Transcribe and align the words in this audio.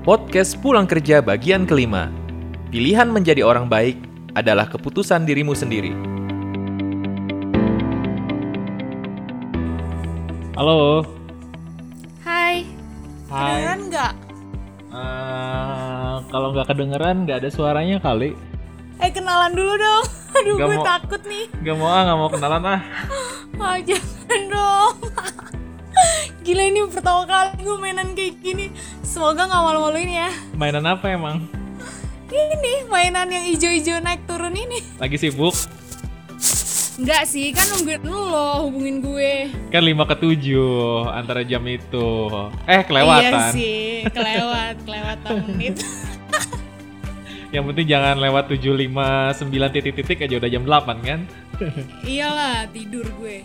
Podcast 0.00 0.56
Pulang 0.64 0.88
Kerja 0.88 1.20
bagian 1.20 1.68
kelima. 1.68 2.08
Pilihan 2.72 3.10
menjadi 3.10 3.44
orang 3.44 3.68
baik 3.68 4.00
adalah 4.32 4.64
keputusan 4.64 5.28
dirimu 5.28 5.52
sendiri. 5.52 5.92
Halo. 10.56 11.04
Hai, 12.20 12.64
Hai. 13.28 13.40
kedengeran 13.40 13.80
nggak? 13.88 14.12
Eh, 14.90 16.14
kalau 16.28 16.48
nggak 16.52 16.66
kedengeran 16.68 17.16
nggak 17.24 17.38
ada 17.44 17.50
suaranya 17.52 17.96
kali. 18.00 18.32
Eh 19.00 19.10
kenalan 19.12 19.52
dulu 19.52 19.76
dong. 19.76 20.04
Aduh 20.40 20.54
Nggak 20.56 20.68
gue 20.68 20.78
mau. 20.78 20.86
takut 20.86 21.22
nih. 21.26 21.44
Gak 21.60 21.76
mau 21.76 21.88
ah, 21.90 22.00
nggak 22.06 22.18
mau 22.18 22.30
kenalan 22.30 22.62
ah. 22.64 22.80
Ah 23.60 23.76
jangan 23.84 24.40
dong. 24.48 24.94
Gila 26.44 26.64
ini 26.64 26.80
pertama 26.88 27.28
kali 27.28 27.60
gue 27.60 27.76
mainan 27.76 28.16
kayak 28.16 28.40
gini. 28.40 28.72
Semoga 29.10 29.42
nggak 29.42 29.62
malu-maluin 29.66 30.06
ya. 30.06 30.30
Mainan 30.54 30.86
apa 30.86 31.10
emang? 31.10 31.42
Ini 32.30 32.86
mainan 32.86 33.26
yang 33.26 33.42
ijo-ijo 33.42 33.98
naik 33.98 34.22
turun 34.22 34.54
ini. 34.54 34.78
Lagi 35.02 35.18
sibuk? 35.18 35.50
Enggak 36.94 37.26
sih, 37.26 37.50
kan 37.50 37.66
nungguin 37.74 38.06
lu 38.06 38.30
loh 38.30 38.70
hubungin 38.70 39.02
gue. 39.02 39.50
Kan 39.74 39.82
5 39.82 40.06
ke 40.06 40.14
7 40.14 41.10
antara 41.10 41.42
jam 41.42 41.64
itu. 41.66 42.30
Eh 42.70 42.78
Iya 42.78 42.86
kelewatan. 42.86 43.50
sih, 43.50 44.06
kelewat, 44.14 44.78
kelewatan 44.86 45.34
menit. 45.50 45.74
Yang 47.56 47.64
penting 47.74 47.86
jangan 47.90 48.14
lewat 48.14 48.46
759 48.46 49.74
titik-titik 49.74 50.22
aja 50.22 50.38
udah 50.38 50.50
jam 50.54 50.62
8 50.62 51.02
kan? 51.02 51.20
Iyalah, 52.06 52.70
tidur 52.70 53.10
gue. 53.18 53.42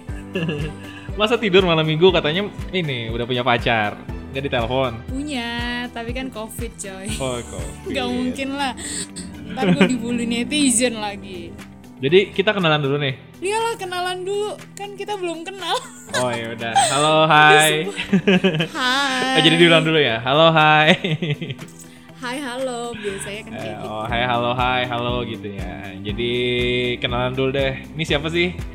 Masa 1.20 1.42
tidur 1.42 1.66
malam 1.66 1.88
minggu 1.90 2.14
katanya 2.14 2.46
ini 2.70 3.10
udah 3.10 3.26
punya 3.26 3.42
pacar. 3.42 3.98
Gak 4.36 4.52
ditelepon. 4.52 5.00
Punya, 5.08 5.88
tapi 5.96 6.12
kan 6.12 6.28
covid 6.28 6.76
coy. 6.76 7.08
Oh 7.24 7.40
kok. 7.56 7.64
Gak 7.88 8.08
mungkin 8.12 8.60
lah. 8.60 8.76
Ntar 9.48 9.72
gue 9.72 9.96
dibully 9.96 10.28
netizen 10.28 11.00
lagi. 11.00 11.56
Jadi 12.04 12.36
kita 12.36 12.52
kenalan 12.52 12.84
dulu 12.84 13.00
nih. 13.00 13.16
Iyalah 13.40 13.80
kenalan 13.80 14.28
dulu, 14.28 14.60
kan 14.76 14.92
kita 15.00 15.16
belum 15.16 15.48
kenal. 15.48 15.80
Oh 16.20 16.28
ya 16.36 16.52
udah. 16.52 16.74
Halo 16.92 17.16
hai. 17.32 17.88
Hai. 18.76 19.36
Oh, 19.40 19.42
jadi 19.48 19.56
diulang 19.56 19.88
dulu 19.88 20.04
ya. 20.04 20.20
Halo 20.20 20.52
hai. 20.52 20.92
Hai 22.20 22.38
halo, 22.44 22.92
biasanya 22.92 23.42
kan 23.48 23.54
kayak 23.56 23.76
gitu. 23.80 23.88
Oh, 23.88 24.04
hai 24.04 24.24
halo 24.28 24.52
hai 24.52 24.84
halo 24.84 25.24
gitu 25.24 25.48
ya. 25.48 25.96
Jadi 26.04 26.32
kenalan 27.00 27.32
dulu 27.32 27.56
deh. 27.56 27.88
Ini 27.96 28.04
siapa 28.04 28.28
sih? 28.28 28.75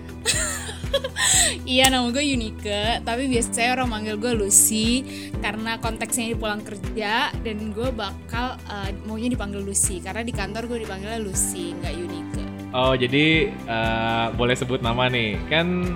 Iya 1.71 1.87
nama 1.87 2.11
gue 2.11 2.19
Yunike, 2.19 3.07
tapi 3.07 3.31
biasanya 3.31 3.79
orang 3.79 3.89
manggil 3.95 4.19
gue 4.19 4.35
Lucy 4.35 5.07
karena 5.39 5.79
konteksnya 5.79 6.35
di 6.35 6.37
pulang 6.37 6.67
kerja 6.67 7.31
dan 7.31 7.71
gue 7.71 7.95
bakal 7.95 8.59
eh, 8.67 8.91
maunya 9.07 9.31
dipanggil 9.31 9.63
Lucy 9.63 10.03
karena 10.03 10.27
di 10.27 10.35
kantor 10.35 10.67
gue 10.67 10.83
dipanggilnya 10.83 11.23
Lucy, 11.23 11.71
nggak 11.79 11.95
Yunike. 11.95 12.43
Oh, 12.75 12.99
jadi 12.99 13.55
eh, 13.55 14.27
boleh 14.35 14.59
sebut 14.59 14.83
nama 14.83 15.07
nih. 15.07 15.39
Kan 15.47 15.95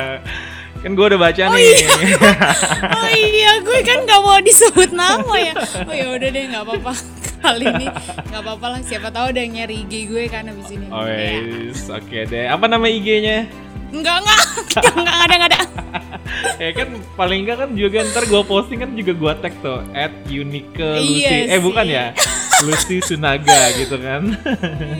kan 0.82 0.90
gue 0.96 1.04
udah 1.04 1.20
baca 1.20 1.44
nih. 1.52 1.76
Oh 2.96 3.08
iya, 3.12 3.60
gue 3.60 3.78
kan 3.84 4.08
nggak 4.08 4.20
mau 4.24 4.40
disebut 4.40 4.96
nama 4.96 5.34
ya. 5.36 5.54
Oh 5.84 5.92
ya 5.92 6.08
udah 6.08 6.28
deh, 6.32 6.44
nggak 6.48 6.64
apa-apa 6.64 6.92
kali 7.42 7.66
ini 7.68 7.86
nggak 8.32 8.42
apa-apa 8.48 8.66
lah. 8.70 8.80
Siapa 8.80 9.12
tahu 9.12 9.36
ada 9.36 9.44
yang 9.44 9.60
nyari 9.60 9.84
IG 9.84 10.08
gue 10.08 10.24
kan 10.32 10.48
abis 10.48 10.72
ini. 10.72 10.88
Oh, 10.88 11.04
Ya. 11.04 11.36
yes. 11.68 11.92
oke 11.92 12.16
deh. 12.24 12.48
Apa 12.48 12.64
nama 12.64 12.88
IG-nya? 12.88 13.44
Enggak 13.92 14.16
enggak, 14.24 14.40
enggak 14.80 14.94
enggak 14.96 15.16
ada 15.20 15.34
enggak 15.36 15.50
ada. 15.52 15.60
ya 16.64 16.70
kan 16.72 16.88
paling 17.14 17.38
enggak 17.44 17.58
kan 17.60 17.70
juga 17.76 17.98
ntar 18.08 18.24
gue 18.24 18.42
posting 18.48 18.78
kan 18.80 18.90
juga 18.96 19.12
gue 19.12 19.32
tag 19.44 19.54
tuh 19.60 19.84
at 19.92 20.12
Unique 20.32 20.72
Lucy. 20.80 21.28
Iya 21.28 21.30
eh 21.52 21.60
bukan 21.60 21.86
ya? 21.86 22.06
Lucy 22.66 23.04
Sunaga 23.04 23.74
gitu 23.76 24.00
kan. 24.00 24.32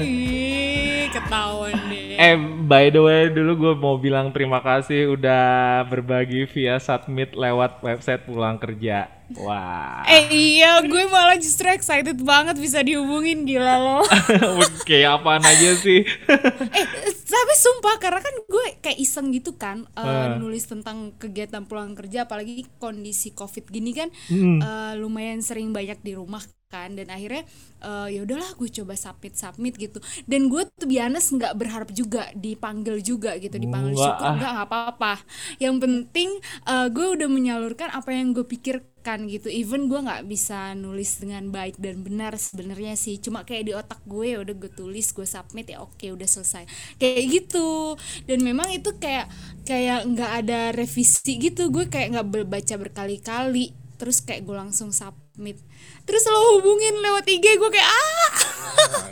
Ih, 0.02 1.08
ketahuan 1.08 1.78
deh. 1.88 2.18
Eh, 2.18 2.36
by 2.66 2.90
the 2.90 3.00
way, 3.00 3.22
dulu 3.30 3.52
gue 3.54 3.72
mau 3.78 3.96
bilang 3.96 4.34
terima 4.34 4.58
kasih 4.58 5.14
udah 5.14 5.86
berbagi 5.86 6.44
via 6.50 6.82
submit 6.82 7.32
lewat 7.38 7.80
website 7.80 8.26
pulang 8.26 8.58
kerja. 8.58 9.21
Wah, 9.34 10.02
Eh 10.04 10.26
iya, 10.30 10.80
gue 10.80 11.04
malah 11.06 11.36
justru 11.36 11.66
excited 11.66 12.18
banget 12.18 12.56
bisa 12.56 12.80
dihubungin 12.80 13.42
gila 13.42 13.76
lo. 13.76 13.98
kayak 14.88 15.18
apaan 15.18 15.42
aja 15.42 15.72
sih? 15.74 16.02
eh, 16.78 16.86
tapi 17.22 17.54
sumpah 17.54 17.96
karena 17.96 18.20
kan 18.20 18.34
gue 18.42 18.66
kayak 18.78 18.98
iseng 18.98 19.30
gitu 19.30 19.54
kan 19.54 19.88
eh, 19.94 20.02
Eh. 20.02 20.36
nulis 20.36 20.64
tentang 20.64 21.16
kegiatan 21.16 21.64
pulang 21.64 21.94
kerja 21.94 22.24
apalagi 22.24 22.68
kondisi 22.76 23.32
Covid 23.32 23.68
gini 23.68 23.92
kan 23.92 24.08
Hmm. 24.28 24.58
eh, 24.58 24.94
lumayan 24.94 25.40
sering 25.40 25.70
banyak 25.70 25.98
di 26.00 26.12
rumah 26.12 26.40
kan 26.66 26.96
dan 26.96 27.08
akhirnya 27.08 27.44
eh, 27.80 28.08
ya 28.10 28.24
udahlah 28.24 28.48
gue 28.54 28.68
coba 28.72 28.96
submit 28.96 29.36
submit 29.36 29.76
gitu 29.76 30.00
dan 30.24 30.48
gue 30.48 30.64
tuh 30.66 30.88
biasa 30.88 31.36
nggak 31.36 31.54
berharap 31.54 31.88
juga 31.90 32.32
dipanggil 32.32 32.96
juga 32.98 33.36
gitu 33.36 33.56
dipanggil 33.56 33.92
Nggak, 33.92 34.04
syukur 34.08 34.28
nggak 34.36 34.54
apa-apa 34.62 35.12
yang 35.58 35.76
penting 35.76 36.32
eh, 36.64 36.88
gue 36.88 37.06
udah 37.12 37.28
menyalurkan 37.28 37.92
apa 37.92 38.12
yang 38.12 38.32
gue 38.32 38.44
pikirkan 38.44 38.88
gitu. 39.26 39.50
Even 39.50 39.90
gue 39.90 39.98
nggak 39.98 40.24
bisa 40.30 40.72
nulis 40.78 41.18
dengan 41.18 41.50
baik 41.50 41.76
dan 41.76 42.00
benar 42.06 42.38
sebenarnya 42.38 42.94
sih. 42.94 43.18
Cuma 43.18 43.42
kayak 43.42 43.64
di 43.66 43.72
otak 43.74 44.00
gue 44.06 44.32
ya 44.32 44.38
udah 44.40 44.54
gue 44.54 44.70
tulis 44.72 45.10
gue 45.10 45.26
submit 45.26 45.74
ya 45.74 45.82
oke 45.82 46.06
udah 46.14 46.28
selesai. 46.28 46.64
Kayak 46.96 47.22
gitu. 47.28 47.98
Dan 48.24 48.46
memang 48.46 48.70
itu 48.70 48.94
kayak 48.96 49.26
kayak 49.66 50.06
nggak 50.06 50.32
ada 50.46 50.60
revisi 50.72 51.38
gitu. 51.42 51.68
Gue 51.68 51.90
kayak 51.90 52.14
nggak 52.14 52.46
baca 52.46 52.74
berkali-kali. 52.78 53.74
Terus 53.98 54.22
kayak 54.22 54.46
gue 54.46 54.56
langsung 54.56 54.94
submit. 54.94 55.58
Terus 56.06 56.22
lo 56.26 56.58
hubungin 56.58 56.98
lewat 57.02 57.26
IG 57.26 57.46
gue 57.58 57.70
kayak 57.70 57.90
ah! 57.90 58.32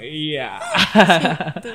Iya. 0.00 0.50
Gitu. 1.60 1.70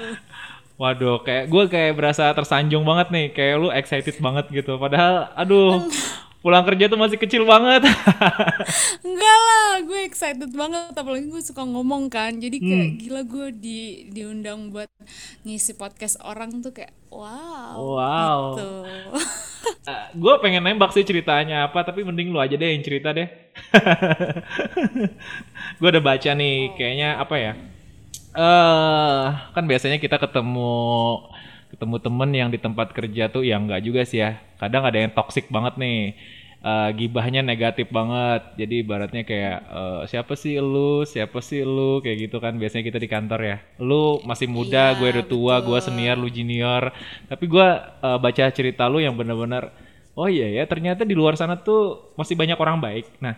Waduh, 0.75 1.23
kayak 1.23 1.47
gue 1.47 1.63
kayak 1.71 1.95
berasa 1.95 2.35
tersanjung 2.35 2.83
banget 2.83 3.07
nih, 3.07 3.27
kayak 3.31 3.55
lu 3.63 3.69
excited 3.71 4.19
banget 4.19 4.51
gitu. 4.51 4.75
Padahal, 4.75 5.31
aduh, 5.31 5.87
pulang 6.45 6.61
kerja 6.61 6.85
tuh 6.85 7.01
masih 7.01 7.17
kecil 7.17 7.41
banget. 7.41 7.89
Enggak 9.05 9.37
lah, 9.41 9.81
gue 9.81 9.99
excited 10.05 10.53
banget 10.53 10.93
apalagi 10.93 11.25
gue 11.25 11.41
suka 11.41 11.65
ngomong 11.65 12.05
kan. 12.05 12.37
Jadi 12.37 12.61
kayak 12.61 12.85
Hmm. 12.85 12.97
gila 13.01 13.21
gue 13.25 13.47
di 13.57 13.79
diundang 14.13 14.69
buat 14.69 14.85
ngisi 15.41 15.73
podcast 15.73 16.21
orang 16.21 16.61
tuh 16.61 16.69
kayak 16.69 16.93
wow. 17.09 17.73
Wow. 17.81 18.39
Gitu. 18.53 18.71
gue 20.21 20.33
pengen 20.45 20.61
nembak 20.61 20.93
sih 20.93 21.01
ceritanya 21.01 21.65
apa, 21.65 21.81
tapi 21.81 22.05
mending 22.05 22.29
lu 22.29 22.37
aja 22.37 22.53
deh 22.53 22.77
yang 22.77 22.85
cerita 22.85 23.09
deh. 23.09 23.25
gue 25.81 25.89
udah 25.89 26.03
baca 26.05 26.29
nih, 26.37 26.77
kayaknya 26.77 27.17
apa 27.17 27.35
ya? 27.41 27.53
Eh, 28.35 29.23
kan 29.49 29.63
biasanya 29.65 29.97
kita 29.97 30.21
ketemu 30.21 31.25
ketemu 31.75 31.97
temen 31.99 32.29
yang 32.31 32.49
di 32.49 32.57
tempat 32.57 32.95
kerja 32.95 33.27
tuh 33.27 33.43
yang 33.43 33.67
enggak 33.67 33.83
juga 33.83 34.01
sih 34.07 34.23
ya. 34.23 34.39
Kadang 34.55 34.87
ada 34.87 34.95
yang 34.95 35.11
toxic 35.11 35.51
banget 35.51 35.75
nih. 35.75 36.15
Eh, 36.65 36.89
gibahnya 36.97 37.45
negatif 37.45 37.93
banget. 37.93 38.41
Jadi 38.57 38.81
ibaratnya 38.81 39.21
kayak 39.21 39.57
eh, 39.69 40.01
siapa 40.09 40.33
sih 40.33 40.57
lu, 40.57 41.05
siapa 41.05 41.37
sih 41.43 41.61
lu 41.61 42.01
kayak 42.01 42.17
gitu 42.31 42.37
kan 42.41 42.57
biasanya 42.57 42.83
kita 42.89 42.97
di 42.97 43.09
kantor 43.11 43.39
ya. 43.45 43.57
Lu 43.83 44.23
masih 44.25 44.47
muda, 44.49 44.95
Iya, 44.95 44.97
gue 44.97 45.07
udah 45.13 45.25
tua, 45.29 45.55
gue 45.61 45.77
senior, 45.83 46.17
lu 46.17 46.31
junior. 46.31 46.89
Tapi 47.29 47.45
gue 47.45 47.67
eh, 48.01 48.17
baca 48.17 48.43
cerita 48.49 48.89
lu 48.89 48.97
yang 49.03 49.13
benar-benar 49.13 49.85
oh 50.15 50.31
iya 50.31 50.47
ya 50.47 50.63
ternyata 50.63 51.03
di 51.03 51.11
luar 51.11 51.35
sana 51.35 51.59
tuh 51.59 52.11
masih 52.17 52.33
banyak 52.39 52.57
orang 52.57 52.79
baik. 52.81 53.05
Nah, 53.19 53.35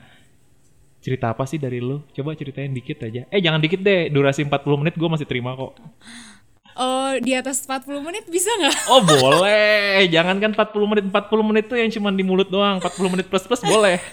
cerita 1.04 1.34
apa 1.34 1.44
sih 1.50 1.60
dari 1.60 1.84
lu? 1.84 2.06
Coba 2.14 2.38
ceritain 2.38 2.72
dikit 2.72 3.02
aja. 3.04 3.26
Eh 3.34 3.42
jangan 3.44 3.60
dikit 3.60 3.82
deh, 3.82 4.08
durasi 4.14 4.46
40 4.46 4.82
menit 4.82 4.96
gue 4.96 5.10
masih 5.10 5.28
terima 5.28 5.52
kok. 5.58 5.74
Oh, 6.78 7.12
di 7.18 7.34
atas 7.34 7.62
40 7.62 7.90
menit 8.00 8.26
bisa 8.26 8.48
nggak? 8.54 8.78
Oh 8.92 9.02
boleh, 9.02 10.06
jangan 10.08 10.38
kan 10.38 10.52
40 10.54 10.78
menit, 10.88 11.06
40 11.06 11.42
menit 11.44 11.66
tuh 11.66 11.76
yang 11.76 11.90
cuma 11.90 12.10
di 12.10 12.22
mulut 12.22 12.48
doang, 12.48 12.78
40 12.78 13.10
menit 13.10 13.26
plus 13.26 13.44
plus 13.44 13.62
boleh. 13.62 13.98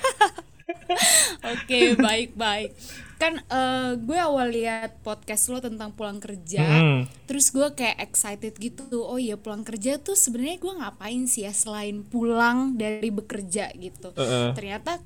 Oke, 1.45 1.95
baik-baik. 1.95 2.73
Kan 3.15 3.39
eh, 3.39 3.91
gue 3.97 4.19
awal 4.19 4.51
lihat 4.51 5.01
podcast 5.01 5.47
lo 5.47 5.61
tentang 5.61 5.93
pulang 5.93 6.19
kerja, 6.19 6.61
Hmm. 6.61 7.01
terus 7.25 7.49
gue 7.49 7.69
kayak 7.71 8.01
excited 8.03 8.57
gitu. 8.57 8.83
Oh 8.99 9.17
iya, 9.17 9.37
pulang 9.37 9.63
kerja 9.63 9.97
tuh 9.97 10.15
sebenarnya 10.15 10.59
gue 10.59 10.73
ngapain 10.75 11.23
sih 11.25 11.45
ya 11.45 11.53
selain 11.53 12.03
pulang 12.03 12.75
dari 12.75 13.09
bekerja 13.09 13.71
gitu. 13.73 14.11
Heeh. 14.15 14.51
Ternyata 14.53 14.99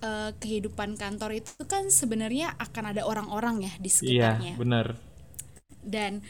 eh, 0.00 0.30
kehidupan 0.34 0.96
kantor 0.96 1.38
itu 1.38 1.62
kan 1.64 1.86
sebenarnya 1.86 2.56
akan 2.58 2.84
ada 2.90 3.02
orang-orang 3.04 3.62
ya 3.62 3.72
di 3.78 3.86
Iya, 3.86 3.94
sekitarnya. 3.94 4.54
bener. 4.58 4.86
Dan 5.82 6.22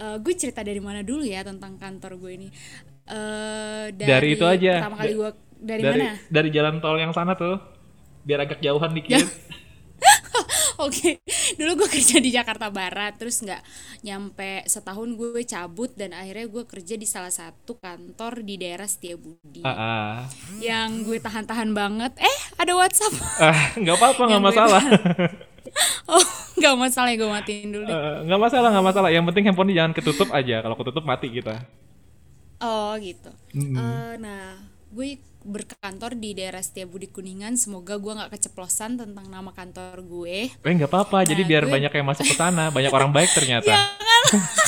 eh, 0.00 0.16
gue 0.18 0.34
cerita 0.34 0.64
dari 0.64 0.80
mana 0.80 1.04
dulu 1.04 1.22
ya 1.22 1.44
tentang 1.44 1.76
kantor 1.76 2.16
gue 2.16 2.32
ini. 2.40 2.48
Eh, 3.10 3.86
Dari 3.92 4.28
itu 4.34 4.46
aja. 4.46 4.80
Pertama 4.80 4.96
kali 4.96 5.12
gue 5.14 5.30
dari, 5.60 5.82
Dari 5.84 6.00
mana? 6.00 6.16
dari 6.32 6.48
jalan 6.48 6.74
tol 6.80 6.96
yang 6.96 7.12
sana 7.12 7.36
tuh, 7.36 7.60
biar 8.24 8.48
agak 8.48 8.64
jauhan 8.64 8.96
dikit. 8.96 9.20
Oke, 10.80 11.20
dulu 11.60 11.84
gue 11.84 11.88
kerja 11.92 12.16
di 12.24 12.32
Jakarta 12.32 12.72
Barat, 12.72 13.20
terus 13.20 13.44
nggak 13.44 13.60
nyampe 14.00 14.64
setahun 14.64 15.12
gue 15.12 15.44
cabut 15.44 15.92
dan 15.92 16.16
akhirnya 16.16 16.48
gue 16.48 16.64
kerja 16.64 16.96
di 16.96 17.04
salah 17.04 17.28
satu 17.28 17.76
kantor 17.76 18.40
di 18.40 18.56
daerah 18.56 18.88
Setiabudi. 18.88 19.60
Ah, 19.60 19.68
ah. 19.76 20.12
Yang 20.56 21.04
gue 21.04 21.18
tahan-tahan 21.20 21.76
banget, 21.76 22.16
eh 22.16 22.38
ada 22.56 22.72
WhatsApp. 22.80 23.12
Ah, 23.44 23.76
nggak 23.76 23.96
apa-apa 24.00 24.22
nggak 24.32 24.44
masalah. 24.44 24.82
oh 26.12 26.24
nggak 26.56 26.74
masalah 26.76 27.08
ya 27.12 27.16
gue 27.16 27.30
matiin 27.30 27.68
dulu 27.72 27.86
Eh, 27.88 28.16
nggak 28.26 28.40
masalah 28.40 28.68
nggak 28.70 28.86
masalah. 28.86 29.08
Yang 29.10 29.24
penting 29.32 29.44
handphonenya 29.50 29.76
jangan 29.80 29.92
ketutup 29.96 30.28
aja. 30.30 30.56
Kalau 30.60 30.76
ketutup 30.76 31.04
mati 31.04 31.28
kita. 31.30 31.54
Oh 32.60 32.92
gitu. 33.00 33.30
Eh, 33.54 34.14
nah 34.20 34.58
gue 34.90 35.08
berkantor 35.40 36.12
di 36.20 36.36
daerah 36.36 36.60
Setiabudi 36.60 37.08
Kuningan 37.08 37.56
semoga 37.56 37.96
gue 37.96 38.12
nggak 38.12 38.36
keceplosan 38.36 39.00
tentang 39.00 39.26
nama 39.32 39.50
kantor 39.50 40.04
gue. 40.04 40.52
Eh 40.52 40.72
nggak 40.76 40.90
apa-apa. 40.90 41.24
Jadi 41.24 41.42
Nah, 41.44 41.48
biar 41.48 41.62
gue- 41.64 41.72
banyak 41.72 41.92
yang 41.94 42.06
masuk 42.06 42.26
ke 42.28 42.36
sana. 42.36 42.68
Banyak 42.68 42.92
orang 42.92 43.10
baik 43.10 43.30
ternyata. 43.32 43.70
Jangan. 43.70 44.22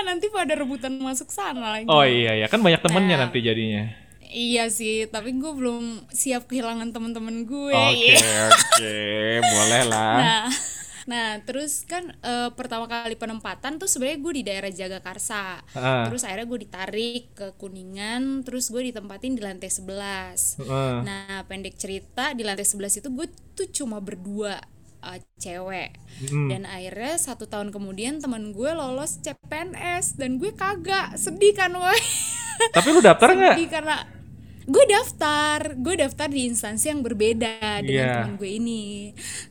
Nanti 0.00 0.26
pada 0.26 0.58
rebutan 0.58 0.98
masuk 0.98 1.30
sana 1.30 1.78
lagi. 1.78 1.86
Oh 1.86 2.02
iya 2.02 2.34
ya 2.34 2.46
kan 2.50 2.58
banyak 2.58 2.82
temennya 2.82 3.14
Nah. 3.14 3.30
nanti 3.30 3.38
jadinya 3.46 3.94
Iya 4.30 4.70
sih, 4.70 5.10
tapi 5.10 5.34
gue 5.34 5.52
belum 5.52 6.06
siap 6.14 6.46
kehilangan 6.46 6.94
teman-teman 6.94 7.42
gue. 7.42 7.74
oke 7.74 7.98
Iya. 7.98 8.46
oke 8.54 8.94
boleh 9.42 9.82
lah 9.90 10.14
Nah, 10.22 10.44
nah 11.10 11.28
terus 11.42 11.82
kan 11.82 12.14
eh, 12.22 12.50
pertama 12.54 12.86
kali 12.86 13.18
penempatan 13.18 13.82
tuh 13.82 13.90
sebenarnya 13.90 14.18
gue 14.22 14.32
di 14.38 14.44
daerah 14.46 14.70
Jagakarsa. 14.70 15.66
Ah. 15.74 16.06
Terus 16.06 16.22
akhirnya 16.22 16.46
gue 16.46 16.60
ditarik 16.62 17.24
ke 17.34 17.46
Kuningan, 17.58 18.46
terus 18.46 18.70
gue 18.70 18.94
ditempatin 18.94 19.34
di 19.34 19.42
lantai 19.42 19.66
11. 19.66 20.62
Heeh. 20.62 20.94
Nah, 21.02 21.42
pendek 21.50 21.74
cerita 21.74 22.30
di 22.30 22.46
lantai 22.46 22.64
11 22.64 23.02
itu 23.02 23.08
gue 23.10 23.26
tuh 23.58 23.66
cuma 23.74 23.98
berdua 23.98 24.62
eh, 25.10 25.20
cewek. 25.42 25.90
Hmm. 26.30 26.46
Dan 26.46 26.70
akhirnya 26.70 27.18
satu 27.18 27.50
tahun 27.50 27.74
kemudian 27.74 28.22
teman 28.22 28.54
gue 28.54 28.70
lolos 28.70 29.18
CPNS 29.26 30.14
dan 30.14 30.38
gue 30.38 30.54
kagak 30.54 31.18
sedih 31.18 31.50
kan 31.58 31.74
woi. 31.74 31.98
tapi 32.76 32.92
lu 32.92 33.00
daftar 33.00 33.32
nggak 33.36 33.56
Sedih 33.56 33.70
karena 33.72 34.19
gue 34.70 34.84
daftar, 34.86 35.74
gue 35.74 35.94
daftar 35.98 36.28
di 36.30 36.46
instansi 36.46 36.94
yang 36.94 37.02
berbeda 37.02 37.82
dengan 37.82 38.06
Iya. 38.06 38.14
teman 38.22 38.34
gue 38.38 38.50
ini. 38.50 38.82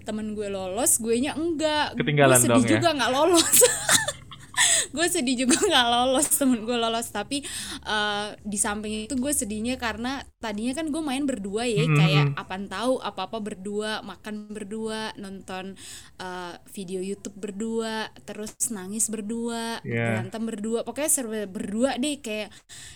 Temen 0.07 0.27
gue 0.31 0.47
lolos, 0.47 0.95
gue 0.97 1.15
nya 1.19 1.35
enggak. 1.35 1.99
Ketinggalan 1.99 2.39
gue 2.39 2.43
sedih 2.47 2.55
dong 2.55 2.63
ya? 2.63 2.73
juga 2.79 2.89
nggak 2.95 3.11
lolos. 3.11 3.57
gue 4.95 5.05
sedih 5.07 5.45
juga 5.45 5.57
nggak 5.61 5.87
lolos 5.87 6.27
temen 6.35 6.59
gue 6.65 6.77
lolos 6.77 7.07
tapi 7.13 7.45
eh, 7.85 8.27
di 8.41 8.57
samping 8.59 9.07
itu 9.07 9.15
gue 9.15 9.31
sedihnya 9.31 9.77
karena 9.79 10.19
tadinya 10.39 10.71
kan 10.71 10.87
gue 10.87 11.01
main 11.01 11.23
berdua 11.23 11.63
ya 11.63 11.83
Mm-hmm. 11.83 11.97
kayak 11.97 12.25
apaan 12.33 12.65
tahu 12.65 12.97
apa 12.97 13.27
apa 13.27 13.37
berdua 13.37 13.99
makan 14.01 14.47
berdua 14.47 15.11
nonton 15.15 15.75
eh, 16.15 16.53
video 16.69 16.99
YouTube 16.99 17.35
berdua 17.35 17.95
terus 18.23 18.51
nangis 18.69 19.07
berdua 19.07 19.81
Yeah. 19.81 20.15
berantem 20.15 20.43
berdua 20.45 20.79
pokoknya 20.81 21.09
serba 21.09 21.43
berdua 21.43 21.95
deh 21.95 22.17
kayak 22.17 22.49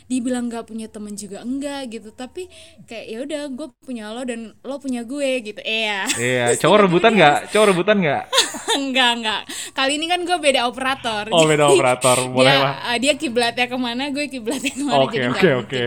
dibilang 0.05 0.47
nggak 0.47 0.63
punya 0.63 0.87
temen 0.87 1.13
juga 1.13 1.41
enggak 1.41 1.89
gitu 1.89 2.09
tapi 2.09 2.47
kayak 2.83 3.05
ya 3.05 3.17
udah 3.21 3.41
gue 3.49 3.67
punya 3.81 4.09
lo 4.09 4.23
dan 4.23 4.55
lo 4.59 4.77
punya 4.77 5.03
gue 5.03 5.43
gitu 5.43 5.59
iya 5.59 6.07
iya 6.15 6.43
Terus 6.49 6.59
cowok 6.63 6.77
rebutan 6.81 7.11
nggak 7.13 7.37
cowok 7.49 7.67
rebutan 7.69 7.97
nggak 7.99 8.23
enggak 8.79 9.09
enggak 9.17 9.41
kali 9.71 9.91
ini 9.95 10.05
kan 10.05 10.21
gue 10.21 10.37
beda 10.37 10.65
operator 10.65 11.25
Oh, 11.29 11.43
beda 11.43 11.65
operator. 11.67 12.17
Boleh 12.35 12.49
dia, 12.49 12.61
lah. 12.61 12.73
uh, 12.85 12.97
dia 12.97 13.13
kiblatnya 13.15 13.65
ke 13.65 13.77
mana 13.77 14.03
gue 14.09 14.25
kiblatnya 14.27 14.71
ke 14.71 14.81
mana 14.81 15.01
Oke, 15.01 15.17
jadi 15.17 15.29
oke, 15.29 15.49
oke. 15.65 15.81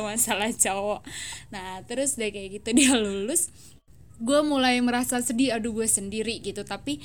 masalah 0.00 0.50
cowok 0.50 0.99
nah 1.54 1.80
terus 1.84 2.16
deh 2.16 2.30
kayak 2.30 2.62
gitu 2.62 2.68
dia 2.78 2.92
lulus 2.96 3.50
gue 4.20 4.40
mulai 4.44 4.76
merasa 4.84 5.16
sedih 5.24 5.56
aduh 5.56 5.72
gue 5.72 5.88
sendiri 5.88 6.44
gitu. 6.44 6.60
Tapi 6.62 7.00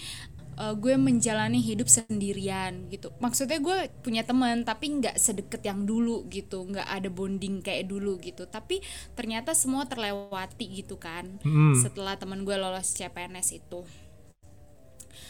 uh, 0.59 0.75
gue 0.75 0.99
menjalani 0.99 1.63
hidup 1.63 1.87
sendirian 1.87 2.91
gitu. 2.91 3.15
Maksudnya 3.23 3.57
gue 3.63 3.87
punya 4.03 4.27
teman 4.27 4.67
tapi 4.67 4.99
nggak 4.99 5.15
sedekat 5.15 5.63
yang 5.63 5.87
dulu 5.87 6.27
gitu. 6.27 6.67
Nggak 6.67 6.87
ada 6.91 7.09
bonding 7.09 7.63
kayak 7.63 7.87
dulu 7.87 8.19
gitu. 8.19 8.43
Tapi 8.51 8.83
ternyata 9.15 9.55
semua 9.55 9.87
terlewati 9.87 10.67
gitu 10.83 10.99
kan 10.99 11.39
Hmm. 11.41 11.73
setelah 11.79 12.19
teman 12.19 12.43
gue 12.43 12.55
lolos 12.59 12.91
CPNS 12.91 13.63
itu. 13.63 13.87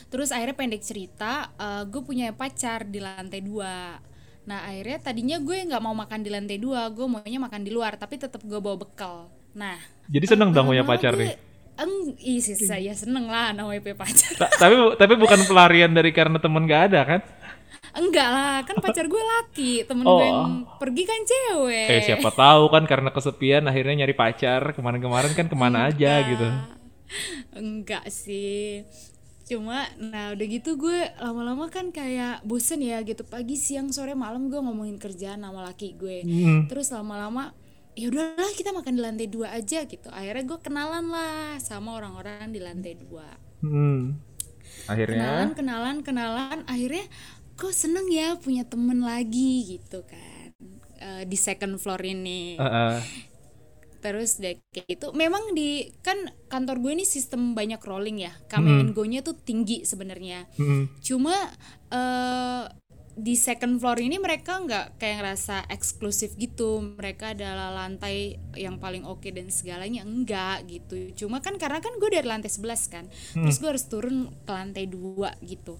Terus 0.09 0.29
akhirnya 0.33 0.57
pendek 0.57 0.81
cerita 0.81 1.53
eh, 1.57 1.83
gue 1.85 2.01
punya 2.01 2.33
pacar 2.33 2.89
di 2.89 2.97
lantai 2.97 3.41
dua 3.45 4.01
nah 4.45 4.61
akhirnya 4.63 5.01
tadinya 5.01 5.37
gue 5.37 5.57
nggak 5.65 5.81
mau 5.81 5.93
makan 5.93 6.21
di 6.21 6.29
lantai 6.29 6.57
dua 6.57 6.85
gue 6.89 7.05
maunya 7.05 7.41
makan 7.41 7.61
di 7.61 7.71
luar 7.73 7.97
tapi 7.97 8.15
tetap 8.15 8.41
gue 8.41 8.57
bawa 8.57 8.77
bekal. 8.77 9.27
Nah 9.53 9.77
jadi 10.05 10.25
seneng 10.29 10.53
dong 10.53 10.69
punya 10.69 10.85
pacar 10.85 11.13
gue- 11.13 11.25
nih? 11.25 11.33
Eng, 11.75 11.91
ih 12.15 12.39
sih 12.39 12.55
saya 12.55 12.95
seneng 12.95 13.27
lah 13.27 13.51
namanya 13.51 13.83
punya 13.83 13.97
pacar. 13.99 14.31
Ta- 14.39 14.53
tapi 14.55 14.73
tapi 14.95 15.13
bukan 15.17 15.43
pelarian 15.43 15.91
dari 15.91 16.09
karena 16.09 16.39
temen 16.39 16.63
gak 16.63 16.93
ada 16.93 17.01
kan? 17.03 17.21
Enggak 17.91 18.27
lah 18.27 18.57
kan 18.63 18.75
pacar 18.79 19.07
gue 19.07 19.19
laki 19.19 19.83
temen 19.83 20.03
Oh. 20.03 20.15
gue 20.15 20.23
yang 20.23 20.43
pergi 20.77 21.03
kan 21.03 21.19
cewek. 21.23 21.87
Eh 21.89 22.01
siapa 22.01 22.29
tahu 22.31 22.67
kan 22.69 22.83
karena 22.87 23.11
kesepian 23.11 23.63
akhirnya 23.65 24.03
nyari 24.03 24.15
pacar 24.15 24.71
kemarin-kemarin 24.71 25.31
kan 25.31 25.47
ke 25.47 25.55
mana 25.55 25.91
aja 25.91 26.23
gitu. 26.23 26.47
Enggak 27.55 28.07
sih 28.09 28.83
cuma 29.45 29.85
nah 30.01 30.33
udah 30.33 30.45
gitu 30.49 30.73
gue 30.73 31.05
lama-lama 31.21 31.69
kan 31.69 31.93
kayak 31.93 32.41
bosen 32.41 32.81
ya 32.81 33.01
gitu. 33.05 33.21
Pagi 33.21 33.55
siang 33.55 33.93
sore 33.93 34.17
malam 34.17 34.49
gue 34.49 34.57
ngomongin 34.57 34.97
kerjaan 34.97 35.45
sama 35.45 35.61
laki 35.65 35.95
gue. 35.95 36.25
Hmm. 36.25 36.65
terus 36.65 36.89
lama-lama 36.89 37.53
ya 37.95 38.11
udahlah 38.11 38.51
kita 38.57 38.75
makan 38.75 38.93
di 38.97 39.01
lantai 39.01 39.27
dua 39.29 39.53
aja 39.53 39.85
gitu. 39.85 40.09
Akhirnya 40.11 40.43
gue 40.43 40.59
kenalan 40.59 41.05
lah 41.07 41.61
sama 41.61 41.95
orang-orang 41.95 42.51
di 42.51 42.59
lantai 42.59 42.93
dua. 42.97 43.29
Hmm. 43.61 44.17
akhirnya? 44.89 45.17
Kenalan 45.17 45.49
kenalan 45.53 45.97
kenalan. 46.01 46.57
Akhirnya 46.65 47.05
kok 47.55 47.71
seneng 47.71 48.11
ya 48.11 48.35
punya 48.35 48.67
temen 48.67 48.99
lagi 48.99 49.77
gitu 49.77 50.03
kan. 50.03 50.51
Eh, 50.99 51.23
di 51.29 51.37
second 51.37 51.77
floor 51.77 52.01
ini. 52.01 52.57
Eh, 52.57 52.65
eh, 52.65 52.97
terus 54.05 54.37
deh 54.37 54.61
kayak 54.69 54.85
gitu. 54.85 55.07
Memang 55.17 55.57
di 55.57 55.89
kan 56.05 56.29
kantor 56.45 56.77
gue 56.77 57.01
ini 57.01 57.05
sistem 57.09 57.57
banyak 57.57 57.81
rolling 57.81 58.21
ya. 58.21 58.37
Come 58.45 58.69
and 58.69 58.93
go-nya 58.93 59.25
tuh 59.25 59.33
tinggi 59.33 59.81
sebenarnya. 59.81 60.45
Hmm. 60.61 60.93
cuma 61.01 61.33
eh 61.89 62.69
di 63.15 63.39
second 63.39 63.79
floor 63.79 64.03
ini 64.03 64.19
mereka 64.19 64.59
nggak 64.59 64.99
kayak 64.99 65.23
ngerasa 65.23 65.71
eksklusif 65.71 66.35
gitu. 66.35 66.83
Mereka 66.99 67.33
adalah 67.33 67.71
lantai 67.71 68.35
yang 68.59 68.77
paling 68.77 69.07
oke 69.07 69.25
dan 69.31 69.47
segalanya 69.49 70.03
enggak 70.03 70.67
gitu. 70.67 71.25
Cuma 71.25 71.39
kan 71.39 71.55
karena 71.55 71.79
kan 71.79 71.95
gue 71.95 72.11
dari 72.11 72.27
lantai 72.27 72.51
11 72.51 72.93
kan. 72.93 73.07
Terus 73.33 73.57
gue 73.57 73.69
harus 73.71 73.87
turun 73.87 74.29
ke 74.43 74.51
lantai 74.51 74.85
dua 74.91 75.31
gitu 75.41 75.79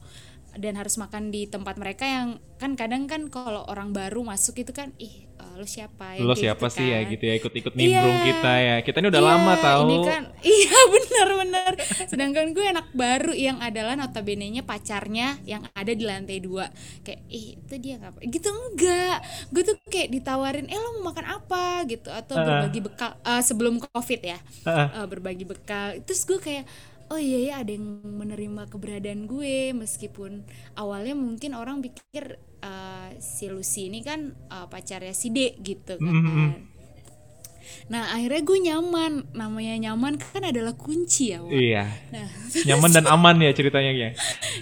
dan 0.56 0.74
harus 0.76 0.96
makan 0.96 1.30
di 1.30 1.46
tempat 1.46 1.76
mereka 1.76 2.04
yang 2.04 2.28
kan 2.56 2.74
kadang 2.74 3.06
kan 3.06 3.28
kalau 3.28 3.64
orang 3.66 3.92
baru 3.92 4.24
masuk 4.24 4.56
itu 4.58 4.72
kan 4.72 4.96
ih 4.96 5.28
eh, 5.28 5.54
lu 5.56 5.68
siapa 5.68 6.16
lo 6.16 6.32
Yang 6.32 6.40
kayak 6.40 6.40
siapa 6.40 6.66
gitu 6.66 6.74
sih 6.74 6.86
ya 6.86 6.98
kan. 6.98 7.12
gitu 7.12 7.24
ya 7.24 7.34
ikut-ikut 7.36 7.74
nimbrung 7.74 8.16
Iya. 8.16 8.26
kita 8.26 8.52
ya 8.58 8.76
kita 8.82 8.98
ini 8.98 9.08
udah 9.10 9.22
Iya, 9.22 9.30
lama 9.30 9.54
tahu 9.58 9.82
Ini 9.84 9.98
kan 10.02 10.24
iya 10.56 10.80
benar-benar. 10.88 11.72
Sedangkan 12.06 12.46
gue 12.52 12.66
anak 12.66 12.88
baru 12.92 13.34
yang 13.34 13.58
adalah 13.60 13.96
notabene-nya 13.96 14.64
pacarnya 14.64 15.36
yang 15.44 15.68
ada 15.72 15.92
di 15.92 16.04
lantai 16.04 16.40
dua. 16.40 16.70
Kayak 17.02 17.22
ih 17.28 17.58
itu 17.58 17.76
dia 17.76 17.96
ngapa? 17.98 18.20
Gitu 18.22 18.48
enggak. 18.48 19.18
Gue 19.50 19.64
tuh 19.64 19.76
kayak 19.88 20.10
ditawarin, 20.12 20.68
"Eh 20.68 20.78
lo 20.78 21.00
mau 21.00 21.10
makan 21.10 21.26
apa?" 21.26 21.84
gitu 21.86 22.08
atau 22.08 22.36
berbagi 22.38 22.80
bekal 22.80 23.12
eh, 23.18 23.42
sebelum 23.42 23.82
Covid 23.82 24.22
ya. 24.22 24.40
Heeh. 24.64 24.88
Eh, 24.96 25.08
berbagi 25.08 25.44
bekal. 25.44 26.00
Terus 26.04 26.24
gue 26.24 26.40
kayak 26.40 26.64
Oh 27.06 27.22
iya 27.22 27.38
ya 27.38 27.54
ada 27.62 27.70
yang 27.70 28.02
menerima 28.02 28.66
keberadaan 28.66 29.30
gue 29.30 29.72
meskipun 29.78 30.42
awalnya 30.74 31.14
mungkin 31.14 31.54
orang 31.54 31.78
pikir 31.86 32.42
eh, 32.66 33.10
si 33.22 33.46
Lucy 33.48 33.94
ini 33.94 34.02
kan 34.02 34.34
eh, 34.50 34.66
pacarnya 34.66 35.14
si 35.14 35.30
D 35.30 35.54
gitu 35.62 36.02
kan. 36.02 36.14
Mhm. 36.14 36.50
Nah 37.90 38.14
akhirnya 38.14 38.42
gue 38.46 38.60
nyaman 38.62 39.12
Namanya 39.34 39.74
nyaman 39.90 40.22
kan 40.22 40.42
adalah 40.46 40.74
kunci 40.78 41.34
ya 41.34 41.42
Wak. 41.42 41.50
iya 41.50 41.84
Nah 42.14 42.30
nyaman 42.66 42.92
dan 42.94 43.06
aman 43.14 43.36
ya 43.42 43.52
ceritanya 43.58 43.92
ya 43.94 44.10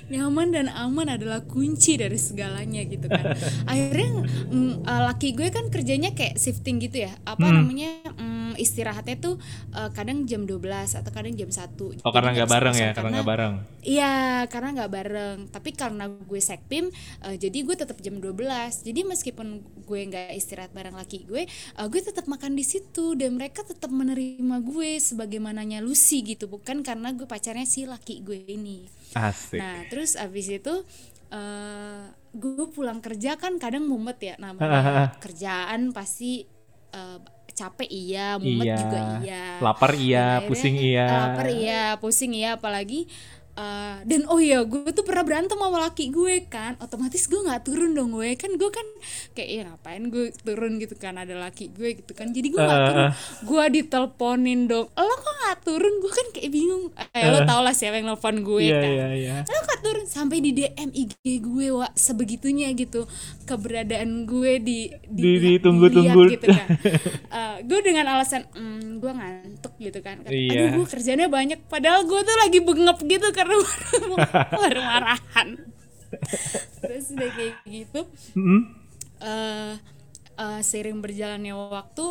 nyaman 0.07 0.47
dan 0.55 0.67
aman 0.71 1.07
adalah 1.11 1.43
kunci 1.43 1.99
dari 1.99 2.15
segalanya 2.15 2.79
gitu 2.87 3.07
kan 3.07 3.35
Akhirnya 3.71 4.23
mm, 4.51 4.87
eh, 4.87 5.01
laki 5.07 5.35
gue 5.35 5.47
kan 5.51 5.67
kerjanya 5.67 6.15
kayak 6.15 6.39
shifting 6.39 6.79
gitu 6.79 7.03
ya 7.07 7.11
Apa 7.27 7.43
Hmm. 7.43 7.55
namanya 7.63 7.91
mm, 8.15 8.42
istirahatnya 8.55 9.17
tuh 9.19 9.35
eh, 9.73 9.89
kadang 9.93 10.25
jam 10.25 10.45
12 10.45 10.99
atau 10.99 11.11
kadang 11.13 11.33
jam 11.33 11.49
1 11.49 12.03
oh 12.03 12.11
karena 12.11 12.29
nggak 12.33 12.49
bareng 12.49 12.75
ya? 12.75 12.91
karena 12.95 13.09
nggak 13.19 13.29
bareng? 13.29 13.53
Iya, 13.83 14.47
karena 14.47 14.69
nggak 14.79 14.91
bareng. 14.91 15.37
Tapi 15.51 15.69
karena 15.75 16.07
gue 16.07 16.41
sekpim, 16.41 16.87
eh, 17.27 17.35
jadi 17.35 17.57
gue 17.67 17.75
tetap 17.75 17.99
jam 17.99 18.17
12. 18.17 18.83
Jadi 18.87 19.01
meskipun 19.03 19.59
gue 19.83 19.99
nggak 20.07 20.31
istirahat 20.39 20.71
bareng 20.71 20.95
laki 20.95 21.27
gue, 21.27 21.43
eh, 21.45 21.87
gue 21.91 22.01
tetap 22.01 22.25
makan 22.31 22.55
di 22.55 22.63
situ. 22.63 23.15
Dan 23.19 23.35
mereka 23.35 23.67
tetap 23.67 23.91
menerima 23.91 24.57
gue 24.63 24.99
sebagaimananya 25.03 25.83
Lucy 25.83 26.23
gitu, 26.23 26.47
bukan 26.47 26.81
karena 26.81 27.11
gue 27.11 27.27
pacarnya 27.27 27.67
si 27.67 27.83
laki 27.83 28.23
gue 28.23 28.39
ini. 28.47 28.87
asik. 29.13 29.61
Nah, 29.61 29.85
terus 29.91 30.17
abis 30.17 30.49
itu 30.49 30.73
eh 31.33 32.01
gue 32.33 32.65
pulang 32.73 32.97
kerja 32.97 33.37
kan 33.37 33.61
kadang 33.61 33.85
mumet 33.85 34.17
ya. 34.17 34.35
Namanya 34.41 35.13
kerjaan 35.23 35.93
pasti 35.93 36.52
eh, 36.93 37.17
capek 37.53 37.85
iya, 37.85 38.41
mumet 38.41 38.65
Iya. 38.65 38.77
juga 38.81 38.99
iya. 39.21 39.43
lapar 39.61 39.91
iya 39.93 40.41
pusing 40.41 40.73
iya 40.73 41.05
lapar 41.05 41.47
iya 41.53 41.81
pusing 42.01 42.33
iya 42.33 42.49
apalagi 42.57 43.05
eh, 43.55 43.97
dan 44.03 44.21
oh 44.25 44.37
iya 44.37 44.61
gue 44.61 44.89
tuh 44.89 45.01
pernah 45.01 45.21
berantem 45.21 45.55
sama 45.55 45.77
laki 45.79 46.09
gue 46.09 46.45
kan. 46.47 46.73
Otomatis 46.77 47.23
gue 47.23 47.39
nggak 47.39 47.63
turun 47.63 47.91
dong 47.91 48.11
gue 48.11 48.33
kan 48.33 48.51
gue 48.51 48.69
kan 48.69 48.87
kayak 49.31 49.49
ya 49.49 49.61
ngapain 49.65 50.03
gue 50.05 50.25
turun 50.37 50.77
gitu 50.77 50.95
kan 50.95 51.15
ada 51.15 51.33
laki 51.35 51.69
gue 51.69 51.95
gitu 51.95 52.11
kan. 52.11 52.29
Jadi 52.29 52.47
gue 52.49 52.59
nggak 52.59 52.73
Eh, 52.75 52.87
turun. 52.87 53.09
gue 53.43 53.63
diteleponin 53.73 54.61
dong. 54.65 54.87
Lo 54.89 55.13
kok 55.15 55.35
nggak 55.39 55.57
turun? 55.63 55.93
Gue 55.99 56.11
kan 56.11 56.27
kayak 56.31 56.49
bingung. 56.49 56.83
Eh, 57.11 57.25
lo 57.25 57.39
tau 57.43 57.61
lah 57.61 57.71
siapa 57.71 57.95
yang 57.95 58.07
nelfon 58.07 58.41
gue 58.41 58.61
Iya 58.63 58.77
kan. 58.77 58.89
iya 58.89 59.07
iya. 59.13 59.35
lo 59.43 59.59
kak 59.63 59.79
turun? 59.81 60.05
Sampai 60.05 60.37
di 60.39 60.51
DM 60.51 60.89
IG 60.91 61.13
gue 61.39 61.67
wa 61.71 61.87
sebegitunya 61.93 62.67
gitu. 62.71 63.05
Keberadaan 63.43 64.23
gue 64.23 64.57
di 64.57 64.79
Di- 65.05 65.39
ditunggu-tunggu. 65.53 66.21
dilihat 66.25 66.33
gitu 66.33 66.47
kan. 66.49 66.67
Eh, 67.33 67.57
gue 67.63 67.79
dengan 67.81 68.05
alasan 68.07 68.45
"Hmm, 68.51 68.97
gue 68.97 69.09
ngantuk 69.09 69.73
gitu 69.75 69.99
kan. 69.99 70.21
Kata, 70.21 70.29
Iya. 70.29 70.69
aduh 70.69 70.69
gue 70.75 70.87
kerjanya 70.87 71.27
banyak. 71.27 71.59
Padahal 71.63 72.01
gue 72.03 72.19
tuh 72.19 72.37
lagi 72.39 72.59
bengep 72.59 72.97
gitu 73.03 73.27
karena 73.43 74.55
baru 74.55 74.81
marahan 74.91 75.47
terus 76.79 77.11
udah 77.11 77.29
kayak 77.35 77.55
gitu 77.67 78.01
Mm-mm. 78.39 78.61
eh 79.19 79.75
eh, 80.33 80.61
seiring 80.63 81.03
berjalannya 81.03 81.53
waktu 81.53 82.05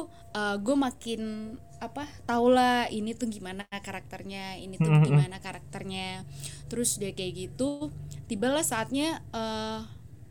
gue 0.63 0.77
makin 0.77 1.23
apa 1.83 2.07
tau 2.23 2.47
lah 2.47 2.87
ini 2.95 3.11
tuh 3.11 3.27
gimana 3.27 3.67
karakternya 3.67 4.55
ini 4.63 4.79
tuh 4.79 5.03
gimana 5.03 5.43
karakternya. 5.43 6.23
Terus 6.71 6.95
udah 7.03 7.11
kayak 7.11 7.33
gitu 7.35 7.91
tibalah 8.31 8.63
saatnya 8.63 9.19
eh, 9.35 9.83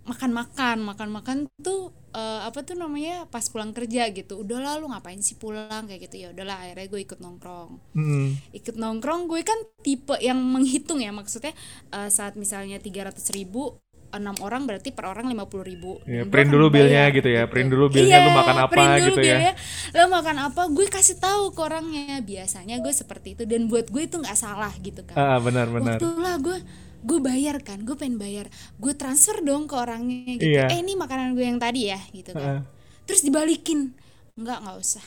makan-makan 0.01 0.81
makan-makan 0.81 1.37
tuh 1.61 1.93
eh, 2.11 2.41
apa 2.41 2.65
tuh 2.65 2.73
namanya 2.73 3.29
pas 3.29 3.45
pulang 3.45 3.69
kerja 3.69 4.09
gitu. 4.09 4.41
Udahlah 4.41 4.81
lu 4.81 4.89
ngapain 4.89 5.21
sih 5.21 5.37
pulang? 5.37 5.85
Kayak 5.85 6.09
gitu. 6.09 6.15
Ya 6.25 6.27
udahlah 6.33 6.57
akhirnya 6.57 6.87
gue 6.89 7.01
ikut 7.05 7.19
nongkrong. 7.21 7.71
Mm-mm. 7.93 8.27
ikut 8.51 8.75
nongkrong 8.75 9.29
gue 9.29 9.41
kan 9.45 9.59
tipe 9.85 10.17
yang 10.17 10.41
menghitung 10.41 10.99
ya. 10.99 11.13
Maksudnya 11.13 11.53
eh, 11.93 12.09
saat 12.09 12.33
misalnya 12.33 12.81
300 12.81 13.13
ribu 13.37 13.77
enam 14.11 14.35
orang 14.43 14.67
berarti 14.67 14.91
per 14.91 15.07
orang 15.07 15.31
lima 15.31 15.47
puluh 15.47 15.63
ribu. 15.63 15.95
Iya, 16.03 16.27
gue 16.27 16.31
print 16.35 16.51
dulu 16.51 16.67
billnya 16.67 17.07
bayar 17.07 17.15
gitu 17.15 17.29
ya, 17.31 17.43
print 17.47 17.71
dulu 17.71 17.87
billnya, 17.87 18.19
lu 18.27 18.31
makan 18.35 18.57
apa 18.59 18.71
print 18.75 18.91
dulu 18.91 19.07
gitu 19.07 19.21
ya. 19.23 19.23
billnya, 19.23 19.53
lo 19.95 20.03
makan 20.11 20.37
apa 20.51 20.61
gue 20.67 20.87
kasih 20.91 21.15
tahu 21.15 21.43
ke 21.55 21.61
orangnya. 21.63 22.19
Biasanya 22.19 22.75
gue 22.83 22.91
seperti 22.91 23.39
itu. 23.39 23.43
Dan 23.47 23.71
buat 23.71 23.87
gue 23.87 24.03
itu 24.03 24.19
nggak 24.19 24.35
salah 24.35 24.73
gitu 24.83 24.99
kan 25.07 25.15
Ah 25.15 25.39
benar 25.39 25.71
benar. 25.71 25.95
waktu 25.95 26.07
lah 26.19 26.35
gue 26.43 26.57
gue 27.01 27.19
bayar 27.19 27.57
kan 27.65 27.81
gue 27.81 27.95
pengen 27.97 28.17
bayar. 28.21 28.45
Gue 28.77 28.93
transfer 28.93 29.41
dong 29.41 29.65
ke 29.65 29.75
orangnya 29.77 30.37
gitu. 30.37 30.57
Iya. 30.57 30.69
eh 30.69 30.79
ini 30.81 30.93
makanan 30.95 31.33
gue 31.33 31.45
yang 31.45 31.57
tadi 31.61 31.89
ya 31.89 31.99
gitu 32.13 32.31
kan. 32.33 32.65
Terus 33.05 33.21
dibalikin. 33.25 33.93
Nggak 34.37 34.57
nggak 34.63 34.77
usah. 34.79 35.03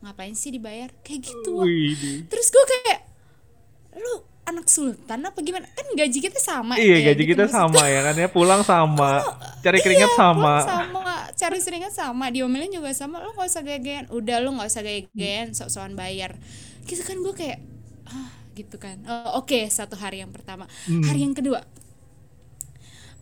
Ngapain 0.00 0.32
sih 0.32 0.52
dibayar? 0.52 0.88
Kayak 1.04 1.20
gitu. 1.32 1.60
Wih, 1.60 2.24
terus 2.28 2.48
gue 2.48 2.64
kayak 2.64 2.98
lu 4.00 4.14
anak 4.48 4.66
sultan 4.66 5.20
apa 5.22 5.38
gimana? 5.44 5.66
Kan 5.76 5.86
gaji 5.94 6.18
kita 6.18 6.40
sama 6.42 6.74
Iya 6.80 6.96
ya, 6.98 7.12
gaji 7.12 7.22
gitu. 7.22 7.32
kita 7.36 7.44
sama 7.46 7.82
ya 7.86 8.00
kan 8.02 8.14
ya. 8.16 8.28
Pulang 8.32 8.62
sama, 8.66 9.22
cari 9.62 9.78
Iya, 9.78 9.84
keringat 9.84 10.10
sama. 10.16 10.54
pulang 10.64 10.66
sama. 10.66 11.14
cari 11.36 11.58
seringat 11.60 11.92
sama. 11.94 12.24
Diomelin 12.32 12.72
juga 12.72 12.90
sama. 12.96 13.20
Lo 13.22 13.32
gak 13.36 13.48
usah 13.48 13.62
gaya-gayan 13.62 14.06
udah 14.10 14.36
lo 14.42 14.52
gak 14.58 14.68
usah 14.72 14.82
gaya-gayan 14.82 15.52
sok-sokan 15.54 15.94
bayar. 15.94 16.36
Gitu 16.84 17.00
kan 17.04 17.16
gue 17.20 17.34
kayak 17.36 17.58
ah 18.10 18.28
gitu 18.60 18.76
kan. 18.76 19.00
Oh, 19.08 19.42
oke 19.44 19.68
satu 19.72 19.96
hari 19.96 20.20
yang 20.20 20.32
pertama. 20.32 20.68
Hmm. 20.86 21.04
hari 21.04 21.24
yang 21.24 21.34
kedua. 21.36 21.64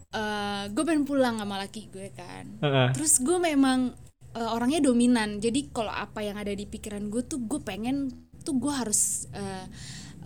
Eh 0.08 0.64
gue 0.72 0.84
pengen 0.84 1.04
pulang 1.04 1.36
sama 1.38 1.60
laki 1.60 1.92
gue 1.92 2.08
kan. 2.16 2.44
Heeh. 2.64 2.88
terus 2.96 3.20
gue 3.20 3.38
memang 3.38 3.92
eh, 4.34 4.48
orangnya 4.48 4.82
dominan. 4.82 5.38
Jadi 5.38 5.70
kalau 5.70 5.92
apa 5.92 6.24
yang 6.24 6.36
ada 6.40 6.50
di 6.50 6.64
pikiran 6.64 7.06
gue 7.12 7.22
tuh 7.24 7.40
gue 7.44 7.60
pengen 7.62 8.10
tuh 8.42 8.56
gue 8.56 8.72
harus 8.72 9.28
eh, 9.36 9.66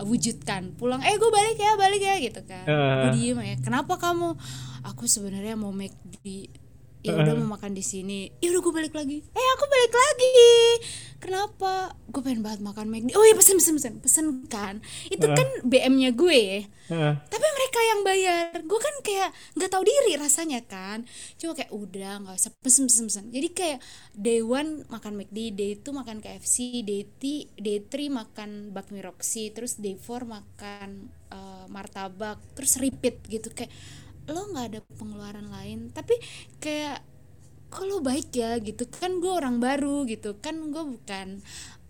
wujudkan. 0.00 0.72
Pulang 0.78 1.04
eh 1.04 1.18
gue 1.18 1.30
balik 1.30 1.58
ya 1.58 1.72
balik 1.76 2.02
ya 2.02 2.14
gitu 2.22 2.40
kan. 2.46 2.64
Eh. 2.64 2.96
gue 3.06 3.10
diem 3.18 3.38
ya 3.42 3.56
kenapa 3.60 3.98
kamu? 3.98 4.38
Aku 4.82 5.06
sebenarnya 5.06 5.54
mau 5.54 5.70
make 5.70 5.94
di 6.22 6.46
ya 7.02 7.18
udah 7.18 7.34
mau 7.42 7.58
makan 7.58 7.74
di 7.74 7.82
sini. 7.82 8.30
Ya 8.38 8.54
udah 8.54 8.62
gue 8.62 8.74
balik 8.74 8.94
lagi. 8.94 9.18
Eh 9.26 9.48
aku 9.58 9.64
balik 9.66 9.92
lagi. 9.92 10.38
Kenapa? 11.22 11.94
Gue 12.10 12.22
pengen 12.22 12.42
banget 12.42 12.62
makan 12.66 12.90
McD 12.90 13.14
oh 13.14 13.22
iya 13.22 13.34
pesen 13.38 13.58
pesen 13.58 13.78
pesen 13.78 13.94
pesen 14.02 14.26
kan? 14.50 14.82
Itu 15.06 15.26
kan 15.26 15.46
BM-nya 15.66 16.14
gue. 16.14 16.66
Ya 16.90 16.94
Heeh. 16.94 17.14
tapi 17.30 17.46
mereka 17.46 17.78
yang 17.82 18.00
bayar. 18.02 18.54
Gue 18.66 18.80
kan 18.82 18.94
kayak 19.06 19.30
nggak 19.54 19.70
tahu 19.70 19.82
diri 19.86 20.18
rasanya 20.18 20.62
kan. 20.66 21.06
Cuma 21.38 21.54
kayak 21.54 21.70
udah 21.70 22.26
nggak 22.26 22.38
usah. 22.38 22.50
Pesen 22.58 22.90
pesen 22.90 23.06
pesen. 23.10 23.26
Jadi 23.30 23.48
kayak 23.54 23.78
day 24.14 24.42
one 24.42 24.86
makan 24.90 25.18
McD 25.18 25.38
day 25.54 25.72
two 25.78 25.94
makan 25.94 26.18
KFC 26.22 26.86
day 26.86 27.06
three 27.18 27.50
day 27.58 27.78
three 27.82 28.10
makan 28.10 28.74
bakmi 28.74 29.02
Roxy 29.02 29.50
terus 29.54 29.78
day 29.78 29.94
four 29.94 30.26
makan 30.26 31.10
eh, 31.30 31.64
martabak 31.70 32.38
terus 32.58 32.78
repeat 32.82 33.22
gitu. 33.30 33.50
Kayak 33.54 33.70
lo 34.28 34.40
nggak 34.52 34.66
ada 34.74 34.80
pengeluaran 34.98 35.48
lain. 35.50 35.90
Tapi 35.90 36.14
kayak 36.62 37.02
kalau 37.72 38.04
baik 38.04 38.30
ya? 38.34 38.58
Gitu. 38.60 38.86
Kan 38.90 39.18
gue 39.18 39.32
orang 39.32 39.58
baru 39.58 40.04
gitu. 40.06 40.38
Kan 40.38 40.70
gue 40.70 40.84
bukan 40.84 41.40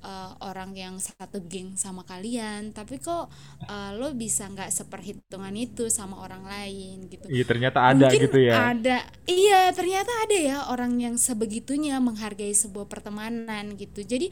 uh, 0.02 0.34
orang 0.42 0.74
yang 0.74 0.94
satu 0.98 1.42
geng 1.46 1.74
sama 1.78 2.02
kalian. 2.04 2.74
Tapi 2.74 2.98
kok 2.98 3.30
uh, 3.66 3.90
lo 3.96 4.12
bisa 4.12 4.50
nggak 4.50 4.70
seperhitungan 4.70 5.54
itu 5.56 5.88
sama 5.88 6.20
orang 6.20 6.44
lain 6.44 7.08
gitu. 7.08 7.26
Iya 7.30 7.44
ternyata 7.46 7.78
ada 7.82 8.06
Mungkin 8.10 8.20
gitu 8.28 8.38
ya. 8.42 8.54
ada. 8.74 8.98
Iya 9.24 9.60
ternyata 9.72 10.12
ada 10.26 10.36
ya 10.36 10.56
orang 10.68 10.98
yang 11.00 11.16
sebegitunya 11.16 11.98
menghargai 12.02 12.52
sebuah 12.52 12.86
pertemanan 12.90 13.78
gitu. 13.78 14.02
Jadi 14.02 14.28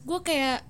gue 0.00 0.20
kayak 0.24 0.66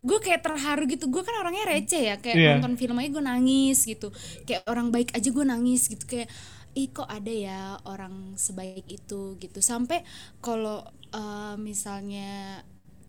gue 0.00 0.18
kayak 0.20 0.40
terharu 0.40 0.84
gitu. 0.88 1.08
Gue 1.12 1.22
kan 1.24 1.36
orangnya 1.40 1.64
receh 1.68 2.02
ya 2.12 2.16
kayak 2.16 2.36
Iya. 2.36 2.50
nonton 2.56 2.76
film 2.80 2.96
aja 2.96 3.08
gue 3.08 3.24
nangis 3.24 3.78
gitu. 3.84 4.08
Kayak 4.44 4.64
orang 4.68 4.88
baik 4.88 5.12
aja 5.12 5.28
gue 5.28 5.44
nangis 5.44 5.88
gitu. 5.88 6.04
Kayak 6.08 6.28
ih 6.72 6.88
kok 6.88 7.08
ada 7.10 7.32
ya 7.32 7.60
orang 7.84 8.36
sebaik 8.36 8.86
itu? 8.88 9.36
gitu. 9.36 9.58
Sampai 9.60 10.04
kalau 10.40 10.80
eh, 11.10 11.54
misalnya 11.58 12.62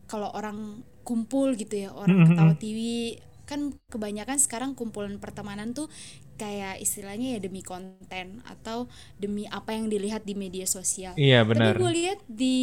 kalau 0.09 0.27
orang 0.33 0.83
kumpul 1.07 1.55
gitu 1.55 1.88
ya 1.88 1.89
orang 1.95 2.29
ketawa 2.29 2.53
TV 2.59 2.79
kan 3.47 3.73
kebanyakan 3.89 4.38
sekarang 4.39 4.71
kumpulan 4.75 5.17
pertemanan 5.17 5.73
tuh 5.75 5.88
kayak 6.38 6.79
istilahnya 6.79 7.35
ya 7.35 7.39
demi 7.39 7.61
konten 7.61 8.39
atau 8.43 8.89
demi 9.17 9.45
apa 9.45 9.75
yang 9.77 9.88
dilihat 9.88 10.25
di 10.25 10.33
media 10.33 10.65
sosial. 10.65 11.13
Iya 11.15 11.45
benar. 11.45 11.73
tapi 11.73 11.81
gue 11.83 11.91
lihat 11.93 12.19
di 12.27 12.57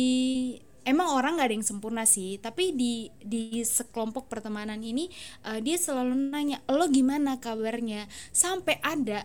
emang 0.89 1.13
orang 1.13 1.37
nggak 1.37 1.49
ada 1.53 1.57
yang 1.61 1.69
sempurna 1.69 2.09
sih 2.09 2.41
tapi 2.41 2.73
di 2.73 3.13
di 3.21 3.61
sekelompok 3.61 4.33
pertemanan 4.33 4.81
ini 4.81 5.13
eh, 5.45 5.61
dia 5.61 5.77
selalu 5.77 6.33
nanya 6.33 6.65
lo 6.73 6.89
gimana 6.89 7.37
kabarnya? 7.37 8.09
Sampai 8.33 8.81
ada 8.81 9.25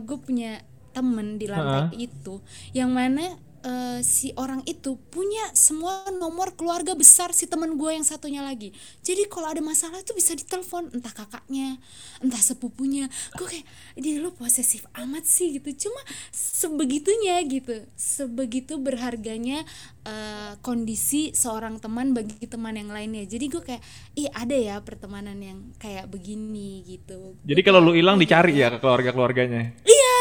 gue 0.00 0.16
punya 0.16 0.64
temen 0.96 1.36
di 1.36 1.44
lantai 1.44 1.92
itu 2.08 2.40
yang 2.72 2.88
mana 2.88 3.36
eh, 3.64 4.00
si 4.04 4.34
orang 4.36 4.62
itu 4.66 4.98
punya 5.10 5.50
semua 5.54 6.06
nomor 6.14 6.54
keluarga 6.54 6.94
besar 6.94 7.30
si 7.34 7.46
temen 7.46 7.78
gue 7.78 7.90
yang 7.94 8.06
satunya 8.06 8.42
lagi. 8.42 8.74
Jadi 9.02 9.26
kalau 9.30 9.48
ada 9.50 9.62
masalah 9.62 10.02
tuh 10.02 10.14
bisa 10.14 10.34
ditelepon 10.34 10.94
entah 10.94 11.14
kakaknya 11.14 11.78
entah 12.22 12.40
sepupunya. 12.42 13.06
Gue 13.38 13.46
kayak 13.46 13.66
dia 13.98 14.18
lo 14.18 14.34
posesif 14.34 14.86
amat 14.94 15.24
sih 15.24 15.58
gitu. 15.58 15.88
Cuma 15.88 16.00
sebegitunya 16.34 17.38
gitu 17.46 17.86
sebegitu 17.94 18.78
berharganya 18.78 19.62
eh, 20.06 20.52
kondisi 20.60 21.34
seorang 21.34 21.78
teman 21.78 22.14
bagi 22.14 22.46
teman 22.46 22.74
yang 22.74 22.90
lainnya. 22.90 23.24
Jadi 23.26 23.44
gue 23.50 23.62
kayak 23.62 23.82
ih 24.18 24.28
ada 24.34 24.56
ya 24.56 24.76
pertemanan 24.82 25.38
yang 25.38 25.58
kayak 25.78 26.10
begini 26.10 26.82
gitu. 26.86 27.38
Jadi 27.46 27.60
kalau 27.62 27.80
lu 27.82 27.92
hilang 27.94 28.18
dicari 28.18 28.58
ya 28.58 28.74
ke 28.74 28.78
keluarga-keluarganya. 28.82 29.78
Iya, 29.84 30.17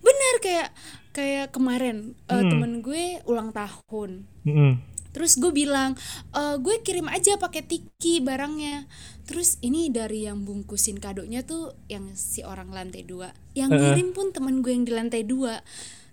bener 0.00 0.34
kayak 0.42 0.68
kayak 1.12 1.46
kemarin 1.52 2.16
eh, 2.26 2.42
temen 2.42 2.80
gue 2.80 3.20
ulang 3.28 3.52
tahun. 3.52 4.24
Mm-mm. 4.48 4.92
Terus 5.12 5.36
gue 5.36 5.52
bilang, 5.52 5.92
e, 6.32 6.42
gue 6.56 6.80
kirim 6.80 7.06
aja 7.12 7.36
pakai 7.36 7.62
tiki 7.62 8.24
barangnya. 8.24 8.88
Terus 9.28 9.60
ini 9.60 9.92
dari 9.92 10.24
yang 10.24 10.42
bungkusin 10.42 10.98
kadonya 10.98 11.44
tuh 11.44 11.76
yang 11.86 12.16
si 12.16 12.40
orang 12.40 12.72
lantai 12.72 13.04
dua. 13.04 13.30
Yang 13.52 13.70
ngirim 13.76 14.08
pun 14.16 14.32
temen 14.32 14.64
gue 14.64 14.72
yang 14.72 14.84
di 14.88 14.92
lantai 14.92 15.22
dua. 15.22 15.60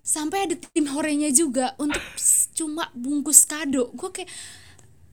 Sampai 0.04 0.52
ada 0.52 0.56
tim 0.60 0.92
horenya 0.92 1.32
juga 1.32 1.80
untuk 1.80 2.04
cuma 2.54 2.92
bungkus 2.92 3.48
kado. 3.48 3.88
Gue 3.96 4.12
kayak 4.12 4.30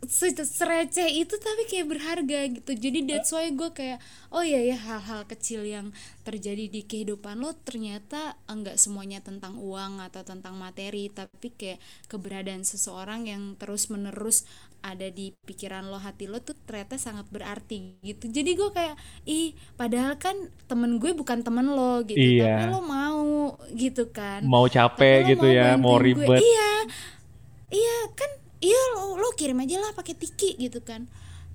se- 0.05 0.37
sereceh 0.37 1.09
itu 1.09 1.35
tapi 1.37 1.65
kayak 1.65 1.89
berharga 1.89 2.39
gitu 2.53 2.73
jadi 2.77 3.01
that's 3.09 3.33
why 3.33 3.49
gue 3.49 3.73
kayak 3.73 3.99
oh 4.31 4.45
iya 4.45 4.61
ya 4.63 4.77
hal-hal 4.77 5.25
kecil 5.25 5.65
yang 5.65 5.91
terjadi 6.23 6.69
di 6.69 6.85
kehidupan 6.85 7.41
lo 7.41 7.57
ternyata 7.57 8.37
enggak 8.47 8.77
semuanya 8.77 9.25
tentang 9.25 9.57
uang 9.57 9.99
atau 9.99 10.21
tentang 10.23 10.55
materi 10.55 11.09
tapi 11.09 11.51
kayak 11.51 11.81
keberadaan 12.07 12.63
seseorang 12.63 13.25
yang 13.25 13.57
terus 13.57 13.89
menerus 13.89 14.45
ada 14.81 15.11
di 15.11 15.35
pikiran 15.43 15.89
lo 15.89 15.99
hati 15.99 16.31
lo 16.31 16.39
tuh 16.39 16.55
ternyata 16.63 16.95
sangat 16.95 17.27
berarti 17.27 17.99
gitu 18.01 18.31
jadi 18.31 18.55
gue 18.55 18.71
kayak 18.71 18.95
ih 19.27 19.51
padahal 19.75 20.15
kan 20.17 20.37
temen 20.67 21.03
gue 21.03 21.11
bukan 21.11 21.43
temen 21.43 21.67
lo 21.67 22.05
gitu 22.05 22.15
Iya. 22.15 22.47
tapi 22.47 22.63
lo 22.71 22.81
mau 22.81 23.25
gitu 23.73 24.13
kan 24.13 24.47
Mau 24.47 24.69
capek 24.69 25.35
gitu 25.35 25.47
ya, 25.49 25.75
mau 25.75 25.99
bantuin 25.99 26.15
gue. 26.15 26.23
ribet. 26.23 26.39
Iya, 26.39 26.71
iya 27.73 27.97
kan, 28.15 28.31
iya 28.61 28.81
lo, 28.97 29.17
lo 29.17 29.29
kirim 29.35 29.59
aja 29.61 29.77
lah 29.81 29.93
pakai 29.93 30.15
tiki 30.15 30.57
gitu 30.57 30.81
kan. 30.81 31.07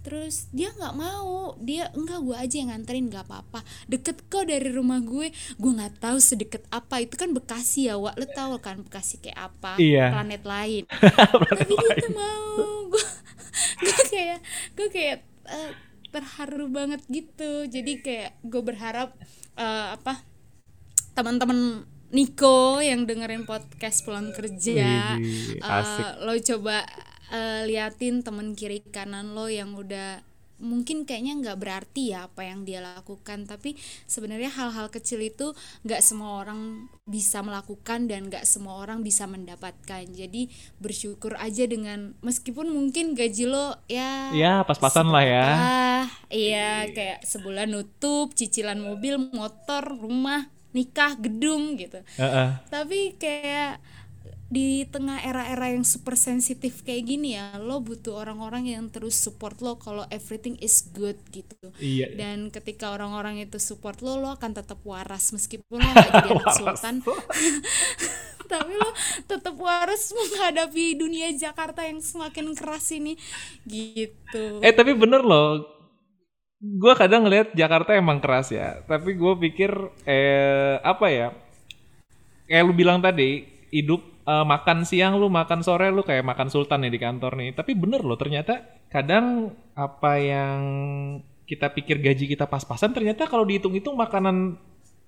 Terus 0.02 0.50
dia 0.50 0.74
nggak 0.74 0.98
mau, 0.98 1.54
dia 1.62 1.94
enggak 1.94 2.26
gue 2.26 2.34
aja 2.34 2.56
yang 2.58 2.74
nganterin 2.74 3.06
nggak 3.14 3.26
apa-apa. 3.30 3.62
Deket 3.86 4.26
kok 4.34 4.50
dari 4.50 4.74
rumah 4.74 4.98
gue, 4.98 5.30
gue 5.32 5.72
nggak 5.78 6.02
tahu 6.02 6.18
sedekat 6.18 6.66
apa 6.74 7.06
itu 7.06 7.14
kan 7.14 7.30
Bekasi 7.38 7.86
ya, 7.86 8.02
Wak. 8.02 8.18
Lo 8.18 8.26
tahu 8.26 8.58
kan 8.58 8.82
Bekasi 8.82 9.22
kayak 9.22 9.54
apa? 9.54 9.78
Iya. 9.78 10.10
Planet 10.10 10.42
lain. 10.42 10.84
Tapi 11.54 11.74
dia 11.78 11.94
tuh 12.02 12.12
mau, 12.18 12.90
gue, 12.90 13.06
gue 13.86 13.98
kayak, 14.10 14.40
gue 14.74 14.88
kayak. 14.90 15.18
eh, 15.52 15.72
terharu 16.12 16.68
banget 16.68 17.00
gitu 17.08 17.72
jadi 17.72 18.04
kayak 18.04 18.32
gue 18.44 18.62
berharap 18.62 19.16
eh, 19.56 19.88
apa 19.96 20.20
teman-teman 21.16 21.88
Niko 22.12 22.84
yang 22.84 23.08
dengerin 23.08 23.48
podcast 23.48 24.04
pulang 24.04 24.36
kerja 24.36 25.16
Widih, 25.16 25.60
eh, 25.60 25.64
asik. 25.64 26.28
lo 26.28 26.34
coba 26.36 26.84
eh, 27.32 27.64
liatin 27.64 28.20
temen 28.20 28.52
kiri 28.52 28.84
kanan 28.84 29.32
lo 29.32 29.48
yang 29.48 29.72
udah 29.80 30.20
mungkin 30.62 31.10
kayaknya 31.10 31.34
nggak 31.42 31.58
berarti 31.58 32.14
ya 32.14 32.30
apa 32.30 32.46
yang 32.46 32.62
dia 32.62 32.86
lakukan 32.86 33.50
tapi 33.50 33.74
sebenarnya 34.06 34.54
hal-hal 34.54 34.94
kecil 34.94 35.18
itu 35.18 35.58
nggak 35.82 36.06
semua 36.06 36.38
orang 36.38 36.86
bisa 37.10 37.42
melakukan 37.42 38.06
dan 38.06 38.30
nggak 38.30 38.46
semua 38.46 38.78
orang 38.78 39.02
bisa 39.02 39.26
mendapatkan 39.26 40.06
jadi 40.06 40.48
bersyukur 40.78 41.34
aja 41.42 41.66
dengan 41.66 42.14
meskipun 42.22 42.70
mungkin 42.70 43.18
gaji 43.18 43.50
lo 43.50 43.74
ya 43.90 44.30
Ya, 44.32 44.62
pas-pasan 44.64 45.10
lah 45.10 45.26
ya. 45.26 45.48
Ah, 45.50 46.06
iya 46.30 46.86
kayak 46.94 47.26
sebulan 47.26 47.74
nutup 47.74 48.32
cicilan 48.38 48.78
mobil, 48.80 49.18
motor, 49.34 49.84
rumah, 49.98 50.46
nikah, 50.72 51.16
gedung 51.20 51.76
gitu. 51.80 52.00
Heeh. 52.20 52.50
Tapi 52.68 53.16
kayak 53.20 53.80
di 54.52 54.84
tengah 54.84 55.24
era-era 55.24 55.72
yang 55.72 55.88
super 55.88 56.20
sensitif 56.20 56.84
kayak 56.84 57.08
gini 57.08 57.40
ya, 57.40 57.56
lo 57.56 57.80
butuh 57.80 58.20
orang-orang 58.20 58.76
yang 58.76 58.92
terus 58.92 59.16
support 59.16 59.64
lo 59.64 59.80
kalau 59.80 60.04
everything 60.12 60.60
is 60.60 60.84
good 60.92 61.16
gitu. 61.32 61.72
Iya. 61.80 62.12
Dan 62.20 62.52
ketika 62.52 62.92
orang-orang 62.92 63.40
itu 63.40 63.64
support 63.64 64.04
lo, 64.04 64.20
lo 64.20 64.36
akan 64.36 64.52
tetap 64.52 64.84
waras 64.84 65.32
meskipun 65.32 65.80
lo 65.80 65.88
gak 65.96 66.04
jadi 66.04 66.30
anak 66.36 66.52
sultan. 66.60 66.96
Tapi 68.52 68.74
lo 68.76 68.92
tetap 69.32 69.56
waras 69.56 70.12
menghadapi 70.12 71.00
dunia 71.00 71.32
Jakarta 71.32 71.88
yang 71.88 72.04
semakin 72.04 72.52
keras 72.52 72.92
ini 72.92 73.16
gitu. 73.64 74.60
Eh 74.60 74.76
tapi 74.76 74.92
bener 74.92 75.24
loh, 75.24 75.64
gue 76.62 76.94
kadang 76.94 77.26
ngeliat 77.26 77.58
Jakarta 77.58 77.98
emang 77.98 78.22
keras 78.22 78.54
ya. 78.54 78.86
Tapi 78.86 79.18
gue 79.18 79.34
pikir 79.50 79.72
eh 80.06 80.78
apa 80.86 81.10
ya? 81.10 81.28
Kayak 82.46 82.64
lu 82.70 82.74
bilang 82.78 83.02
tadi, 83.02 83.50
hidup 83.74 84.02
eh, 84.30 84.46
makan 84.46 84.86
siang 84.86 85.18
lu, 85.18 85.28
makan 85.28 85.66
sore 85.66 85.90
lu 85.90 86.06
kayak 86.06 86.22
makan 86.22 86.54
sultan 86.54 86.86
nih 86.86 86.94
di 86.94 87.00
kantor 87.02 87.34
nih. 87.42 87.50
Tapi 87.58 87.72
bener 87.74 88.06
loh, 88.06 88.16
ternyata 88.16 88.62
kadang 88.94 89.50
apa 89.74 90.22
yang 90.22 90.60
kita 91.50 91.68
pikir 91.74 92.00
gaji 92.00 92.32
kita 92.32 92.48
pas-pasan, 92.48 92.96
ternyata 92.96 93.28
kalau 93.28 93.44
dihitung-hitung 93.44 93.98
makanan 93.98 94.56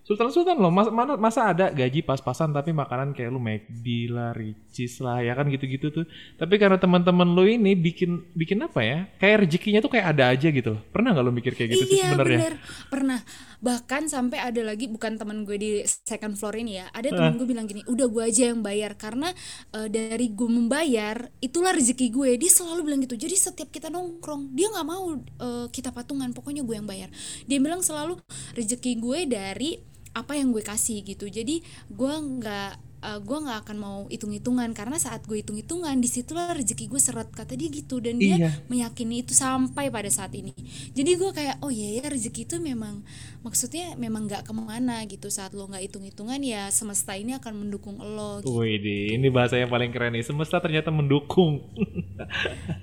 sultan-sultan 0.03 0.60
loh. 0.60 0.74
Mas, 0.74 0.91
mana, 0.91 1.15
masa 1.15 1.53
ada 1.53 1.72
gaji 1.72 2.03
pas-pasan 2.03 2.51
tapi 2.51 2.75
makanan 2.75 3.15
kayak 3.15 3.31
lu 3.31 3.39
McD 3.39 4.12
lah, 4.12 4.36
Ricis 4.73 4.97
lah, 5.05 5.21
ya 5.21 5.37
kan 5.37 5.45
gitu-gitu 5.53 5.93
tuh. 5.93 6.09
Tapi 6.41 6.57
karena 6.57 6.81
teman-teman 6.81 7.29
lu 7.29 7.45
ini 7.45 7.77
bikin 7.77 8.33
bikin 8.33 8.65
apa 8.65 8.81
ya? 8.81 9.05
Kayak 9.21 9.45
rezekinya 9.45 9.85
tuh 9.85 9.93
kayak 9.93 10.17
ada 10.17 10.33
aja 10.33 10.49
gitu. 10.49 10.81
Pernah 10.89 11.13
nggak 11.13 11.25
lu 11.29 11.29
mikir 11.29 11.53
kayak 11.53 11.69
gitu 11.77 11.85
sih 11.85 12.01
iya 12.01 12.09
sebenarnya? 12.15 12.39
bener 12.39 12.55
pernah 12.89 13.19
bahkan 13.63 14.03
sampai 14.09 14.39
ada 14.41 14.61
lagi 14.65 14.91
bukan 14.91 15.15
teman 15.15 15.47
gue 15.47 15.57
di 15.59 15.71
second 15.85 16.35
floor 16.35 16.59
ini 16.59 16.83
ya 16.83 16.85
ada 16.91 17.13
teman 17.13 17.39
gue 17.39 17.47
bilang 17.47 17.69
gini 17.69 17.85
udah 17.87 18.07
gue 18.09 18.23
aja 18.23 18.51
yang 18.51 18.59
bayar 18.59 18.97
karena 18.97 19.31
eh, 19.71 19.87
dari 19.87 20.33
gue 20.33 20.49
membayar 20.49 21.29
itulah 21.39 21.71
rezeki 21.71 22.07
gue 22.11 22.29
dia 22.35 22.51
selalu 22.51 22.91
bilang 22.91 22.99
gitu 23.05 23.15
jadi 23.15 23.35
setiap 23.35 23.69
kita 23.71 23.87
nongkrong 23.87 24.51
dia 24.51 24.67
nggak 24.73 24.87
mau 24.87 25.15
eh, 25.19 25.67
kita 25.71 25.93
patungan 25.93 26.33
pokoknya 26.35 26.65
gue 26.65 26.75
yang 26.75 26.87
bayar 26.87 27.09
dia 27.47 27.57
bilang 27.61 27.79
selalu 27.79 28.19
rezeki 28.57 28.99
gue 28.99 29.19
dari 29.29 29.71
apa 30.13 30.37
yang 30.37 30.53
gue 30.53 30.61
kasih 30.61 31.01
gitu 31.01 31.25
jadi 31.25 31.63
gue 31.89 32.13
nggak 32.13 32.92
eh, 33.03 33.19
gue 33.19 33.38
nggak 33.38 33.60
akan 33.67 33.77
mau 33.77 33.98
hitung-hitungan 34.07 34.72
karena 34.72 34.95
saat 34.95 35.27
gue 35.27 35.43
hitung-hitungan 35.43 36.00
di 36.00 36.07
situlah 36.07 36.55
rezeki 36.55 36.88
gue 36.88 37.01
seret 37.03 37.29
kata 37.29 37.53
dia 37.53 37.67
gitu 37.67 38.00
dan 38.00 38.15
dia 38.17 38.36
Iya. 38.39 38.51
meyakini 38.72 39.22
itu 39.22 39.36
sampai 39.36 39.91
pada 39.91 40.07
saat 40.10 40.31
ini 40.33 40.55
jadi 40.95 41.19
gue 41.19 41.31
kayak 41.36 41.62
oh 41.62 41.69
iya 41.69 42.01
ya 42.01 42.10
rezeki 42.10 42.48
itu 42.48 42.55
memang 42.63 43.04
maksudnya 43.43 43.93
memang 43.99 44.25
nggak 44.25 44.47
ke 44.47 44.54
mana 44.56 45.04
gitu 45.06 45.27
saat 45.27 45.51
lo 45.51 45.67
nggak 45.67 45.84
hitung-hitungan 45.91 46.39
ya 46.39 46.71
semesta 46.71 47.13
ini 47.13 47.36
akan 47.36 47.67
mendukung 47.67 47.99
lo 47.99 48.39
gitu. 48.39 48.63
Wih, 48.63 48.80
ini 49.12 49.27
bahasa 49.27 49.60
yang 49.60 49.67
paling 49.67 49.91
keren 49.91 50.15
nih. 50.15 50.23
Semesta 50.23 50.63
ternyata 50.63 50.89
mendukung. 50.93 51.60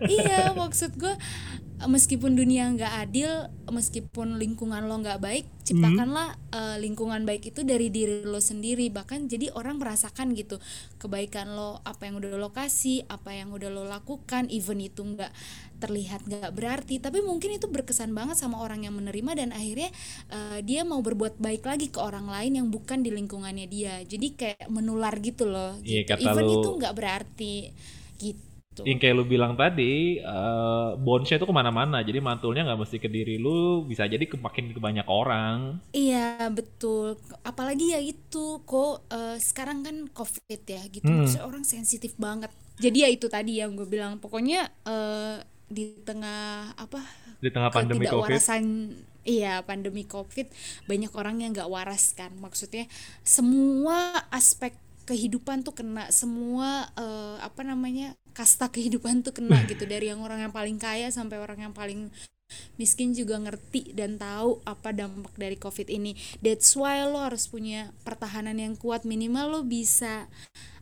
iya 0.05 0.53
maksud 0.53 0.95
gue 1.01 1.15
meskipun 1.89 2.37
dunia 2.37 2.69
nggak 2.75 2.93
adil 3.09 3.31
meskipun 3.71 4.37
lingkungan 4.37 4.85
lo 4.91 4.99
nggak 5.01 5.23
baik 5.23 5.47
ciptakanlah 5.65 6.35
eh, 6.51 6.77
lingkungan 6.83 7.23
baik 7.25 7.55
itu 7.55 7.63
dari 7.63 7.89
diri 7.89 8.27
lo 8.27 8.43
sendiri. 8.43 8.91
Bahkan 8.91 9.31
jadi 9.31 9.55
orang 9.55 9.79
merasakan 9.79 10.35
gitu 10.35 10.59
kebaikan 10.99 11.55
lo 11.55 11.79
apa 11.87 12.11
yang 12.11 12.19
udah 12.21 12.35
lo 12.37 12.51
kasih 12.51 13.07
apa 13.07 13.33
yang 13.33 13.55
udah 13.55 13.71
lo 13.71 13.87
lakukan 13.87 14.51
even 14.51 14.83
itu 14.83 15.01
nggak 15.07 15.31
terlihat 15.81 16.27
nggak 16.27 16.53
berarti. 16.53 16.99
Tapi 17.01 17.23
mungkin 17.25 17.57
itu 17.57 17.71
berkesan 17.71 18.13
banget 18.13 18.37
sama 18.37 18.61
orang 18.61 18.85
yang 18.85 18.99
menerima 18.99 19.33
dan 19.47 19.49
akhirnya 19.55 19.89
eh, 20.29 20.59
dia 20.67 20.83
mau 20.85 21.01
berbuat 21.01 21.39
baik 21.41 21.63
lagi 21.65 21.89
ke 21.89 22.03
orang 22.03 22.27
lain 22.29 22.53
yang 22.61 22.69
bukan 22.69 23.01
di 23.01 23.15
lingkungannya 23.15 23.67
dia. 23.71 24.03
Jadi 24.05 24.27
kayak 24.37 24.69
menular 24.69 25.15
gitu 25.23 25.47
loh 25.49 25.79
Iya, 25.87 26.01
gitu. 26.05 26.21
even 26.21 26.45
lo- 26.45 26.53
itu 26.61 26.69
nggak 26.77 26.95
berarti 26.99 27.73
gitu 28.21 28.50
yang 28.85 28.99
kayak 28.99 29.15
lu 29.17 29.25
bilang 29.29 29.55
tadi, 29.59 30.21
eh 30.21 30.91
bonusnya 30.99 31.39
itu 31.41 31.47
ke 31.49 31.55
mana-mana. 31.55 32.01
Jadi 32.05 32.19
mantulnya 32.23 32.67
nggak 32.67 32.81
mesti 32.81 32.97
ke 33.01 33.09
diri 33.09 33.37
lu, 33.37 33.85
bisa 33.85 34.05
jadi 34.07 34.25
ke 34.25 34.37
makin 34.39 34.73
ke 34.73 34.81
banyak 34.81 35.07
orang. 35.09 35.81
Iya 35.93 36.49
betul. 36.53 37.17
Apalagi 37.43 37.93
ya 37.95 38.01
itu 38.01 38.63
kok 38.65 39.07
eh, 39.13 39.37
sekarang 39.41 39.85
kan 39.85 39.97
covid 40.13 40.63
ya 40.65 40.83
gitu. 40.89 41.07
Hmm. 41.07 41.25
Maksudnya 41.25 41.45
orang 41.47 41.65
sensitif 41.65 42.13
banget. 42.21 42.51
Jadi 42.81 42.99
ya 43.05 43.09
itu 43.13 43.27
tadi 43.29 43.61
yang 43.61 43.77
gue 43.77 43.89
bilang. 43.89 44.17
Pokoknya 44.21 44.69
eh, 44.89 45.45
di 45.71 45.95
tengah 46.03 46.75
apa 46.75 46.99
Di 47.39 47.49
tengah 47.49 47.71
pandemi 47.71 48.05
COVID. 48.11 48.43
iya 49.23 49.63
pandemi 49.63 50.03
covid 50.09 50.49
banyak 50.91 51.13
orang 51.15 51.41
yang 51.41 51.55
nggak 51.55 51.71
waras 51.71 52.13
kan. 52.13 52.35
Maksudnya 52.37 52.91
semua 53.23 54.27
aspek 54.35 54.75
kehidupan 55.11 55.67
tuh 55.67 55.75
kena. 55.75 56.07
Semua 56.15 56.87
eh, 56.95 57.37
apa 57.43 57.67
namanya 57.67 58.15
kasta 58.31 58.71
kehidupan 58.71 59.27
tuh 59.27 59.35
kena 59.35 59.59
gitu. 59.71 59.83
Dari 59.83 60.15
yang 60.15 60.23
orang 60.23 60.47
yang 60.47 60.55
paling 60.55 60.79
kaya 60.79 61.11
sampai 61.11 61.43
orang 61.43 61.67
yang 61.67 61.75
paling 61.75 62.15
miskin 62.77 63.13
juga 63.17 63.39
ngerti 63.39 63.93
dan 63.95 64.17
tahu 64.17 64.63
apa 64.67 64.91
dampak 64.95 65.35
dari 65.37 65.57
covid 65.57 65.89
ini 65.91 66.15
that's 66.41 66.75
why 66.75 67.03
lo 67.05 67.21
harus 67.21 67.47
punya 67.49 67.91
pertahanan 68.03 68.59
yang 68.59 68.75
kuat 68.77 69.07
minimal 69.07 69.59
lo 69.59 69.61
bisa 69.67 70.27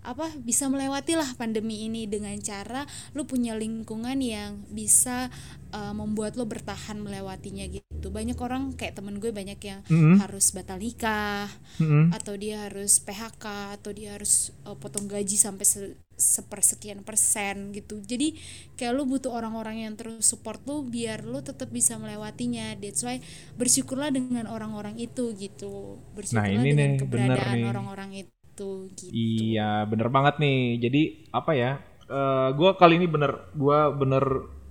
apa 0.09 0.31
bisa 0.41 0.71
melewati 0.71 1.19
lah 1.19 1.27
pandemi 1.35 1.85
ini 1.85 2.07
dengan 2.09 2.33
cara 2.41 2.87
lo 3.13 3.27
punya 3.27 3.59
lingkungan 3.59 4.17
yang 4.23 4.63
bisa 4.73 5.29
uh, 5.75 5.93
membuat 5.93 6.39
lo 6.39 6.49
bertahan 6.49 6.97
melewatinya 7.03 7.67
gitu 7.69 8.09
banyak 8.09 8.39
orang 8.39 8.73
kayak 8.79 8.97
temen 8.97 9.19
gue 9.21 9.35
banyak 9.35 9.59
yang 9.61 9.81
Mm-mm. 9.91 10.23
harus 10.23 10.55
batal 10.55 10.81
nikah 10.81 11.51
Mm-mm. 11.83 12.15
atau 12.15 12.39
dia 12.39 12.71
harus 12.71 13.03
PHK 13.03 13.77
atau 13.77 13.91
dia 13.93 14.17
harus 14.17 14.55
uh, 14.65 14.79
potong 14.79 15.11
gaji 15.11 15.37
sampai 15.37 15.67
se- 15.67 15.99
sepersekian 16.19 17.07
persen 17.07 17.71
gitu 17.71 18.03
jadi 18.03 18.35
kayak 18.75 18.93
lu 18.93 19.07
butuh 19.07 19.31
orang-orang 19.31 19.87
yang 19.87 19.95
terus 19.95 20.27
support 20.27 20.59
lu 20.67 20.83
biar 20.83 21.23
lu 21.23 21.39
tetap 21.41 21.71
bisa 21.71 21.95
melewatinya 21.97 22.75
that's 22.83 23.07
why 23.07 23.23
bersyukurlah 23.55 24.11
dengan 24.11 24.51
orang-orang 24.51 24.99
itu 24.99 25.31
gitu 25.39 26.03
bersyukurlah 26.19 26.51
ini 26.67 26.71
dengan 26.75 26.91
nih, 26.91 27.01
keberadaan 27.01 27.59
orang-orang 27.71 28.11
itu 28.27 28.91
gitu 28.99 29.15
Iya, 29.15 29.87
bener 29.87 30.11
banget 30.11 30.43
nih. 30.43 30.83
Jadi 30.83 31.03
apa 31.31 31.53
ya? 31.55 31.79
eh 32.09 32.49
gue 32.59 32.71
kali 32.75 32.99
ini 32.99 33.07
bener, 33.07 33.53
gue 33.55 33.79
bener 33.95 34.25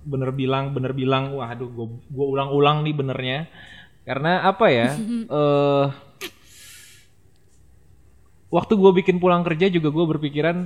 bener 0.04 0.30
bilang, 0.36 0.76
bener 0.76 0.92
bilang, 0.92 1.32
wah 1.32 1.48
aduh, 1.48 1.72
gue 1.72 1.86
gue 2.12 2.26
ulang-ulang 2.28 2.84
nih 2.84 2.92
benernya. 2.92 3.38
Karena 4.04 4.44
apa 4.44 4.66
ya? 4.68 4.92
eh 5.40 5.86
waktu 8.48 8.72
gue 8.80 8.92
bikin 9.04 9.16
pulang 9.20 9.44
kerja 9.44 9.68
juga 9.68 9.88
gue 9.92 10.04
berpikiran 10.16 10.56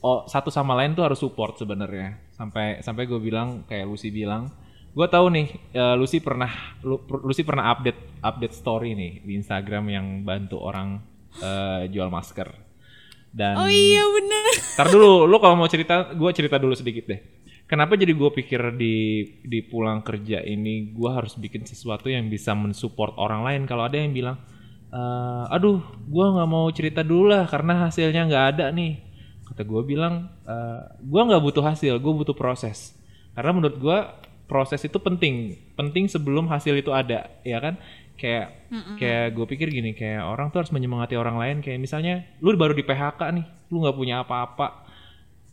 oh, 0.00 0.24
satu 0.26 0.48
sama 0.48 0.74
lain 0.78 0.92
tuh 0.92 1.04
harus 1.06 1.20
support 1.20 1.58
sebenarnya. 1.58 2.18
Sampai 2.34 2.82
sampai 2.82 3.06
gue 3.06 3.20
bilang 3.20 3.62
kayak 3.66 3.86
Lucy 3.86 4.10
bilang, 4.10 4.50
gue 4.92 5.06
tahu 5.06 5.26
nih 5.30 5.48
eh, 5.74 5.94
Lucy 5.98 6.18
pernah 6.18 6.50
Lu- 6.82 7.02
Lucy 7.22 7.42
pernah 7.42 7.70
update 7.74 8.20
update 8.22 8.54
story 8.54 8.94
nih 8.94 9.12
di 9.22 9.32
Instagram 9.38 9.84
yang 9.90 10.06
bantu 10.22 10.62
orang 10.62 11.02
eh, 11.38 11.90
jual 11.90 12.08
masker. 12.10 12.48
Dan 13.34 13.58
oh 13.58 13.66
iya 13.66 14.06
bener 14.06 14.46
Ntar 14.78 14.86
dulu, 14.94 15.26
lu 15.26 15.36
kalau 15.42 15.58
mau 15.58 15.66
cerita, 15.66 16.14
gue 16.14 16.30
cerita 16.30 16.54
dulu 16.58 16.74
sedikit 16.74 17.10
deh. 17.10 17.20
Kenapa 17.66 17.96
jadi 17.96 18.12
gue 18.14 18.30
pikir 18.30 18.76
di 18.76 19.24
di 19.42 19.58
pulang 19.64 20.04
kerja 20.04 20.42
ini 20.44 20.92
gue 20.92 21.10
harus 21.10 21.34
bikin 21.34 21.64
sesuatu 21.64 22.06
yang 22.12 22.28
bisa 22.30 22.52
mensupport 22.54 23.16
orang 23.16 23.42
lain. 23.42 23.62
Kalau 23.64 23.88
ada 23.88 23.96
yang 23.96 24.12
bilang, 24.12 24.36
"Eh, 24.92 25.44
aduh, 25.50 25.80
gue 26.06 26.26
nggak 26.34 26.48
mau 26.50 26.66
cerita 26.70 27.00
dulu 27.02 27.32
lah 27.32 27.48
karena 27.48 27.88
hasilnya 27.88 28.28
nggak 28.28 28.46
ada 28.54 28.66
nih. 28.70 29.00
Kata 29.54 29.62
gue 29.62 29.82
bilang, 29.86 30.26
"Eh, 30.44 30.82
gue 30.98 31.22
nggak 31.22 31.42
butuh 31.42 31.62
hasil, 31.62 32.02
gue 32.02 32.12
butuh 32.12 32.34
proses. 32.34 32.90
Karena 33.38 33.54
menurut 33.54 33.78
gue 33.78 33.98
proses 34.44 34.82
itu 34.82 34.98
penting, 34.98 35.54
penting 35.78 36.10
sebelum 36.10 36.50
hasil 36.50 36.74
itu 36.74 36.90
ada, 36.90 37.30
ya 37.46 37.58
kan? 37.62 37.78
Kayak 38.18 38.70
kayak 38.98 39.26
gue 39.34 39.46
pikir 39.46 39.66
gini, 39.70 39.90
kayak 39.94 40.22
orang 40.26 40.50
tuh 40.50 40.62
harus 40.62 40.74
menyemangati 40.74 41.14
orang 41.14 41.38
lain. 41.38 41.56
Kayak 41.62 41.80
misalnya, 41.82 42.14
lu 42.42 42.54
baru 42.54 42.74
di 42.74 42.82
PHK 42.82 43.20
nih, 43.34 43.46
lu 43.70 43.82
nggak 43.82 43.96
punya 43.96 44.22
apa-apa 44.22 44.84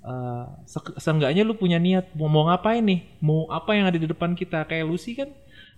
eh, 0.01 0.45
se- 0.65 0.97
seenggaknya 0.97 1.45
lu 1.45 1.53
punya 1.53 1.77
niat 1.77 2.13
mau, 2.17 2.25
mau 2.25 2.49
ngapain 2.49 2.81
nih 2.81 3.21
mau 3.21 3.45
apa 3.53 3.77
yang 3.77 3.85
ada 3.85 3.97
di 4.01 4.07
depan 4.09 4.33
kita 4.33 4.65
kayak 4.65 4.85
Lucy 4.89 5.13
kan 5.13 5.29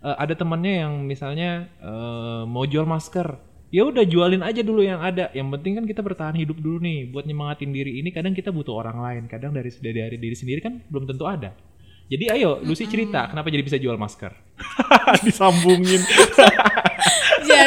eh, 0.04 0.16
ada 0.16 0.32
temannya 0.32 0.74
yang 0.88 0.94
misalnya 1.04 1.68
eh, 1.84 2.42
mau 2.48 2.64
jual 2.64 2.88
masker 2.88 3.36
ya 3.74 3.90
udah 3.90 4.06
jualin 4.06 4.46
aja 4.46 4.62
dulu 4.62 4.86
yang 4.86 5.02
ada. 5.02 5.34
Yang 5.34 5.58
penting 5.58 5.72
kan 5.82 5.86
kita 5.90 6.02
bertahan 6.06 6.38
hidup 6.38 6.62
dulu 6.62 6.78
nih. 6.78 7.10
Buat 7.10 7.26
nyemangatin 7.26 7.74
diri 7.74 7.98
ini 7.98 8.14
kadang 8.14 8.38
kita 8.38 8.54
butuh 8.54 8.78
orang 8.78 9.02
lain. 9.02 9.24
Kadang 9.26 9.50
dari 9.58 9.74
dari 9.82 10.18
diri 10.22 10.38
sendiri 10.38 10.62
kan 10.62 10.78
belum 10.86 11.10
tentu 11.10 11.26
ada. 11.26 11.58
Jadi 12.14 12.30
ayo 12.30 12.62
Lucy 12.62 12.86
cerita 12.86 13.26
kenapa 13.26 13.50
jadi 13.50 13.66
bisa 13.66 13.82
jual 13.82 13.98
masker? 13.98 14.30
Disambungin 15.26 16.04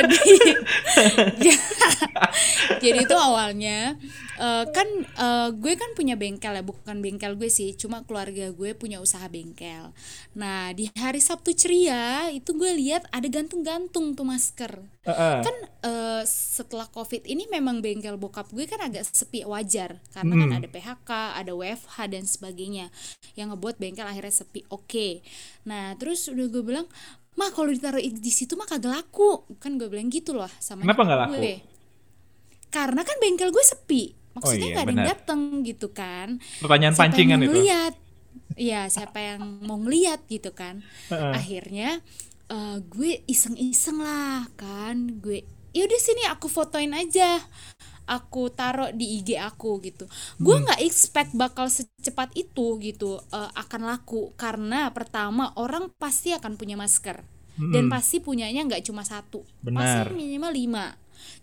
jadi 0.04 0.36
jadi 2.82 2.98
itu 3.04 3.16
awalnya 3.16 3.96
eh, 4.36 4.64
kan 4.70 4.88
eh, 5.04 5.48
gue 5.56 5.72
kan 5.76 5.90
punya 5.96 6.14
bengkel 6.18 6.52
ya 6.56 6.64
bukan 6.64 7.00
bengkel 7.00 7.36
gue 7.38 7.48
sih 7.48 7.72
cuma 7.76 8.04
keluarga 8.04 8.52
gue 8.52 8.70
punya 8.76 9.00
usaha 9.00 9.24
bengkel. 9.28 9.92
Nah 10.36 10.72
di 10.76 10.88
hari 10.96 11.20
Sabtu 11.22 11.56
ceria 11.56 12.28
itu 12.32 12.52
gue 12.52 12.72
lihat 12.76 13.08
ada 13.12 13.26
gantung-gantung 13.28 14.12
tuh 14.16 14.26
masker. 14.26 14.72
Heeh. 15.06 15.38
kan 15.46 15.56
eh, 15.86 16.22
setelah 16.26 16.90
covid 16.90 17.22
ini 17.30 17.46
memang 17.46 17.78
bengkel 17.78 18.18
bokap 18.18 18.50
gue 18.50 18.66
kan 18.66 18.82
agak 18.82 19.06
sepi 19.06 19.46
wajar. 19.46 20.02
Karena 20.10 20.34
kan 20.34 20.50
ada 20.62 20.68
PHK 20.68 21.10
ada 21.38 21.52
WFH 21.54 21.96
dan 22.10 22.24
sebagainya 22.26 22.90
yang 23.38 23.54
ngebuat 23.54 23.78
bengkel 23.78 24.06
akhirnya 24.06 24.34
sepi. 24.34 24.66
Oke. 24.68 25.22
Nah 25.68 25.94
terus 25.94 26.26
udah 26.26 26.46
gue 26.50 26.62
bilang 26.62 26.86
mah 27.36 27.52
kalau 27.52 27.68
ditaruh 27.70 28.00
di 28.00 28.32
situ 28.32 28.56
mah 28.56 28.66
kagak 28.68 28.92
laku. 28.92 29.44
Kan 29.60 29.76
gue 29.76 29.88
bilang 29.88 30.08
gitu 30.08 30.32
loh 30.36 30.48
sama 30.58 30.82
Kenapa 30.84 31.02
nggak 31.04 31.20
laku? 31.28 31.40
gue. 31.40 31.56
karena 32.66 33.00
kan 33.06 33.16
bengkel 33.22 33.48
gue 33.54 33.64
sepi. 33.64 34.02
Maksudnya 34.36 34.68
iya, 34.68 34.74
nggak 34.76 34.84
ada 34.84 34.92
yang 34.92 35.06
dateng 35.08 35.40
gitu 35.64 35.88
kan. 35.96 36.36
Pertanyaan 36.60 36.92
siapa 36.92 37.08
pancingan 37.08 37.40
yang 37.40 37.40
mau 37.40 37.46
itu. 37.48 37.52
ngeliat? 37.56 37.94
Iya 38.56 38.80
siapa 38.92 39.18
yang 39.20 39.40
mau 39.64 39.78
ngeliat 39.80 40.20
gitu 40.28 40.52
kan. 40.52 40.84
Akhirnya 41.32 42.04
eh, 42.52 42.76
gue 42.84 43.24
iseng-iseng 43.24 44.04
lah 44.04 44.44
kan. 44.60 45.20
Gue 45.20 45.44
yaudah 45.76 46.00
sini 46.00 46.24
aku 46.32 46.48
fotoin 46.48 46.92
aja 46.96 47.36
aku 48.06 48.48
taruh 48.54 48.94
di 48.94 49.20
IG 49.20 49.36
aku 49.36 49.82
gitu. 49.82 50.06
Gue 50.38 50.62
nggak 50.62 50.80
expect 50.86 51.34
bakal 51.34 51.66
secepat 51.68 52.32
itu 52.38 52.78
gitu 52.80 53.20
eh, 53.34 53.50
akan 53.52 53.90
laku. 53.90 54.32
Karena 54.38 54.88
pertama 54.94 55.52
orang 55.58 55.92
pasti 55.98 56.32
akan 56.32 56.54
punya 56.56 56.78
masker. 56.78 57.20
Dan 57.56 57.88
pasti 57.88 58.20
punyanya 58.20 58.68
nggak 58.68 58.84
cuma 58.84 59.00
satu 59.00 59.40
Benar. 59.64 60.12
pasti 60.12 60.12
minimal 60.12 60.52
lima. 60.52 60.86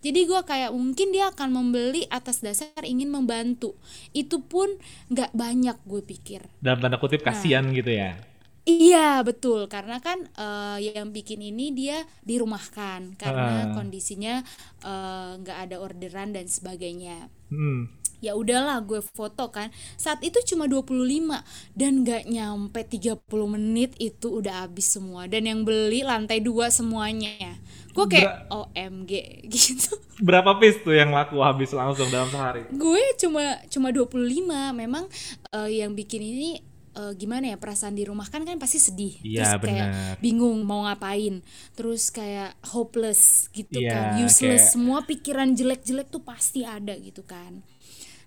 Jadi 0.06 0.30
gue 0.30 0.42
kayak 0.46 0.70
mungkin 0.70 1.10
dia 1.10 1.34
akan 1.34 1.50
membeli 1.50 2.06
atas 2.06 2.46
dasar 2.46 2.86
ingin 2.86 3.10
membantu. 3.10 3.74
Itu 4.14 4.46
pun 4.46 4.70
nggak 5.10 5.34
banyak 5.34 5.78
gue 5.82 6.02
pikir. 6.06 6.46
Dalam 6.62 6.86
tanda 6.86 7.02
kutip 7.02 7.26
kasihan 7.26 7.66
gitu 7.74 7.90
ya 7.90 8.33
Iya 8.64 9.20
betul 9.28 9.68
karena 9.68 10.00
kan 10.00 10.24
eh, 10.40 10.96
yang 10.96 11.12
bikin 11.12 11.44
ini 11.44 11.76
dia 11.76 12.00
dirumahkan 12.24 13.20
Ah. 13.20 13.20
karena 13.20 13.68
kondisinya 13.76 14.40
eh, 14.88 15.30
nggak 15.44 15.58
ada 15.68 15.76
orderan 15.84 16.32
dan 16.32 16.48
sebagainya. 16.48 17.28
Hmm. 17.52 17.92
Ya 18.24 18.40
udahlah 18.40 18.80
gue 18.88 19.04
foto 19.04 19.52
kan. 19.52 19.68
Saat 20.00 20.24
itu 20.24 20.40
cuma 20.48 20.64
25 20.72 21.44
dan 21.76 22.08
nggak 22.08 22.24
nyampe 22.32 22.80
30 22.88 23.52
menit 23.52 24.00
itu 24.00 24.32
udah 24.40 24.64
habis 24.64 24.96
semua 24.96 25.28
dan 25.28 25.44
yang 25.44 25.68
beli 25.68 26.08
lantai 26.08 26.40
dua 26.40 26.72
semuanya. 26.72 27.60
Gue 27.92 28.08
kayak 28.08 28.48
OMG 28.48 29.12
gitu. 29.54 29.92
berapa 30.24 30.56
piece 30.62 30.80
tuh 30.86 30.94
yang 30.96 31.12
laku 31.12 31.42
habis 31.42 31.74
langsung 31.74 32.08
dalam 32.14 32.30
sehari 32.30 32.70
gue 32.70 33.02
cuma 33.18 33.60
cuma 33.68 33.90
25 33.90 34.72
memang 34.78 35.10
eh, 35.52 35.70
yang 35.84 35.92
bikin 35.98 36.22
ini 36.22 36.62
eh, 36.94 37.14
gimana 37.14 37.46
ya 37.48 37.58
perasaan 37.58 37.92
di 37.92 38.04
rumah 38.04 38.26
kan 38.26 38.42
kan 38.42 38.56
pasti 38.56 38.78
sedih. 38.78 39.18
Iya, 39.20 39.56
terus 39.56 39.66
kayak 39.66 39.88
benar. 39.90 40.16
bingung 40.20 40.62
mau 40.62 40.84
ngapain. 40.84 41.42
Terus 41.74 42.10
kayak 42.10 42.54
hopeless 42.70 43.50
gitu 43.50 43.78
Iya, 43.78 43.92
kan. 43.92 44.04
Useless 44.20 44.40
kayak- 44.62 44.72
semua 44.72 45.00
pikiran 45.02 45.52
jelek-jelek 45.52 46.08
tuh 46.08 46.22
pasti 46.22 46.62
ada 46.62 46.94
gitu 46.96 47.22
kan. 47.22 47.66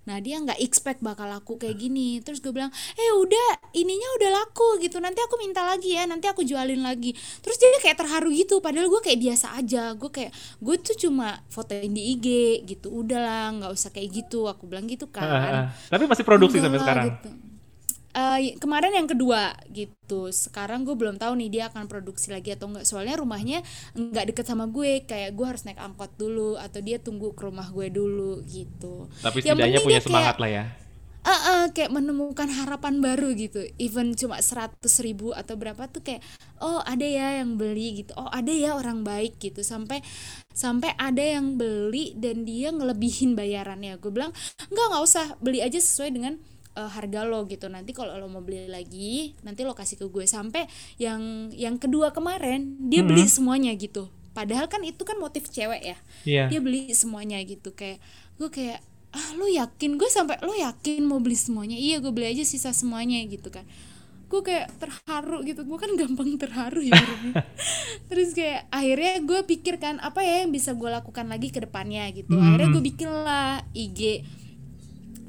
Nah 0.06 0.18
dia 0.18 0.38
nggak 0.38 0.62
expect 0.62 1.02
bakal 1.02 1.26
laku 1.26 1.54
kayak 1.56 1.74
gini. 1.76 2.22
Terus 2.22 2.38
gue 2.38 2.50
bilang 2.50 2.70
eh 2.94 3.10
udah 3.12 3.48
ininya 3.72 4.06
udah 4.14 4.30
laku 4.36 4.78
gitu. 4.78 5.02
Nanti 5.02 5.18
aku 5.18 5.34
minta 5.36 5.66
lagi 5.66 5.92
ya 5.92 6.06
nanti 6.06 6.26
aku 6.26 6.46
jualin 6.46 6.78
lagi. 6.78 7.10
Terus 7.42 7.58
dia 7.58 7.74
kayak 7.80 7.98
terharu 7.98 8.30
gitu. 8.30 8.62
Padahal 8.62 8.86
gue 8.86 9.02
kayak 9.02 9.18
biasa 9.20 9.58
aja. 9.58 9.98
Gue 9.98 10.06
kayak 10.08 10.30
gue 10.58 10.76
tuh 10.78 10.94
cuma 10.96 11.42
fotoin 11.48 11.90
di 11.90 12.14
IG 12.14 12.26
gitu. 12.68 12.94
Udahlah 12.94 13.50
nggak 13.58 13.72
usah 13.72 13.90
kayak 13.90 14.14
gitu. 14.16 14.46
Aku 14.46 14.70
bilang 14.70 14.86
gitu 14.86 15.10
kan. 15.10 15.26
Tapi 15.90 16.06
masih 16.06 16.22
produksi 16.22 16.62
Enggak 16.62 16.70
sampai 16.70 16.80
sekarang? 16.86 17.06
gitu. 17.10 17.30
Eh, 18.16 18.56
kemarin 18.56 18.96
yang 18.96 19.04
kedua 19.04 19.52
gitu. 19.68 20.32
Sekarang 20.32 20.88
gue 20.88 20.96
belum 20.96 21.20
tahu 21.20 21.36
nih 21.36 21.52
dia 21.52 21.64
akan 21.68 21.84
produksi 21.84 22.32
lagi 22.32 22.56
atau 22.56 22.72
enggak. 22.72 22.88
Soalnya 22.88 23.20
rumahnya 23.20 23.60
nggak 23.92 24.32
deket 24.32 24.48
sama 24.48 24.64
gue. 24.72 25.04
Kayak 25.04 25.36
gue 25.36 25.44
harus 25.44 25.68
naik 25.68 25.76
angkot 25.76 26.16
dulu 26.16 26.56
atau 26.56 26.80
dia 26.80 26.96
tunggu 26.96 27.36
ke 27.36 27.44
rumah 27.44 27.68
gue 27.68 27.92
dulu 27.92 28.40
gitu. 28.48 29.12
Tapi 29.20 29.44
Yang 29.44 29.60
setidaknya 29.60 29.80
punya 29.84 29.84
dia 29.84 30.00
kayak- 30.00 30.06
semangat 30.08 30.36
lah 30.40 30.48
ya. 30.48 30.64
Eh, 31.26 31.40
eh, 31.44 31.64
kayak 31.74 31.90
menemukan 31.92 32.48
harapan 32.48 33.02
baru 33.04 33.34
gitu. 33.36 33.60
Even 33.76 34.16
cuma 34.16 34.40
100 34.40 35.02
ribu 35.04 35.36
atau 35.36 35.58
berapa 35.58 35.84
tuh 35.84 36.00
kayak 36.00 36.24
oh 36.64 36.80
ada 36.88 37.04
ya 37.04 37.44
yang 37.44 37.60
beli 37.60 38.00
gitu. 38.00 38.16
Oh 38.16 38.32
ada 38.32 38.48
ya 38.48 38.80
orang 38.80 39.04
baik 39.04 39.36
gitu. 39.36 39.60
Sampai 39.60 40.00
sampai 40.56 40.96
ada 40.96 41.20
yang 41.20 41.60
beli 41.60 42.16
dan 42.16 42.48
dia 42.48 42.72
ngelebihin 42.72 43.36
bayarannya. 43.36 44.00
Gue 44.00 44.08
bilang 44.08 44.32
enggak 44.72 44.86
nggak 44.88 45.04
usah. 45.04 45.26
Beli 45.36 45.60
aja 45.60 45.76
sesuai 45.76 46.16
dengan 46.16 46.40
eh, 46.76 46.90
harga 46.92 47.24
lo 47.24 47.48
gitu. 47.48 47.66
Nanti 47.72 47.96
kalau 47.96 48.14
lo 48.20 48.28
mau 48.28 48.44
beli 48.44 48.68
lagi 48.68 49.32
nanti 49.40 49.64
lo 49.64 49.72
kasih 49.72 49.96
ke 49.96 50.06
gue. 50.12 50.28
Sampai 50.28 50.68
yang 51.00 51.48
yang 51.56 51.80
kedua 51.80 52.12
kemarin 52.12 52.76
dia 52.92 53.00
beli 53.00 53.24
semuanya 53.26 53.72
gitu. 53.74 54.12
Padahal 54.36 54.68
kan 54.68 54.84
itu 54.84 55.00
kan 55.00 55.16
motif 55.16 55.48
cewek 55.48 55.80
ya. 55.80 55.98
Iya. 56.28 56.44
dia 56.52 56.60
beli 56.60 56.92
semuanya 56.92 57.40
gitu. 57.40 57.72
Kayak 57.72 58.04
gue 58.36 58.52
kayak 58.52 58.84
ah 59.16 59.28
lo 59.40 59.48
yakin? 59.48 59.96
Gue 59.96 60.12
sampai 60.12 60.36
lo 60.44 60.52
yakin 60.52 61.08
mau 61.08 61.16
beli 61.16 61.40
semuanya? 61.40 61.80
Iya 61.80 62.04
gue 62.04 62.12
beli 62.12 62.36
aja 62.36 62.44
sisa 62.44 62.76
semuanya 62.76 63.24
gitu 63.24 63.48
kan. 63.48 63.64
Gue 64.28 64.44
kayak 64.44 64.76
terharu 64.76 65.40
gitu. 65.48 65.64
Gue 65.64 65.80
kan 65.80 65.88
gampang 66.00 66.36
terharu 66.36 66.84
ya 66.84 67.00
terus 68.12 68.36
kayak 68.36 68.68
akhirnya 68.68 69.24
gue 69.24 69.40
pikir 69.48 69.80
kan 69.80 69.96
apa 70.04 70.20
ya 70.20 70.44
yang 70.44 70.52
bisa 70.52 70.76
gue 70.76 70.90
lakukan 70.92 71.26
lagi 71.32 71.48
ke 71.48 71.64
depannya? 71.64 72.04
gitu. 72.12 72.36
Akhirnya 72.36 72.68
gue 72.76 72.82
bikin 72.84 73.08
lah 73.08 73.64
IG 73.72 74.20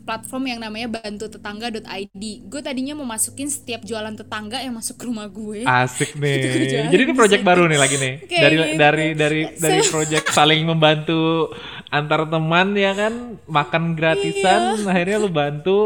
platform 0.08 0.48
yang 0.48 0.64
namanya 0.64 0.88
bantu 0.88 1.28
tetangga.id 1.28 2.24
gue 2.48 2.62
tadinya 2.64 2.96
mau 2.96 3.04
masukin 3.04 3.46
setiap 3.46 3.84
jualan 3.84 4.16
tetangga 4.16 4.64
yang 4.64 4.72
masuk 4.72 4.96
ke 4.96 5.04
rumah 5.04 5.28
gue 5.28 5.68
Asik 5.68 6.16
nih. 6.22 6.34
Itu 6.34 6.48
kerjaan 6.50 6.86
Jadi 6.88 7.02
ini 7.04 7.14
project 7.14 7.44
baru 7.44 7.68
nih 7.68 7.76
lagi 7.76 7.96
nih. 7.98 8.14
Kayak 8.24 8.42
dari 8.42 8.56
gitu. 8.56 8.78
dari 8.80 9.06
dari 9.14 9.42
dari 9.64 9.82
project 9.84 10.26
saling 10.32 10.64
membantu 10.64 11.52
antar 11.88 12.24
teman 12.26 12.72
ya 12.74 12.92
kan, 12.92 13.14
makan 13.44 13.84
gratisan, 13.94 14.80
akhirnya 14.82 15.18
lu 15.18 15.28
bantu 15.28 15.80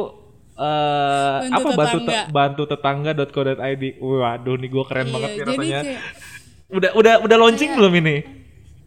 eh 0.53 1.37
Iya. 1.41 1.49
Bantu 1.49 1.57
apa 1.57 1.69
bantu 1.73 1.97
te- 1.97 2.05
tetangga. 2.05 2.29
bantu 2.29 2.61
tetangga.co.id. 2.69 3.83
Waduh 3.97 4.55
nih 4.55 4.69
gue 4.69 4.83
keren 4.85 5.07
banget 5.09 5.29
Iya, 5.29 5.33
nih 5.33 5.41
jadi 5.41 5.49
rasanya. 5.57 5.79
kayak 5.81 6.01
Udah 6.71 6.91
udah 6.95 7.13
udah 7.25 7.37
launching 7.37 7.71
belum 7.73 7.93
ini? 7.97 8.15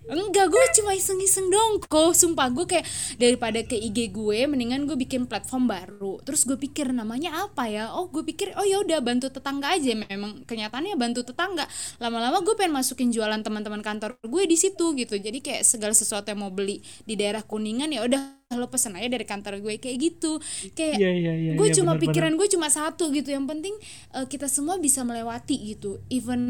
Enggak, 0.05 0.53
gue 0.53 0.64
cuma 0.81 0.93
iseng-iseng 0.93 1.49
dong 1.49 1.81
kok. 1.81 2.12
Sumpah 2.12 2.53
gue 2.53 2.69
kayak 2.69 2.85
daripada 3.17 3.64
ke 3.64 3.73
IG 3.73 4.12
gue 4.12 4.45
Mendingan 4.45 4.85
gue 4.85 5.01
bikin 5.01 5.25
platform 5.25 5.64
baru. 5.64 6.21
Terus 6.21 6.45
gue 6.45 6.61
pikir 6.61 6.93
namanya 6.93 7.49
apa 7.49 7.64
ya? 7.73 7.88
Oh 7.97 8.12
gue 8.12 8.21
pikir 8.21 8.53
oh 8.61 8.69
ya 8.69 8.85
udah 8.85 9.01
bantu 9.01 9.33
tetangga 9.33 9.73
aja. 9.73 9.97
Memang 9.97 10.45
kenyataannya 10.45 11.01
bantu 11.01 11.25
tetangga. 11.25 11.64
Lama-lama 11.97 12.45
gue 12.45 12.53
pengen 12.53 12.77
masukin 12.77 13.09
jualan 13.17 13.40
teman-teman 13.40 13.81
kantor 13.81 14.21
gue 14.21 14.45
di 14.45 14.61
situ 14.61 14.93
gitu. 14.93 15.17
Jadi 15.17 15.40
kayak 15.40 15.64
segala 15.64 15.97
sesuatu 15.97 16.29
yang 16.29 16.45
mau 16.45 16.53
beli 16.53 16.85
di 17.09 17.17
daerah 17.17 17.40
Kuningan 17.40 17.88
ya 17.88 18.05
udah 18.05 18.43
lo 18.52 18.68
pesen 18.68 18.92
aja 18.92 19.09
dari 19.09 19.24
kantor 19.24 19.57
gue 19.59 19.80
kayak 19.80 19.96
gitu 19.98 20.37
Kayak 20.76 21.00
Iya, 21.00 21.11
iya, 21.11 21.33
iya, 21.33 21.52
gue 21.57 21.64
iya, 21.64 21.74
cuma 21.74 21.96
bener-bener. 21.96 22.04
pikiran 22.12 22.33
gue 22.37 22.48
cuma 22.52 22.68
satu 22.68 23.09
gitu 23.09 23.33
yang 23.33 23.48
penting 23.48 23.72
eh, 24.12 24.26
kita 24.28 24.46
semua 24.46 24.76
bisa 24.76 25.00
melewati 25.00 25.57
gitu 25.74 26.04
even 26.07 26.42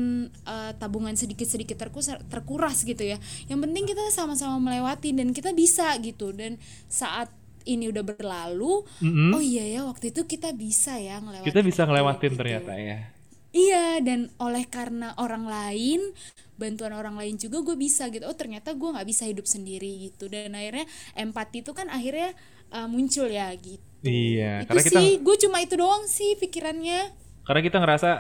eh, 0.42 0.72
tabungan 0.74 1.14
sedikit 1.14 1.46
sedikit 1.46 1.78
terkuras 1.78 2.18
terkuras 2.26 2.82
gitu 2.82 3.00
ya 3.00 3.16
yang 3.46 3.62
penting 3.62 3.86
kita 3.86 4.02
sama-sama 4.10 4.58
melewati 4.58 5.14
dan 5.14 5.30
kita 5.30 5.54
bisa 5.54 5.94
gitu 6.02 6.34
dan 6.34 6.58
saat 6.86 7.30
ini 7.64 7.88
udah 7.88 8.04
berlalu 8.04 8.84
oh 9.30 9.40
iya 9.40 9.64
ya 9.64 9.80
waktu 9.86 10.12
itu 10.12 10.26
kita 10.26 10.52
bisa 10.52 10.98
ya 10.98 11.16
ngelewatin 11.16 11.46
Kita 11.46 11.60
bisa 11.62 11.82
ngelewatin 11.84 12.28
gitu. 12.28 12.36
ternyata 12.36 12.72
ya. 12.76 13.13
Iya 13.54 14.02
dan 14.02 14.34
oleh 14.42 14.66
karena 14.66 15.14
orang 15.14 15.46
lain 15.46 16.10
bantuan 16.58 16.90
orang 16.90 17.14
lain 17.14 17.38
juga 17.38 17.62
gue 17.62 17.78
bisa 17.78 18.10
gitu. 18.10 18.26
Oh 18.26 18.34
ternyata 18.34 18.74
gue 18.74 18.90
nggak 18.90 19.06
bisa 19.06 19.30
hidup 19.30 19.46
sendiri 19.46 20.10
gitu. 20.10 20.26
Dan 20.26 20.58
akhirnya 20.58 20.90
empati 21.14 21.62
itu 21.62 21.70
kan 21.70 21.86
akhirnya 21.86 22.34
uh, 22.74 22.90
muncul 22.90 23.30
ya 23.30 23.54
gitu. 23.54 23.82
Iya, 24.04 24.60
itu 24.60 24.68
karena 24.68 24.82
kita 24.84 25.00
sih 25.00 25.10
gue 25.22 25.36
cuma 25.46 25.56
itu 25.64 25.74
doang 25.78 26.04
sih 26.10 26.36
pikirannya. 26.36 27.14
Karena 27.44 27.60
kita 27.64 27.76
ngerasa 27.80 28.10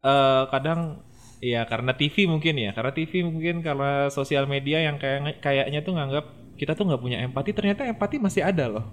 eh, 0.00 0.42
kadang 0.48 1.04
ya 1.44 1.68
karena 1.68 1.92
TV 1.92 2.24
mungkin 2.24 2.54
ya. 2.56 2.70
Karena 2.72 2.92
TV 2.96 3.12
mungkin 3.26 3.60
karena 3.60 4.08
sosial 4.08 4.48
media 4.48 4.80
yang 4.80 4.96
kayak 4.96 5.44
kayaknya 5.44 5.84
tuh 5.84 5.92
nganggap 6.00 6.24
kita 6.56 6.72
tuh 6.72 6.88
nggak 6.88 7.02
punya 7.02 7.18
empati 7.20 7.50
ternyata 7.52 7.84
empati 7.84 8.16
masih 8.22 8.40
ada 8.40 8.72
loh. 8.72 8.86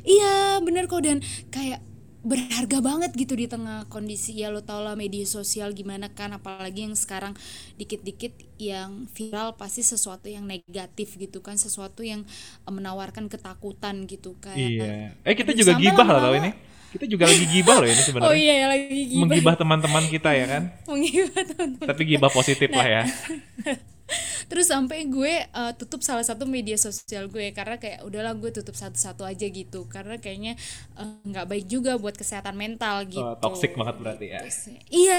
Iya 0.00 0.64
bener 0.64 0.88
kok. 0.88 1.04
Dan 1.04 1.20
kayak 1.52 1.84
berharga 2.20 2.78
banget 2.80 3.16
gitu 3.16 3.32
di 3.32 3.48
tengah 3.48 3.88
kondisi 3.88 4.36
ya 4.36 4.52
lo 4.52 4.60
tau 4.60 4.84
lah 4.84 4.92
media 4.92 5.24
sosial 5.24 5.72
gimana 5.72 6.12
kan 6.12 6.28
apalagi 6.30 6.84
yang 6.84 6.92
sekarang 6.92 7.32
dikit-dikit 7.74 8.36
yang 8.56 9.08
viral 9.08 9.56
pasti 9.56 9.80
sesuatu 9.80 10.28
yang 10.28 10.44
negatif 10.44 11.16
gitu 11.16 11.40
kan 11.40 11.56
sesuatu 11.56 12.04
yang 12.04 12.28
eh, 12.60 12.72
menawarkan 12.72 13.26
ketakutan 13.26 14.04
gitu 14.04 14.36
kan 14.36 14.52
Iya. 14.52 15.16
Eh 15.24 15.32
kita 15.32 15.56
juga 15.56 15.72
sampai 15.72 15.82
gibah 15.82 16.06
loh 16.06 16.20
lama-lama- 16.20 16.24
tau 16.28 16.34
ini. 16.36 16.52
Kita 16.90 17.06
juga 17.06 17.24
lagi 17.24 17.46
gibah 17.46 17.76
loh 17.78 17.86
ini 17.86 17.96
oh 18.02 18.04
sebenarnya. 18.04 18.34
iya 18.36 18.52
ya, 18.52 18.66
lagi 18.68 18.84
gibah 19.06 19.20
Menggibah 19.22 19.54
teman-teman 19.56 20.04
kita 20.10 20.30
ya 20.34 20.44
kan. 20.46 20.62
menggibah 20.90 21.42
teman-teman 21.46 21.86
Tapi 21.88 22.02
gibah 22.04 22.30
positif 22.30 22.68
lah 22.68 22.86
ya. 22.86 23.02
terus 24.50 24.66
sampai 24.70 25.06
gue 25.08 25.32
eh, 25.46 25.72
tutup 25.78 26.00
salah 26.02 26.24
satu 26.26 26.44
media 26.48 26.76
sosial 26.78 27.28
gue 27.30 27.50
karena 27.54 27.76
kayak 27.78 28.02
udahlah 28.06 28.34
gue 28.36 28.50
tutup 28.54 28.74
satu-satu 28.76 29.22
aja 29.24 29.46
gitu 29.48 29.86
karena 29.86 30.16
kayaknya 30.18 30.54
eh, 30.98 31.08
nggak 31.26 31.46
baik 31.50 31.66
juga 31.68 31.96
buat 32.00 32.14
kesehatan 32.18 32.54
mental 32.58 33.04
gitu 33.08 33.26
Oh, 33.26 33.34
toxic 33.42 33.72
banget 33.78 33.96
berarti 34.02 34.26
ya. 34.34 34.42
iya 34.90 35.14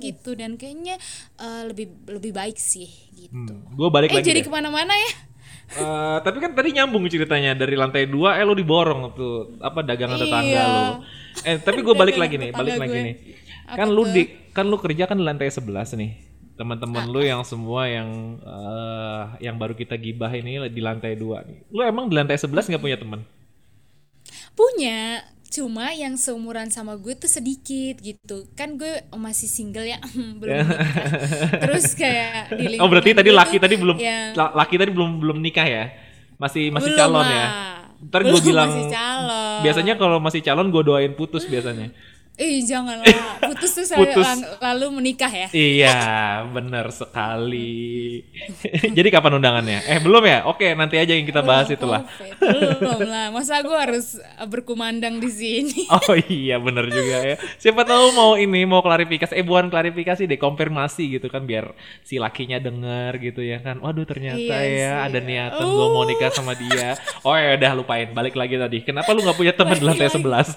gitu 0.00 0.34
dan 0.36 0.56
kayaknya 0.60 0.96
eh, 1.40 1.62
lebih 1.68 1.86
lebih 2.08 2.32
baik 2.34 2.56
sih 2.58 2.88
gitu 3.16 3.54
Gue 3.78 3.88
Hmm, 3.88 3.94
balik 3.94 4.12
eh 4.12 4.18
lagi 4.18 4.28
jadi 4.28 4.40
deh. 4.40 4.46
ke 4.46 4.50
mana-mana 4.50 4.92
ya 4.94 5.10
Eh, 5.70 6.16
tapi 6.26 6.42
kan 6.42 6.50
tadi 6.58 6.74
nyambung 6.74 7.06
ceritanya 7.06 7.54
dari 7.54 7.78
lantai 7.78 8.10
dua, 8.10 8.34
eh 8.34 8.42
lo 8.42 8.58
diborong 8.58 9.14
tuh 9.14 9.54
apa 9.62 9.86
dagangan 9.86 10.18
tetangga 10.18 10.62
Iya. 10.62 10.66
lo. 10.66 10.98
Eh 11.46 11.62
tapi 11.62 11.86
gue 11.86 11.94
balik 11.94 12.18
lagi 12.18 12.34
nih, 12.42 12.50
tetangga 12.50 12.50
balik 12.50 12.74
lagi 12.74 12.98
gue. 12.98 13.04
nih. 13.06 13.14
Apa 13.68 13.78
Kan 13.78 13.94
lu 13.94 14.02
di, 14.10 14.26
kan 14.50 14.66
lu 14.66 14.76
kerja 14.82 15.06
kan 15.06 15.14
di 15.14 15.22
lantai 15.22 15.46
11 15.46 15.94
nih. 15.94 16.10
Teman-teman 16.60 17.08
lu 17.08 17.20
yang 17.22 17.40
semua 17.42 17.88
yang 17.88 18.08
eh, 18.38 19.22
yang 19.40 19.56
baru 19.56 19.72
kita 19.72 19.96
gibah 19.96 20.28
ini 20.30 20.68
di 20.68 20.78
lantai 20.78 21.16
dua 21.16 21.40
nih. 21.40 21.64
Lu 21.68 21.80
emang 21.82 22.06
di 22.06 22.14
lantai 22.14 22.36
11 22.36 22.68
nggak 22.68 22.82
punya 22.82 22.96
teman? 22.96 23.20
punya 24.50 25.24
cuma 25.48 25.90
yang 25.90 26.14
seumuran 26.14 26.68
sama 26.68 26.94
gue 26.94 27.16
tuh 27.16 27.26
sedikit 27.26 27.98
gitu 27.98 28.46
kan 28.54 28.76
gue 28.76 29.02
masih 29.10 29.48
single 29.48 29.82
ya 29.82 29.98
belum 30.38 30.62
nikah 30.62 30.86
terus 31.64 31.90
kayak 31.92 32.54
di 32.54 32.78
Oh 32.78 32.86
berarti 32.86 33.10
tadi 33.10 33.30
laki 33.32 33.56
tuh 33.56 33.62
tadi 33.66 33.74
belum 33.74 33.96
yang- 33.98 34.36
la- 34.36 34.54
laki 34.54 34.76
tadi 34.76 34.90
belum 34.92 35.18
belum 35.18 35.38
nikah 35.40 35.64
ya? 35.64 35.84
Masih 36.36 36.70
masih 36.70 36.92
Belum 36.92 37.00
calon 37.00 37.24
lah. 37.24 37.30
ya? 37.30 37.46
Ntar 38.00 38.20
gue 38.22 38.40
bilang 38.40 38.70
masih 38.70 38.86
calon. 38.88 39.58
biasanya 39.60 39.94
kalau 39.96 40.18
masih 40.18 40.40
calon 40.40 40.68
gue 40.68 40.82
doain 40.82 41.12
putus 41.12 41.44
biasanya. 41.44 41.88
Eh 42.40 42.64
janganlah 42.64 43.04
putus 43.44 43.76
tuh 43.76 43.84
saya 43.84 44.00
Putus. 44.00 44.24
lalu 44.64 44.86
menikah 44.96 45.28
ya. 45.28 45.48
Iya, 45.52 45.98
benar 46.48 46.88
sekali. 46.88 48.24
Jadi 48.96 49.08
kapan 49.12 49.36
undangannya? 49.36 49.84
Eh, 49.84 50.00
belum 50.00 50.24
ya? 50.24 50.48
Oke, 50.48 50.72
nanti 50.72 50.96
aja 50.96 51.12
yang 51.12 51.28
kita 51.28 51.44
bahas 51.44 51.68
Belum 51.68 51.76
itulah. 51.76 52.00
Belum 52.40 53.00
lah. 53.04 53.28
Masa 53.28 53.60
gue 53.60 53.76
harus 53.76 54.16
uh, 54.16 54.48
berkumandang 54.48 55.20
di 55.20 55.28
sini. 55.28 55.84
Oh 56.00 56.16
iya, 56.16 56.56
benar 56.56 56.88
juga 56.88 57.20
ya. 57.20 57.36
Siapa 57.60 57.84
tahu 57.84 58.16
mau 58.16 58.32
ini 58.34 58.64
mau 58.64 58.80
klarifikasi, 58.80 59.36
eh 59.36 59.44
bukan 59.44 59.68
klarifikasi 59.68 60.24
deh, 60.24 60.40
konfirmasi 60.40 61.20
gitu 61.20 61.28
kan 61.28 61.44
biar 61.44 61.76
si 62.00 62.16
lakinya 62.16 62.56
denger 62.56 63.20
gitu 63.20 63.44
ya 63.44 63.60
kan. 63.60 63.76
Waduh, 63.78 64.08
ternyata 64.08 64.40
Iya 64.40 64.58
ya 64.64 64.90
sih. 64.96 65.06
ada 65.12 65.18
niatan 65.20 65.60
gue 65.60 65.86
mau 65.92 66.08
nikah 66.08 66.32
sama 66.32 66.56
dia. 66.56 66.96
Oh 67.20 67.36
ya 67.36 67.52
udah 67.52 67.72
lupain, 67.76 68.08
balik 68.16 68.32
lagi 68.32 68.56
tadi. 68.56 68.80
Kenapa 68.80 69.12
lu 69.12 69.20
nggak 69.20 69.36
punya 69.36 69.52
teman 69.52 69.76
di 69.76 69.84
lantai 69.84 70.08
11? 70.08 70.56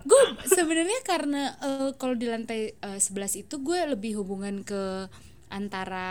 gue 0.00 0.22
sebenarnya 0.42 0.79
karena 1.02 1.42
uh, 1.58 1.90
kalau 1.94 2.14
di 2.14 2.24
lantai 2.24 2.76
uh, 2.80 2.96
11 2.96 3.42
itu 3.42 3.54
gue 3.58 3.80
lebih 3.88 4.16
hubungan 4.16 4.62
ke 4.62 5.08
antara 5.50 6.08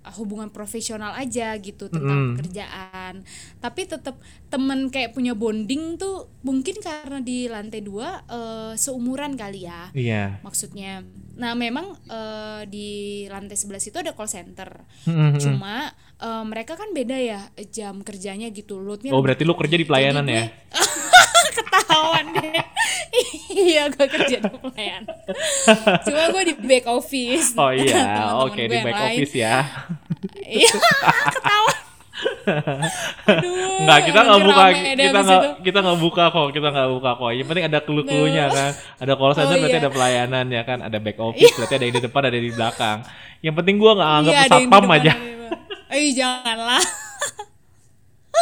uh, 0.00 0.14
hubungan 0.14 0.48
profesional 0.48 1.12
aja 1.12 1.52
gitu 1.56 1.86
tentang 1.86 2.16
Mm. 2.16 2.28
pekerjaan 2.32 3.14
tapi 3.58 3.84
tetap 3.84 4.16
temen 4.46 4.86
kayak 4.86 5.12
punya 5.12 5.34
bonding 5.34 5.96
tuh 5.96 6.30
mungkin 6.40 6.78
karena 6.78 7.18
di 7.18 7.50
lantai 7.50 7.82
dua 7.82 8.22
uh, 8.24 8.72
seumuran 8.72 9.34
kali 9.34 9.66
ya 9.66 9.90
Iya. 9.92 10.38
maksudnya 10.40 11.02
nah 11.36 11.52
memang 11.52 11.92
uh, 12.08 12.62
di 12.64 12.88
lantai 13.26 13.58
11 13.58 13.90
itu 13.90 13.98
ada 13.98 14.14
call 14.14 14.30
center 14.30 14.86
Hmm, 15.04 15.36
cuma 15.36 15.90
uh, 16.16 16.40
mereka 16.42 16.74
kan 16.74 16.90
beda 16.90 17.12
ya 17.14 17.40
jam 17.68 18.00
kerjanya 18.00 18.48
gitu 18.48 18.80
loadnya 18.80 19.12
Oh 19.12 19.20
berarti 19.20 19.44
lu 19.44 19.52
kerja 19.52 19.76
di 19.76 19.84
pelayanan 19.84 20.24
Jadi 20.24 20.32
ya? 20.32 20.44
gue- 21.46 21.56
ketahuan 21.56 22.24
deh 22.32 22.52
iya 23.66 23.82
gue 23.88 24.06
kerja 24.06 24.36
di 24.38 24.50
pelayanan 24.52 25.16
cuma 26.02 26.22
gue 26.28 26.42
di 26.44 26.54
back 26.58 26.84
office 26.86 27.48
Oh 27.54 27.70
iya, 27.70 28.02
oke 28.44 28.58
gue 28.58 28.66
di 28.68 28.78
back 28.80 28.94
lain. 28.94 29.06
office 29.14 29.34
ya. 29.34 29.56
iya 30.44 30.70
ketahuan 31.34 31.78
Aduh, 33.26 33.82
Enggak, 33.82 34.08
kita 34.08 34.20
nggak 34.22 34.40
buka, 34.40 34.64
kita 34.72 35.20
nggak 35.20 35.40
kita 35.60 35.78
nggak 35.84 35.98
buka 36.00 36.24
kok, 36.30 36.48
kita 36.48 36.68
nggak 36.70 36.88
buka 36.90 37.10
kok. 37.12 37.30
Yang 37.30 37.46
penting 37.46 37.66
ada 37.66 37.78
clue-cluenya 37.78 38.46
kan. 38.48 38.70
Ada 38.96 39.12
call 39.14 39.32
center 39.34 39.52
Oh, 39.52 39.60
berarti 39.60 39.76
iya. 39.76 39.82
ada 39.82 39.90
pelayanan 39.90 40.46
ya 40.48 40.62
kan, 40.62 40.78
ada 40.80 40.96
back 40.96 41.18
office 41.18 41.52
berarti 41.52 41.74
ada 41.74 41.84
yang 41.84 41.92
di 41.92 42.02
depan, 42.02 42.20
ada 42.22 42.34
yang 42.34 42.46
di 42.46 42.54
belakang. 42.54 42.98
Yang 43.42 43.54
penting 43.54 43.76
gua 43.76 43.92
nggak 43.94 44.10
anggap 44.16 44.32
Iya, 44.32 44.42
satpam 44.48 44.84
aja. 44.88 45.12
belakang. 45.12 45.92
Eh 45.92 46.08
janganlah. 46.10 46.84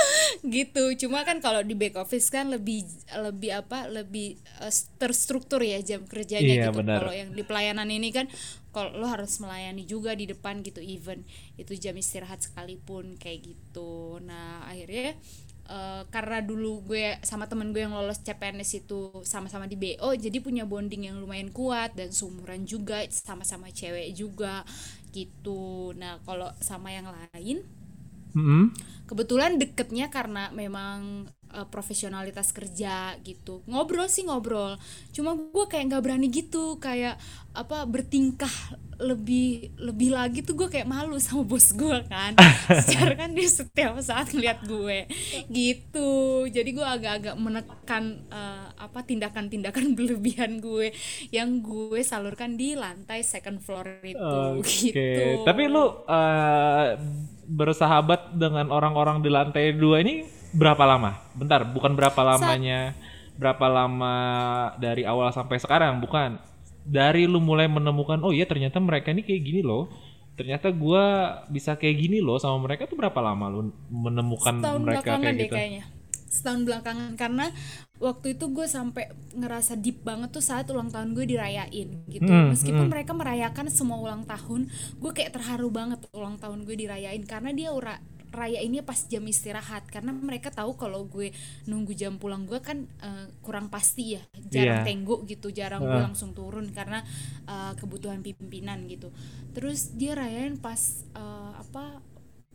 gitu. 0.56 0.94
Cuma 1.06 1.22
kan 1.28 1.38
kalau 1.42 1.60
di 1.64 1.74
back 1.76 1.96
office 2.00 2.28
kan 2.32 2.50
lebih 2.52 2.84
lebih 3.14 3.50
apa 3.54 3.86
lebih 3.90 4.38
eh, 4.62 4.72
terstruktur 5.00 5.60
ya 5.62 5.78
jam 5.84 6.04
kerjanya 6.06 6.56
Iya, 6.56 6.60
gitu. 6.60 6.80
kalau 6.92 7.12
yang 7.12 7.32
di 7.34 7.42
pelayanan 7.46 7.88
ini 7.90 8.10
kan 8.14 8.26
kalau 8.74 8.90
lo 8.98 9.06
harus 9.06 9.38
melayani 9.38 9.86
juga 9.86 10.18
di 10.18 10.26
depan 10.26 10.58
gitu 10.66 10.82
even 10.82 11.22
itu 11.54 11.72
jam 11.78 11.94
istirahat 11.94 12.42
sekalipun 12.42 13.14
kayak 13.18 13.54
gitu. 13.54 14.18
Nah 14.22 14.66
akhirnya 14.66 15.14
eh, 15.68 16.02
karena 16.10 16.38
dulu 16.44 16.82
gue 16.90 17.18
sama 17.24 17.46
temen 17.50 17.70
gue 17.72 17.82
yang 17.86 17.94
lolos 17.94 18.20
CPNS 18.22 18.70
itu 18.84 19.22
sama-sama 19.24 19.64
di 19.70 19.76
BO 19.78 20.12
jadi 20.14 20.38
punya 20.42 20.64
bonding 20.68 21.08
yang 21.08 21.16
lumayan 21.22 21.50
kuat 21.54 21.94
dan 21.98 22.10
seumuran 22.12 22.66
juga 22.68 23.04
sama-sama 23.10 23.70
cewek 23.70 24.12
juga 24.16 24.64
gitu. 25.14 25.94
Nah 25.96 26.18
kalau 26.26 26.50
sama 26.60 26.90
yang 26.92 27.06
lain 27.08 27.62
Mm-mm. 28.34 28.72
Kebetulan 29.04 29.60
deketnya 29.60 30.08
karena 30.08 30.48
memang 30.52 31.28
eh, 31.52 31.66
profesionalitas 31.68 32.50
kerja 32.56 33.16
gitu. 33.20 33.60
Ngobrol 33.68 34.08
sih 34.08 34.24
ngobrol. 34.24 34.80
Cuma 35.12 35.36
gue 35.36 35.64
kayak 35.68 35.92
nggak 35.92 36.02
berani 36.04 36.28
gitu 36.32 36.80
kayak 36.80 37.20
apa 37.54 37.86
bertingkah 37.86 38.50
lebih 38.98 39.74
lebih 39.78 40.14
lagi 40.14 40.42
tuh 40.42 40.54
gue 40.54 40.68
kayak 40.70 40.86
malu 40.86 41.18
sama 41.20 41.44
bos 41.44 41.74
gue 41.76 41.98
kan. 42.08 42.32
Secara 42.86 43.14
kan 43.26 43.30
dia 43.36 43.48
setiap 43.50 44.00
saat 44.00 44.32
ngeliat 44.32 44.64
gue. 44.64 45.04
Gitu. 45.52 46.10
Jadi 46.48 46.70
gue 46.72 46.86
agak-agak 46.86 47.36
menekan 47.36 48.24
eh, 48.32 48.66
apa 48.80 49.04
tindakan-tindakan 49.04 49.92
berlebihan 49.98 50.64
gue 50.64 50.96
yang 51.28 51.60
gue 51.60 52.00
salurkan 52.00 52.56
di 52.56 52.72
lantai 52.72 53.20
second 53.20 53.60
floor 53.60 54.00
itu. 54.00 54.16
Oke, 54.56 54.96
gitu. 54.96 55.44
Tapi 55.44 55.62
lu 55.68 55.84
eh, 56.08 56.88
bersahabat 57.46 58.34
dengan 58.34 58.72
orang-orang 58.72 59.20
di 59.20 59.30
lantai 59.30 59.76
dua 59.76 60.00
ini 60.00 60.24
berapa 60.54 60.82
lama? 60.84 61.20
Bentar, 61.36 61.66
bukan 61.66 61.92
berapa 61.94 62.20
lamanya, 62.24 62.96
berapa 63.36 63.66
lama 63.68 64.16
dari 64.80 65.04
awal 65.04 65.30
sampai 65.34 65.60
sekarang, 65.60 66.00
bukan. 66.00 66.40
Dari 66.84 67.24
lu 67.24 67.40
mulai 67.40 67.64
menemukan, 67.64 68.20
oh 68.20 68.32
iya 68.32 68.44
ternyata 68.44 68.76
mereka 68.76 69.08
ini 69.08 69.24
kayak 69.24 69.42
gini 69.42 69.60
loh. 69.64 69.88
Ternyata 70.36 70.68
gua 70.74 71.04
bisa 71.48 71.78
kayak 71.78 71.96
gini 71.96 72.18
loh 72.20 72.36
sama 72.36 72.60
mereka 72.60 72.84
tuh 72.90 72.98
berapa 72.98 73.16
lama 73.22 73.46
lu 73.48 73.70
menemukan 73.88 74.60
setahun 74.60 74.82
mereka 74.82 75.00
belakangan 75.00 75.22
kayak 75.22 75.38
deh 75.38 75.46
gitu? 75.46 75.56
kayaknya 75.56 75.84
setahun 76.34 76.60
belakangan 76.66 77.10
karena 77.14 77.46
waktu 77.94 78.34
itu 78.34 78.50
gue 78.50 78.66
sampai 78.66 79.06
ngerasa 79.32 79.78
deep 79.78 80.02
banget 80.02 80.34
tuh 80.34 80.42
saat 80.42 80.66
ulang 80.66 80.90
tahun 80.90 81.14
gue 81.14 81.24
dirayain 81.30 81.88
gitu. 82.10 82.26
Hmm, 82.26 82.50
meskipun 82.50 82.90
mereka 82.90 83.14
merayakan 83.14 83.70
semua 83.70 84.02
ulang 84.02 84.26
tahun 84.26 84.66
gue 84.98 85.10
kayak 85.14 85.34
terharu 85.34 85.70
banget 85.70 86.02
ulang 86.10 86.36
tahun 86.36 86.66
gue 86.66 86.74
dirayain. 86.74 87.22
Karena 87.22 87.54
dia 87.54 87.70
ura 87.70 87.96
rayainnya 88.34 88.82
pas 88.82 88.98
jam 89.06 89.22
istirahat. 89.22 89.86
Karena 89.86 90.10
mereka 90.10 90.50
tahu 90.50 90.74
kalau 90.74 91.06
gue 91.06 91.30
nunggu 91.70 91.94
jam 91.94 92.18
pulang 92.18 92.50
gue 92.50 92.58
kan 92.58 92.82
eh, 92.82 93.30
kurang 93.46 93.70
pasti 93.70 94.18
ya. 94.18 94.22
Jarang 94.50 94.82
Iya. 94.82 94.86
tenggo 94.90 95.22
gitu 95.24 95.54
jarang 95.54 95.86
gue 95.86 96.00
langsung 96.02 96.34
turun 96.34 96.66
karena 96.74 97.06
eh, 97.46 97.72
kebutuhan 97.78 98.26
pimpinan 98.26 98.90
gitu. 98.90 99.14
Terus 99.54 99.94
dia 99.94 100.18
rayain 100.18 100.58
pas 100.58 100.82
eh, 101.14 101.52
apa 101.62 102.02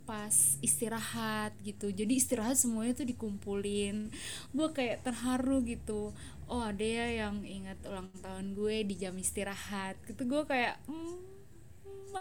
pas 0.10 0.34
istirahat 0.66 1.54
gitu. 1.62 1.94
Jadi 1.94 2.18
istirahat 2.18 2.58
semuanya 2.58 2.98
tuh 2.98 3.06
dikumpulin. 3.06 4.10
Gue 4.50 4.68
kayak 4.74 5.06
terharu 5.06 5.62
gitu. 5.62 6.10
Oh 6.50 6.66
ada 6.66 6.82
ya 6.82 7.30
yang 7.30 7.46
ingat 7.46 7.78
ulang 7.86 8.10
tahun 8.26 8.58
gue 8.58 8.90
di 8.90 8.98
jam 8.98 9.14
istirahat 9.14 10.02
gitu. 10.10 10.26
Gue 10.26 10.50
kayak 10.50 10.82
mm, 10.90 11.30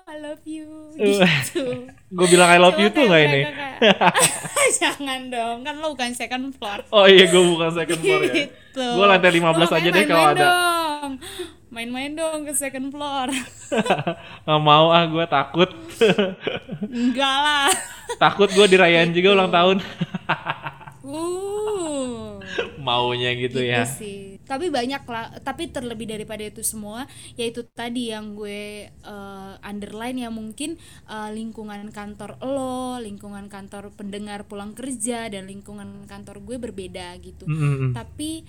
I 0.04 0.20
love 0.20 0.44
you. 0.44 0.68
Gitu. 1.00 1.88
Gue 2.12 2.26
bilang 2.28 2.52
I 2.52 2.60
love 2.60 2.76
Cuma 2.76 2.84
you 2.84 2.88
tuh 2.92 3.08
nggak 3.08 3.22
ini? 3.24 3.40
jangan 4.84 5.20
dong 5.32 5.64
kan 5.64 5.80
lo 5.80 5.96
bukan 5.96 6.12
second 6.12 6.52
floor. 6.52 6.84
Oh 6.92 7.08
iya, 7.08 7.24
gue 7.24 7.40
bukan 7.40 7.72
second 7.72 8.00
floor 8.04 8.20
ya. 8.28 8.32
gitu. 8.36 8.84
Gue 8.84 9.06
lantai 9.08 9.32
15 9.32 9.40
Lo 9.40 9.64
aja 9.64 9.88
deh 9.88 10.04
kalau 10.04 10.26
ada. 10.28 10.44
dong. 10.44 11.10
Main-main 11.68 12.16
dong 12.16 12.48
ke 12.48 12.52
second 12.56 12.88
floor 12.88 13.28
Gak 14.48 14.60
mau 14.64 14.88
ah, 14.88 15.04
gue 15.04 15.26
takut. 15.28 15.68
enggak 16.88 17.36
lah 17.44 17.68
takut 18.16 18.48
gue 18.48 18.66
dirayain 18.66 19.12
juga 19.12 19.36
ulang 19.36 19.52
tahun. 19.52 19.76
uh 21.04 22.40
Maunya 22.80 23.36
gitu, 23.36 23.60
gitu 23.60 23.68
ya. 23.68 23.84
sih 23.84 24.40
tapi 24.48 24.72
banyak 24.72 25.04
lah 25.04 25.28
tapi 25.44 25.68
terlebih 25.68 26.08
daripada 26.08 26.40
itu 26.40 26.64
semua 26.64 27.04
yaitu 27.36 27.60
tadi 27.68 28.08
yang 28.16 28.32
gue 28.32 28.88
eh, 28.88 29.52
underline 29.60 30.16
ya 30.24 30.32
mungkin 30.32 30.80
eh, 31.04 31.30
lingkungan 31.36 31.92
kantor 31.92 32.40
lo 32.40 32.96
lingkungan 32.96 33.52
kantor 33.52 33.92
pendengar 33.92 34.48
pulang 34.48 34.72
kerja 34.72 35.28
dan 35.28 35.44
lingkungan 35.44 36.08
kantor 36.08 36.40
gue 36.40 36.56
berbeda 36.56 37.12
gitu 37.20 37.44
Mm-mm. 37.44 37.92
tapi 37.92 38.48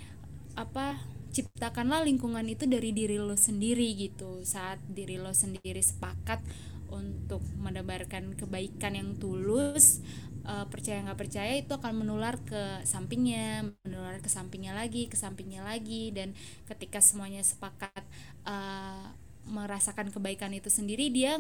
apa 0.56 1.19
ciptakanlah 1.30 2.02
lingkungan 2.06 2.46
itu 2.50 2.66
dari 2.66 2.92
diri 2.92 3.18
lo 3.22 3.38
sendiri 3.38 3.94
gitu. 3.96 4.42
Saat 4.44 4.82
diri 4.90 5.22
lo 5.22 5.32
sendiri 5.34 5.80
sepakat 5.80 6.42
untuk 6.90 7.46
menebarkan 7.62 8.34
kebaikan 8.34 8.98
yang 8.98 9.10
tulus 9.22 10.02
eh, 10.44 10.66
percaya 10.68 11.06
nggak 11.06 11.20
percaya 11.22 11.54
itu 11.62 11.70
akan 11.70 12.02
menular 12.02 12.42
ke 12.42 12.82
sampingnya 12.82 13.70
menular 13.86 14.18
ke 14.18 14.30
sampingnya 14.30 14.74
lagi 14.74 15.06
ke 15.06 15.18
sampingnya 15.18 15.62
lagi. 15.62 16.10
Dan 16.10 16.34
ketika 16.66 17.00
semuanya 17.00 17.46
sepakat 17.46 18.04
eh, 18.46 19.06
merasakan 19.50 20.14
kebaikan 20.14 20.54
itu 20.54 20.70
sendiri 20.74 21.14
dia 21.14 21.38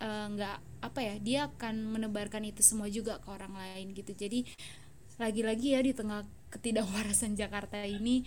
eh, 0.00 0.26
nggak 0.36 0.58
apa 0.84 1.00
ya 1.00 1.14
dia 1.22 1.40
akan 1.48 1.96
menebarkan 1.96 2.44
itu 2.44 2.60
semua 2.60 2.92
juga 2.92 3.18
ke 3.24 3.28
orang 3.32 3.56
lain 3.56 3.96
gitu. 3.96 4.12
Jadi 4.12 4.44
lagi-lagi 5.20 5.76
ya 5.76 5.80
di 5.84 5.92
tengah 5.92 6.24
ketidakwarasan 6.52 7.36
Jakarta 7.40 7.80
ini 7.84 8.26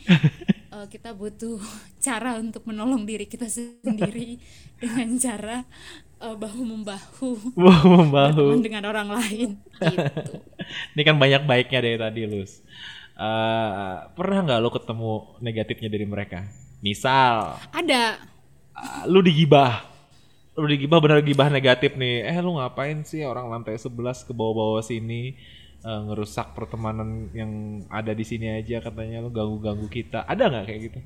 eh, 0.75 0.85
kita 0.91 1.15
butuh 1.15 1.57
cara 2.05 2.35
untuk 2.37 2.67
menolong 2.67 3.07
diri 3.07 3.25
kita 3.25 3.47
sendiri 3.47 4.35
dengan 4.81 5.09
cara 5.17 5.57
eh, 6.19 6.35
bahu 6.35 6.61
membahu 6.63 7.31
Wow, 7.55 7.83
membahu. 8.03 8.59
dengan 8.59 8.83
orang 8.91 9.09
lain 9.15 9.49
gitu. 9.79 10.33
Ini 10.97 11.01
kan 11.05 11.15
banyak 11.15 11.43
baiknya 11.47 11.79
dari 11.85 11.97
tadi, 11.97 12.21
Lus. 12.27 12.59
Eh, 13.15 13.95
pernah 14.11 14.39
nggak 14.43 14.59
lo 14.59 14.69
ketemu 14.73 15.11
negatifnya 15.39 15.89
dari 15.91 16.05
mereka? 16.07 16.39
Misal, 16.83 17.63
Ada 17.71 18.19
ah, 18.75 19.03
lu 19.07 19.23
digibah. 19.23 19.87
Lu 20.55 20.67
digibah 20.67 20.99
bener 21.03 21.19
gibah 21.23 21.47
negatif 21.51 21.95
nih. 21.95 22.27
Eh, 22.27 22.37
lu 22.43 22.55
ngapain 22.59 23.03
sih 23.03 23.23
orang 23.23 23.47
lantai 23.51 23.75
11 23.79 24.23
ke 24.27 24.31
bawah-bawah 24.35 24.83
sini 24.83 25.35
eh, 25.89 25.99
ngerusak 26.07 26.47
pertemanan 26.57 27.09
yang 27.39 27.51
ada 27.99 28.11
di 28.19 28.25
sini 28.29 28.47
aja 28.59 28.75
katanya 28.85 29.17
lu 29.23 29.29
ganggu-ganggu 29.37 29.87
kita. 29.97 30.19
Ada 30.31 30.43
nggak 30.51 30.65
kayak 30.69 30.81
gitu? 30.87 30.99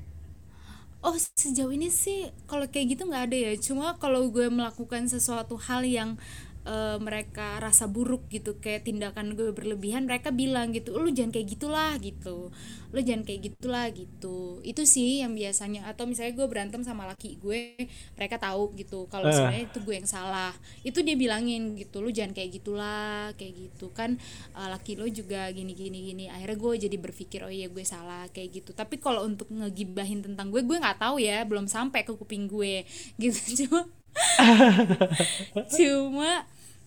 Oh 1.00 1.16
sejauh 1.16 1.72
ini 1.72 1.88
sih 1.88 2.28
kalau 2.44 2.68
kayak 2.68 2.86
gitu 2.96 3.02
nggak 3.08 3.32
ada 3.32 3.38
ya. 3.48 3.52
Cuma 3.56 3.96
kalau 3.96 4.28
gue 4.28 4.52
melakukan 4.52 5.08
sesuatu 5.08 5.56
hal 5.56 5.80
yang 5.88 6.20
eh, 6.66 6.96
mereka 7.00 7.56
rasa 7.58 7.88
buruk 7.88 8.28
gitu, 8.28 8.60
kayak 8.60 8.84
tindakan 8.84 9.32
gue 9.32 9.50
berlebihan, 9.52 10.04
mereka 10.04 10.28
bilang 10.30 10.72
gitu, 10.76 10.96
lu 11.00 11.08
jangan 11.08 11.32
kayak 11.32 11.48
gitulah 11.56 11.92
gitu, 11.98 12.52
lu 12.92 13.00
jangan 13.00 13.22
kayak 13.24 13.40
gitulah 13.52 13.86
gitu. 13.94 14.60
Itu 14.60 14.84
sih 14.84 15.24
yang 15.24 15.32
biasanya. 15.32 15.88
Atau 15.88 16.04
misalnya 16.04 16.36
gue 16.36 16.46
berantem 16.50 16.82
sama 16.84 17.08
laki 17.08 17.40
gue, 17.40 17.76
mereka 18.14 18.36
tahu 18.36 18.76
gitu 18.76 19.08
kalau 19.08 19.28
Eh. 19.28 19.34
sebenarnya 19.34 19.64
itu 19.72 19.78
gue 19.80 19.94
yang 19.96 20.08
salah. 20.08 20.52
Itu 20.82 21.00
dia 21.00 21.16
bilangin 21.16 21.78
gitu, 21.78 22.04
lu 22.04 22.12
jangan 22.12 22.36
kayak 22.36 22.50
gitulah, 22.60 23.32
kayak 23.40 23.52
gitu 23.56 23.88
kan 23.92 24.20
eh, 24.52 24.68
laki 24.68 25.00
lo 25.00 25.06
juga 25.08 25.48
gini 25.50 25.72
gini 25.72 25.98
gini. 26.12 26.24
Akhirnya 26.28 26.58
gue 26.58 26.72
jadi 26.88 26.96
berpikir 27.00 27.40
oh 27.46 27.52
iya 27.52 27.68
gue 27.72 27.84
salah 27.86 28.28
kayak 28.30 28.62
gitu. 28.62 28.70
Tapi 28.76 29.00
kalau 29.00 29.24
untuk 29.24 29.48
ngegibahin 29.50 30.20
tentang 30.20 30.52
gue, 30.52 30.60
gue 30.60 30.76
nggak 30.76 31.00
tahu 31.00 31.16
ya, 31.22 31.42
belum 31.48 31.66
sampai 31.70 32.04
ke 32.04 32.12
kuping 32.14 32.46
gue 32.46 32.84
gitu. 33.22 33.64
Cuma 33.66 33.88
cuma 35.76 36.44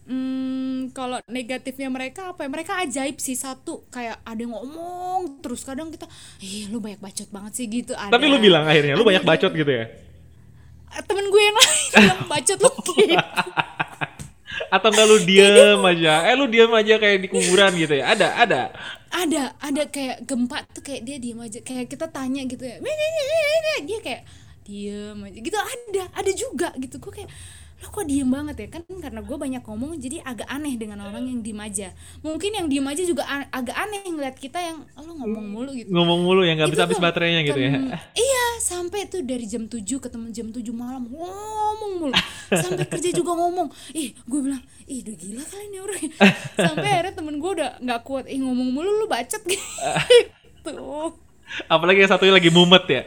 hmm, 0.08 0.92
kalau 0.92 1.20
negatifnya 1.32 1.88
mereka 1.88 2.36
apa 2.36 2.46
ya 2.46 2.50
mereka 2.52 2.74
ajaib 2.84 3.18
sih 3.20 3.38
satu 3.38 3.88
kayak 3.90 4.20
ada 4.24 4.40
yang 4.40 4.54
ngomong 4.54 5.40
terus 5.40 5.64
kadang 5.64 5.90
kita 5.90 6.08
ih 6.44 6.68
lu 6.70 6.84
banyak 6.84 7.00
bacot 7.00 7.30
banget 7.32 7.52
sih 7.58 7.66
gitu 7.68 7.96
ada 7.96 8.12
Tapi 8.12 8.26
lu 8.28 8.38
bilang 8.40 8.68
akhirnya 8.68 8.94
lu 9.00 9.06
banyak 9.08 9.24
bacot 9.24 9.52
gitu 9.54 9.72
ya? 9.72 9.86
temen 10.94 11.26
gue 11.26 11.42
yang 11.42 11.58
lain 11.58 11.82
bilang 12.06 12.22
bacot 12.30 12.60
lu 12.62 12.72
gitu 13.02 13.18
Atau 14.70 14.90
enggak 14.94 15.06
lu 15.10 15.18
diem 15.26 15.82
aja? 15.82 16.30
Eh 16.30 16.36
lu 16.38 16.46
diem 16.46 16.70
aja 16.70 16.98
kayak 17.02 17.26
di 17.26 17.28
kuburan 17.30 17.74
gitu 17.74 17.94
ya? 17.98 18.14
Ada, 18.14 18.28
ada. 18.38 18.62
ada 19.14 19.54
ada 19.62 19.84
kayak 19.90 20.26
gempa 20.26 20.66
tuh 20.74 20.82
kayak 20.82 21.06
dia 21.06 21.18
diem 21.22 21.38
aja 21.38 21.62
kayak 21.62 21.86
kita 21.86 22.10
tanya 22.10 22.42
gitu 22.50 22.66
ya 22.66 22.82
dia 23.86 24.00
kayak 24.02 24.22
diem 24.64 25.18
aja 25.20 25.38
gitu 25.40 25.58
ada 25.60 26.04
ada 26.16 26.32
juga 26.32 26.68
gitu 26.80 26.98
gue 27.00 27.14
kayak 27.24 27.32
lo 27.84 27.92
kok 27.92 28.08
diem 28.08 28.24
banget 28.32 28.56
ya 28.64 28.68
kan 28.80 28.84
karena 28.88 29.20
gue 29.20 29.36
banyak 29.36 29.60
ngomong 29.60 30.00
jadi 30.00 30.24
agak 30.24 30.48
aneh 30.48 30.80
dengan 30.80 31.04
orang 31.04 31.28
yang 31.28 31.44
diem 31.44 31.60
aja 31.60 31.92
mungkin 32.24 32.56
yang 32.56 32.72
diem 32.72 32.88
aja 32.88 33.04
juga 33.04 33.28
agak 33.52 33.76
aneh 33.76 34.08
ngeliat 34.08 34.40
kita 34.40 34.56
yang 34.56 34.88
"Oh, 34.96 35.04
lo 35.04 35.20
ngomong 35.20 35.46
mulu 35.52 35.72
gitu 35.76 35.92
Ngomong 35.92 36.20
mulu 36.24 36.48
ya 36.48 36.56
nggak 36.56 36.72
Itu 36.72 36.80
bisa 36.80 36.84
habis 36.88 37.00
baterainya 37.04 37.44
gitu 37.44 37.60
ya? 37.60 37.72
Iya, 38.16 38.46
sampai 38.64 39.12
tuh 39.12 39.28
dari 39.28 39.44
jam 39.44 39.68
7 39.68 39.84
ketemu 40.00 40.32
jam 40.32 40.48
7 40.56 40.64
malam 40.72 41.12
ngomong 41.12 41.92
mulu. 42.00 42.16
Sampai 42.48 42.88
kerja 42.88 43.12
juga 43.12 43.36
ngomong. 43.36 43.68
Ih, 43.92 44.16
gue 44.16 44.40
bilang, 44.40 44.64
ih 44.88 45.04
udah 45.04 45.16
gila 45.20 45.44
kali 45.44 45.66
ini 45.68 45.78
orang. 45.84 46.04
Sampai 46.56 46.88
akhirnya 46.88 47.14
temen 47.20 47.36
gue 47.36 47.52
udah 47.52 47.70
nggak 47.84 48.02
kuat. 48.08 48.26
Ih 48.32 48.40
ngomong 48.40 48.70
mulu 48.72 48.90
lu 49.04 49.06
bacot 49.12 49.44
gitu. 49.52 50.76
Apalagi 51.70 52.00
yang 52.04 52.12
satunya 52.12 52.34
lagi 52.36 52.50
mumet 52.54 52.86
ya? 52.90 53.02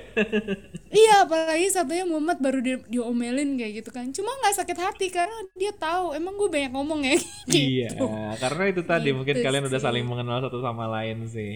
Iya, 0.94 1.26
apalagi 1.26 1.66
satunya 1.74 2.04
Muhammad 2.06 2.38
baru 2.38 2.58
di 2.62 2.72
diomelin 2.92 3.58
kayak 3.58 3.72
gitu 3.82 3.90
kan. 3.96 4.06
Cuma 4.14 4.30
nggak 4.38 4.54
sakit 4.62 4.78
hati 4.78 5.06
karena 5.10 5.36
dia 5.58 5.72
tahu 5.74 6.14
emang 6.18 6.34
gue 6.40 6.48
banyak 6.54 6.72
ngomong 6.74 7.00
ya. 7.04 7.14
Iya, 7.50 7.90
gitu. 7.98 8.06
karena 8.42 8.62
itu 8.72 8.82
tadi 8.90 9.08
Gitu 9.08 9.16
mungkin 9.16 9.36
kalian 9.44 9.64
udah 9.70 9.80
saling 9.82 10.04
mengenal 10.10 10.38
satu 10.44 10.58
sama 10.66 10.84
lain 10.94 11.18
sih. 11.34 11.52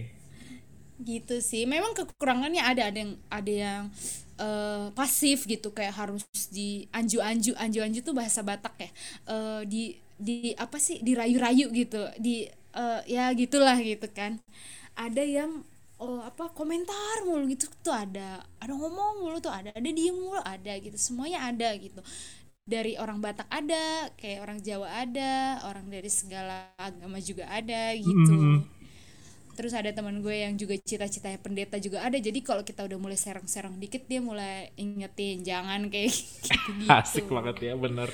gitu 1.01 1.41
sih 1.41 1.65
memang 1.65 1.97
kekurangannya 1.97 2.61
ada 2.61 2.93
ada 2.93 2.99
yang 3.01 3.13
ada 3.33 3.53
yang 3.53 3.83
eh, 4.37 4.87
pasif 4.93 5.49
gitu 5.49 5.73
kayak 5.73 5.97
harus 5.97 6.25
di 6.53 6.85
anju 6.93 7.25
anju 7.25 7.57
anju 7.57 7.81
anju 7.81 8.01
tuh 8.05 8.13
bahasa 8.17 8.45
Batak 8.45 8.75
ya 8.77 8.91
Eh, 9.33 9.61
di 9.65 9.83
di 10.21 10.53
apa 10.61 10.77
sih 10.77 11.01
dirayu-rayu 11.01 11.73
gitu 11.73 12.05
di 12.21 12.45
eh, 12.77 13.01
ya 13.09 13.33
gitulah 13.33 13.77
gitu 13.81 14.05
kan 14.13 14.37
ada 14.97 15.23
yang 15.25 15.65
oh 16.01 16.21
apa 16.25 16.49
komentar 16.57 17.17
mulu 17.29 17.45
gitu 17.53 17.69
tuh 17.85 17.93
ada 17.95 18.41
ada 18.63 18.73
ngomong 18.73 19.21
mulu 19.23 19.39
tuh 19.45 19.53
ada 19.53 19.71
ada 19.77 19.91
diem 19.99 20.17
mulu 20.17 20.41
ada 20.41 20.73
gitu 20.81 20.97
semuanya 20.97 21.39
ada 21.51 21.69
gitu 21.77 22.01
dari 22.65 22.95
orang 23.03 23.19
Batak 23.25 23.49
ada 23.51 24.09
kayak 24.21 24.39
orang 24.45 24.59
Jawa 24.63 24.89
ada 25.05 25.61
orang 25.69 25.87
dari 25.91 26.11
segala 26.13 26.73
agama 26.79 27.19
juga 27.21 27.45
ada 27.51 27.93
gitu 27.99 28.35
Mhm. 28.35 28.65
terus 29.59 29.77
ada 29.77 29.93
teman 29.93 30.25
gue 30.25 30.33
yang 30.33 30.55
juga 30.57 30.73
cita-citanya 30.81 31.37
pendeta 31.37 31.77
juga 31.77 32.01
ada 32.01 32.17
jadi 32.17 32.39
kalau 32.41 32.65
kita 32.65 32.81
udah 32.89 32.97
mulai 32.97 33.19
serang-serang 33.21 33.77
dikit 33.77 34.09
dia 34.09 34.23
mulai 34.25 34.73
ingetin 34.81 35.45
jangan 35.45 35.91
kayak 35.93 36.13
gitu, 36.17 36.73
Asik 36.97 37.27
banget 37.31 37.57
ya, 37.71 37.75
bener. 37.79 38.11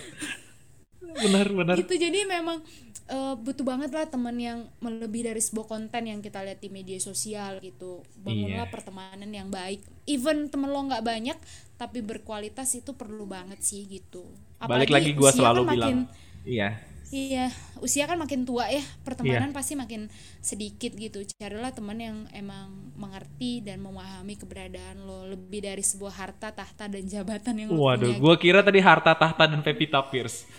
Bener, 1.19 1.47
bener. 1.51 1.77
gitu 1.77 1.95
jadi 1.97 2.25
memang 2.25 2.61
eh, 3.07 3.35
butuh 3.37 3.63
banget 3.63 3.91
lah 3.91 4.05
teman 4.05 4.35
yang 4.35 4.67
melebihi 4.79 5.25
dari 5.27 5.39
sebuah 5.39 5.67
konten 5.67 6.03
yang 6.03 6.19
kita 6.19 6.43
lihat 6.43 6.59
di 6.59 6.69
media 6.69 6.99
sosial 6.99 7.59
gitu 7.59 8.03
bangunlah 8.17 8.67
Iya. 8.67 8.73
pertemanan 8.73 9.31
yang 9.31 9.49
baik 9.49 9.81
even 10.05 10.47
temen 10.47 10.69
lo 10.69 10.83
nggak 10.83 11.03
banyak 11.03 11.39
tapi 11.75 12.01
berkualitas 12.01 12.73
itu 12.75 12.93
perlu 12.93 13.25
banget 13.25 13.61
sih 13.61 13.85
gitu 13.85 14.27
Balik 14.57 14.89
Apalagi 14.89 14.93
lagi 14.93 15.11
gua 15.13 15.29
usia 15.29 15.39
selalu 15.39 15.61
kan 15.61 15.71
bilang. 15.71 15.89
makin- 15.93 16.09
Iya. 16.43 16.69
Iya, 17.07 17.47
usia 17.79 18.03
kan 18.05 18.19
makin 18.19 18.43
tua 18.43 18.67
ya, 18.67 18.83
pertemanan 19.01 19.51
Iya. 19.51 19.55
pasti 19.55 19.75
makin 19.75 20.11
sedikit 20.41 20.91
gitu. 20.93 21.23
Carilah 21.33 21.71
teman 21.71 21.95
yang 21.97 22.27
emang 22.33 22.67
mengerti 22.97 23.63
dan 23.63 23.79
memahami 23.79 24.35
keberadaan 24.35 25.07
lo 25.07 25.23
lebih 25.25 25.63
dari 25.63 25.79
sebuah 25.81 26.11
harta, 26.13 26.51
tahta 26.51 26.89
dan 26.89 27.07
jabatan 27.07 27.55
yang 27.57 27.71
lo 27.71 27.79
Waduh, 27.79 28.11
punya. 28.11 28.19
gua 28.19 28.35
kira 28.35 28.59
tadi 28.61 28.83
harta 28.83 29.15
tahta 29.15 29.47
dan 29.47 29.63
Pevita 29.63 30.03
Pierce. 30.03 30.51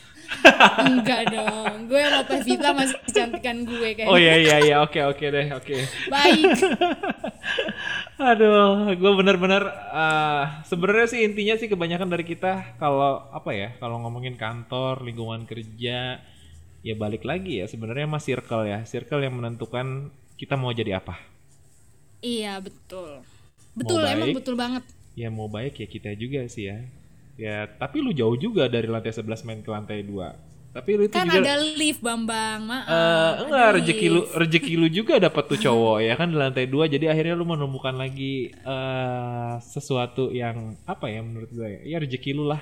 Enggak 0.88 1.22
dong, 1.32 1.88
gue 1.88 2.02
sama 2.02 2.22
Pevita 2.28 2.70
masih 2.76 2.98
kecantikan 3.04 3.58
gue 3.64 3.90
kayaknya. 3.96 4.12
Oh 4.12 4.18
iya 4.20 4.36
iya 4.38 4.56
iya, 4.64 4.76
oke 4.84 5.00
oke 5.08 5.26
deh, 5.28 5.48
oke. 5.56 5.76
Baik. 6.12 6.52
Aduh, 8.32 8.92
gue 8.98 9.12
bener-bener 9.14 9.64
eh, 9.94 10.44
sebenarnya 10.66 11.08
sih 11.08 11.22
intinya 11.24 11.56
sih 11.56 11.70
kebanyakan 11.70 12.10
dari 12.10 12.26
kita 12.26 12.76
kalau 12.82 13.30
apa 13.30 13.52
ya, 13.54 13.70
kalau 13.78 14.02
ngomongin 14.04 14.36
kantor, 14.36 15.06
lingkungan 15.06 15.46
kerja, 15.46 16.20
ya 16.82 16.96
balik 16.98 17.24
lagi 17.28 17.62
ya 17.62 17.66
sebenarnya 17.70 18.08
mas 18.10 18.26
circle 18.26 18.66
ya, 18.66 18.84
circle 18.88 19.22
yang 19.22 19.36
menentukan 19.38 20.10
kita 20.38 20.56
mau 20.58 20.74
jadi 20.74 21.00
apa. 21.02 21.18
iya 22.22 22.58
betul. 22.62 23.22
Betul, 23.78 24.02
Mau 24.02 24.10
emang 24.10 24.34
betul 24.34 24.56
banget. 24.58 24.84
Ya 25.14 25.30
mau 25.30 25.46
baik 25.50 25.78
ya 25.82 25.88
kita 25.90 26.14
juga 26.18 26.46
sih 26.50 26.66
ya. 26.70 26.78
Ya 27.38 27.70
tapi 27.70 28.02
lu 28.02 28.12
jauh 28.12 28.34
juga 28.36 28.66
dari 28.66 28.86
lantai 28.86 29.14
11 29.14 29.46
main 29.46 29.62
ke 29.62 29.70
lantai 29.70 30.02
2. 30.02 30.74
Tapi 30.74 30.90
lu 30.94 31.04
itu 31.06 31.14
Kan 31.14 31.26
juga 31.26 31.42
ada 31.42 31.56
lift 31.74 32.02
Bambang, 32.02 32.60
maaf. 32.62 32.86
Eh, 32.86 33.32
enggak 33.46 33.68
rezeki 33.78 34.08
lu 34.08 34.22
rezeki 34.30 34.74
lu 34.76 34.88
juga 34.88 35.18
dapat 35.18 35.44
tuh 35.48 35.58
cowok 35.60 35.98
ya 36.02 36.14
kan 36.14 36.30
di 36.30 36.38
lantai 36.38 36.66
dua 36.66 36.86
jadi 36.86 37.10
akhirnya 37.10 37.34
lu 37.34 37.46
menemukan 37.46 37.94
lagi 37.94 38.54
eh 38.54 39.54
sesuatu 39.60 40.30
yang 40.30 40.78
apa 40.86 41.10
ya 41.10 41.22
menurut 41.22 41.50
gue 41.50 41.66
ya, 41.66 41.82
ya 41.82 41.98
rezeki 41.98 42.32
lu 42.32 42.46
lah 42.46 42.62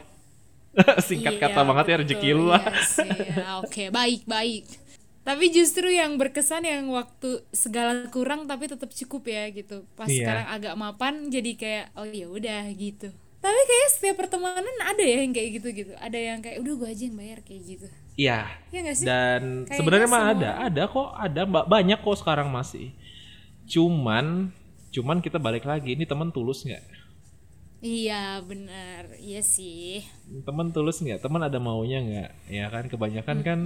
singkat 1.07 1.35
Iya, 1.35 1.41
kata 1.43 1.59
banget 1.63 1.85
ya 1.87 1.95
rezeki 2.03 2.29
lu 2.31 2.45
lah 2.47 2.63
iya 2.63 2.83
sih. 2.83 3.09
Ya, 3.35 3.47
Oke, 3.59 3.83
baik, 3.91 4.23
baik. 4.23 4.63
tapi 5.23 5.49
justru 5.49 5.89
yang 5.89 6.15
berkesan 6.15 6.63
yang 6.63 6.87
waktu 6.91 7.43
segala 7.49 8.07
kurang 8.07 8.45
tapi 8.45 8.69
tetap 8.69 8.91
cukup 8.91 9.25
ya 9.25 9.49
gitu 9.51 9.83
pas 9.95 10.07
Iya. 10.07 10.23
sekarang 10.23 10.45
agak 10.53 10.73
mapan 10.77 11.13
jadi 11.27 11.51
kayak 11.55 11.85
oh 11.97 12.05
ya 12.05 12.27
udah 12.29 12.63
gitu 12.71 13.09
tapi 13.45 13.61
kayak 13.63 13.89
setiap 13.93 14.15
pertemanan 14.17 14.75
ada 14.81 15.03
ya 15.05 15.21
yang 15.21 15.29
kayak 15.29 15.49
gitu 15.61 15.67
gitu 15.69 15.93
ada 16.01 16.17
yang 16.17 16.41
kayak 16.41 16.57
udah 16.65 16.73
gue 16.73 16.89
aja 16.89 17.03
yang 17.05 17.17
bayar 17.17 17.39
kayak 17.45 17.61
gitu 17.63 17.87
Iya. 18.15 18.47
ya 18.71 18.79
nggak 18.79 18.95
sih 18.95 19.05
Dan 19.05 19.67
sebenarnya 19.67 20.07
mah 20.07 20.23
ada, 20.31 20.49
ada 20.65 20.83
kok, 20.87 21.11
ada 21.13 21.41
mbak 21.43 21.67
banyak 21.67 21.99
kok 21.99 22.15
sekarang 22.15 22.47
masih. 22.47 22.95
Cuman, 23.67 24.55
cuman 24.89 25.19
kita 25.19 25.35
balik 25.35 25.67
lagi, 25.67 25.99
ini 25.99 26.07
teman 26.07 26.31
tulus 26.31 26.63
nggak? 26.63 27.05
iya 27.85 28.41
benar 28.41 29.13
iya 29.21 29.45
sih 29.45 30.01
Teman 30.41 30.71
tulus 30.71 31.03
nggak? 31.03 31.21
Teman 31.21 31.43
ada 31.43 31.59
maunya 31.59 31.99
nggak? 32.01 32.31
Ya 32.49 32.65
kan, 32.71 32.87
kebanyakan 32.87 33.37
kan 33.43 33.59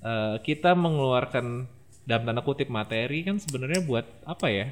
eh, 0.00 0.36
kita 0.40 0.72
mengeluarkan 0.72 1.68
dalam 2.02 2.22
tanda 2.26 2.42
kutip 2.42 2.66
materi 2.66 3.22
kan 3.22 3.38
sebenarnya 3.38 3.84
buat 3.84 4.08
apa 4.24 4.48
ya? 4.50 4.66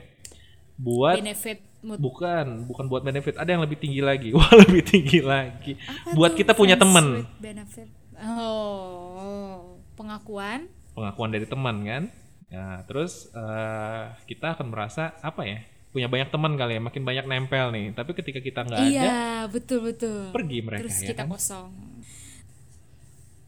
Buat 0.80 1.20
benefit 1.20 1.60
mood 1.84 1.98
bukan, 2.00 2.64
bukan 2.64 2.84
buat 2.88 3.02
benefit. 3.04 3.36
Ada 3.36 3.56
yang 3.56 3.62
lebih 3.64 3.76
tinggi 3.76 4.00
lagi. 4.00 4.32
Wah 4.36 4.52
lebih 4.56 4.80
tinggi 4.80 5.20
lagi. 5.20 5.76
Apa 5.76 6.16
buat 6.16 6.32
kita 6.32 6.56
punya 6.56 6.80
teman. 6.80 7.28
benefit 7.36 7.88
oh 8.20 9.80
pengakuan 9.96 10.68
pengakuan 10.96 11.30
dari 11.32 11.46
teman 11.48 11.76
kan. 11.84 12.02
Nah, 12.50 12.82
terus 12.84 13.30
eh, 13.30 14.04
kita 14.26 14.58
akan 14.58 14.74
merasa 14.74 15.14
apa 15.22 15.46
ya? 15.46 15.60
Punya 15.90 16.06
banyak 16.06 16.30
teman 16.30 16.54
kali 16.54 16.78
ya, 16.78 16.80
makin 16.82 17.02
banyak 17.02 17.26
nempel 17.26 17.70
nih. 17.74 17.94
Tapi 17.94 18.10
ketika 18.14 18.38
kita 18.42 18.62
nggak 18.66 18.78
ada, 18.78 18.90
iya 18.90 19.20
betul 19.48 19.88
betul 19.88 20.28
pergi 20.34 20.58
mereka 20.60 20.84
terus 20.86 21.00
ya 21.00 21.08
kita 21.12 21.24
kan. 21.24 21.32
kosong 21.32 21.70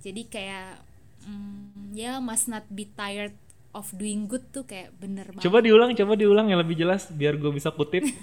jadi 0.02 0.22
kayak 0.26 0.68
mm, 1.28 1.94
ya 1.94 2.18
must 2.18 2.50
not 2.50 2.66
be 2.72 2.88
tired 2.88 3.36
of 3.72 3.88
doing 3.96 4.28
good 4.28 4.44
tuh 4.52 4.64
kayak 4.64 4.92
bener 5.00 5.28
banget 5.32 5.44
Coba 5.48 5.58
diulang, 5.64 5.96
coba 5.96 6.12
diulang 6.14 6.46
yang 6.52 6.60
lebih 6.60 6.76
jelas 6.76 7.08
biar 7.08 7.36
gue 7.40 7.52
bisa 7.52 7.72
kutip. 7.72 8.04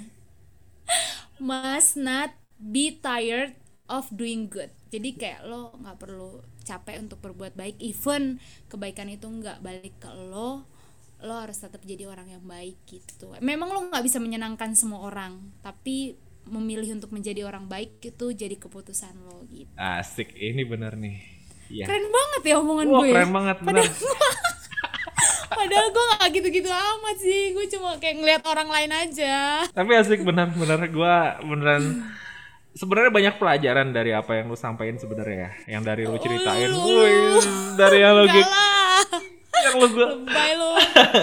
must 1.40 1.96
not 1.96 2.36
be 2.60 2.92
tired 3.00 3.56
of 3.88 4.06
doing 4.12 4.52
good 4.52 4.70
jadi 4.92 5.10
kayak 5.16 5.42
lo 5.48 5.74
nggak 5.80 5.98
perlu 5.98 6.44
capek 6.62 7.02
untuk 7.02 7.18
berbuat 7.24 7.56
baik 7.56 7.80
even 7.80 8.38
kebaikan 8.68 9.10
itu 9.10 9.26
nggak 9.26 9.64
balik 9.64 9.96
ke 9.98 10.12
lo 10.12 10.68
lo 11.20 11.34
harus 11.36 11.58
tetap 11.60 11.84
jadi 11.84 12.08
orang 12.08 12.32
yang 12.32 12.44
baik 12.44 12.80
gitu 12.86 13.32
memang 13.40 13.72
lo 13.72 13.80
nggak 13.90 14.04
bisa 14.04 14.20
menyenangkan 14.20 14.76
semua 14.76 15.08
orang 15.08 15.40
tapi 15.64 16.16
memilih 16.50 16.98
untuk 16.98 17.14
menjadi 17.14 17.46
orang 17.46 17.70
baik 17.70 18.02
itu 18.02 18.26
jadi 18.34 18.56
keputusan 18.58 19.14
lo 19.24 19.46
gitu 19.48 19.70
Asik, 19.78 20.34
ini 20.34 20.66
bener 20.66 20.98
nih. 20.98 21.18
Iya. 21.70 21.86
keren 21.86 22.10
banget 22.10 22.42
ya 22.50 22.56
omongan 22.58 22.86
Wah, 22.90 23.02
gue 23.06 23.14
keren 23.14 23.30
banget, 23.30 23.58
bener. 23.62 23.86
padahal 23.86 23.94
gue 25.50 26.06
nggak 26.12 26.30
gitu-gitu 26.32 26.70
amat 26.70 27.18
sih 27.18 27.52
gue 27.52 27.66
cuma 27.70 27.98
kayak 27.98 28.16
ngeliat 28.18 28.44
orang 28.44 28.68
lain 28.68 28.92
aja 28.92 29.66
Tapi 29.68 29.92
asik 29.94 30.22
bener. 30.22 30.50
Gue 30.88 31.16
beneran 31.44 32.06
sebenarnya 32.72 33.12
banyak 33.12 33.36
pelajaran 33.36 33.88
dari 33.90 34.12
apa 34.12 34.32
yang 34.36 34.48
lu 34.48 34.56
sampaikan 34.56 34.96
sebenarnya 34.96 35.50
ya. 35.66 35.78
Yang 35.78 35.84
dari 35.84 36.04
lu 36.06 36.18
ceritain. 36.18 36.70
lu. 36.70 36.80
Wih, 36.80 37.44
dari 37.76 37.98
yang 38.00 38.14
lu 38.16 38.26
Yang 38.30 39.76
lu 39.76 39.88
gue 39.90 40.08
lebay 40.08 40.52
lo 40.56 40.70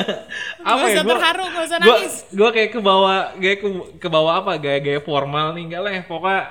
apa 0.67 0.83
Gak 0.83 0.93
ya 0.93 1.01
gua- 1.01 1.15
terharu, 1.15 1.45
gak 1.47 1.65
usah 1.65 1.79
nangis. 1.79 2.15
gua 2.29 2.51
kayak 2.51 2.71
ke 2.71 2.81
bawah 2.81 3.17
kayak 3.35 3.59
ke, 3.59 3.69
ke 3.97 4.09
bawah 4.11 4.33
apa 4.37 4.59
gaya-gaya 4.59 5.01
formal 5.01 5.55
nih 5.55 5.63
enggak 5.65 5.81
lah 5.81 5.93
ya 5.95 6.03
pokoknya 6.05 6.43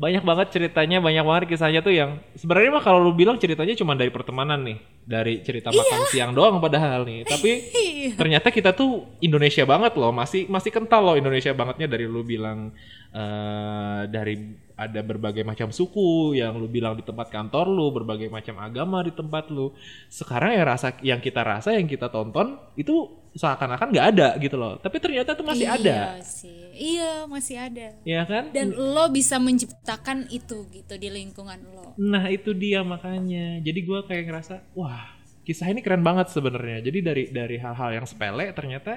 banyak 0.00 0.24
banget 0.24 0.48
ceritanya 0.48 0.96
banyak 0.96 1.20
banget 1.20 1.42
kisahnya 1.52 1.84
tuh 1.84 1.92
yang 1.92 2.16
sebenarnya 2.32 2.72
mah 2.72 2.80
kalau 2.80 3.04
lu 3.04 3.12
bilang 3.12 3.36
ceritanya 3.36 3.76
cuma 3.76 3.92
dari 3.92 4.08
pertemanan 4.08 4.64
nih 4.64 4.80
dari 5.04 5.44
cerita 5.44 5.68
makan 5.68 6.00
siang 6.08 6.32
doang 6.32 6.56
padahal 6.56 7.04
nih 7.04 7.28
tapi 7.28 7.50
Iya. 8.00 8.16
ternyata 8.16 8.48
kita 8.48 8.72
tuh 8.72 9.04
Indonesia 9.20 9.60
banget 9.68 9.92
loh 10.00 10.08
masih 10.08 10.48
masih 10.48 10.72
kental 10.72 11.04
loh 11.04 11.20
Indonesia 11.20 11.52
bangetnya 11.52 11.84
dari 11.84 12.08
lu 12.08 12.24
bilang 12.24 12.72
eh 13.12 14.00
dari 14.08 14.40
ada 14.80 15.04
berbagai 15.04 15.44
macam 15.44 15.68
suku 15.68 16.40
yang 16.40 16.56
lu 16.56 16.64
bilang 16.64 16.96
di 16.96 17.04
tempat 17.04 17.28
kantor 17.28 17.68
lu 17.68 17.92
berbagai 17.92 18.32
macam 18.32 18.56
agama 18.56 19.04
di 19.04 19.12
tempat 19.12 19.52
lu. 19.52 19.76
Sekarang 20.08 20.56
ya 20.56 20.64
rasa 20.64 20.96
yang 21.04 21.20
kita 21.20 21.44
rasa 21.44 21.76
yang 21.76 21.84
kita 21.84 22.08
tonton 22.08 22.56
itu 22.80 23.20
seakan-akan 23.36 23.92
nggak 23.92 24.06
ada 24.16 24.28
gitu 24.40 24.56
loh. 24.56 24.80
Tapi 24.80 24.96
ternyata 24.96 25.36
tuh 25.36 25.44
masih 25.44 25.68
ada. 25.68 26.16
iya 26.16 26.24
sih. 26.24 26.60
Iya 26.72 27.28
masih 27.28 27.56
ada. 27.60 27.86
Ya 28.08 28.24
kan? 28.24 28.56
Dan 28.56 28.72
lo 28.72 29.12
bisa 29.12 29.36
menciptakan 29.36 30.32
itu 30.32 30.64
gitu 30.72 30.94
di 30.96 31.12
lingkungan 31.12 31.60
lo. 31.76 31.92
Nah 32.00 32.32
itu 32.32 32.56
dia 32.56 32.80
makanya. 32.80 33.60
Jadi 33.60 33.80
gua 33.84 34.08
kayak 34.08 34.32
ngerasa, 34.32 34.64
wah 34.72 35.20
kisah 35.44 35.68
ini 35.68 35.84
keren 35.84 36.00
banget 36.00 36.32
sebenarnya. 36.32 36.80
Jadi 36.80 36.98
dari 37.04 37.24
dari 37.28 37.56
hal-hal 37.60 38.00
yang 38.00 38.06
sepele 38.08 38.48
ternyata 38.56 38.96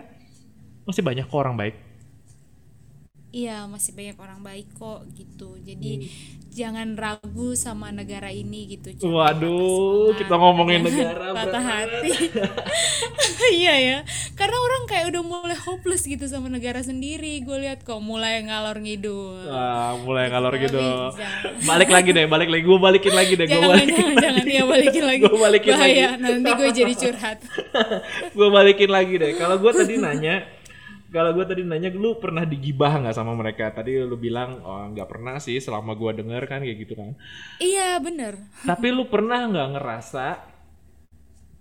masih 0.87 1.03
banyak 1.03 1.27
orang 1.27 1.59
baik. 1.59 1.92
Iya 3.33 3.65
masih 3.65 3.91
banyak 3.91 4.13
orang 4.15 4.39
baik 4.39 4.69
kok 4.73 5.01
gitu 5.11 5.57
jadi 5.59 5.91
Hmm. 5.97 6.05
jangan 6.53 6.87
ragu 6.93 7.57
sama 7.57 7.89
negara 7.89 8.29
ini 8.29 8.69
gitu 8.71 8.93
jangan 8.93 9.09
Waduh, 9.09 10.13
kita 10.13 10.37
ngomongin 10.37 10.85
negara, 10.85 11.33
patah 11.33 11.59
hati 11.59 12.13
iya 13.57 13.73
ya 13.75 13.97
karena 14.33 14.53
orang 14.55 14.85
kayak 14.85 15.09
udah 15.09 15.23
mulai 15.23 15.57
hopeless 15.57 16.05
gitu 16.05 16.21
sama 16.23 16.45
negara 16.47 16.79
sendiri 16.79 17.41
gue 17.41 17.57
lihat 17.59 17.81
kok 17.81 17.97
mulai 17.99 18.45
ngalor 18.45 18.77
ngidul 18.77 19.49
Wah, 19.49 19.97
mulai 19.99 20.29
ngalor 20.29 20.53
gitu. 20.55 20.77
Tapi 20.77 21.17
jangan. 21.17 21.65
Balik 21.65 21.89
lagi 21.89 22.09
deh, 22.11 22.25
balik 22.25 22.49
lagi. 22.49 22.63
Gue 22.63 22.77
balikin 22.77 23.13
lagi 23.13 23.33
deh. 23.33 23.45
Gue 23.45 23.53
jangan 23.55 23.69
balikin. 23.69 23.95
jangan 23.97 24.15
jangan 24.21 24.45
ya 24.47 24.63
balikin 24.63 25.03
lagi 25.03 25.21
Gua 25.23 25.39
balikin 25.41 25.71
bahaya 25.73 26.05
lagi. 26.07 26.21
nanti 26.21 26.49
gue 26.53 26.69
jadi 26.71 26.93
curhat 26.95 27.37
gue 28.37 28.47
balikin 28.49 28.89
lagi 28.89 29.13
deh. 29.17 29.31
Kalau 29.35 29.55
gue 29.57 29.71
tadi 29.73 29.93
nanya, 29.97 30.35
kalau 31.13 31.31
gue 31.37 31.45
tadi 31.45 31.61
nanya, 31.61 31.93
lu 31.93 32.17
pernah 32.17 32.41
digibah 32.41 32.97
nggak 32.97 33.13
sama 33.13 33.37
mereka? 33.37 33.69
Tadi 33.69 34.01
lu 34.01 34.17
bilang, 34.17 34.65
oh 34.65 34.89
nggak 34.89 35.05
pernah 35.05 35.37
sih. 35.37 35.61
Selama 35.61 35.93
gue 35.93 36.11
denger 36.25 36.43
kan 36.49 36.65
kayak 36.65 36.77
gitu 36.81 36.97
kan. 36.97 37.13
iya 37.61 38.01
bener 38.01 38.49
Tapi 38.69 38.89
lu 38.89 39.05
pernah 39.05 39.45
nggak 39.45 39.69
ngerasa 39.77 40.25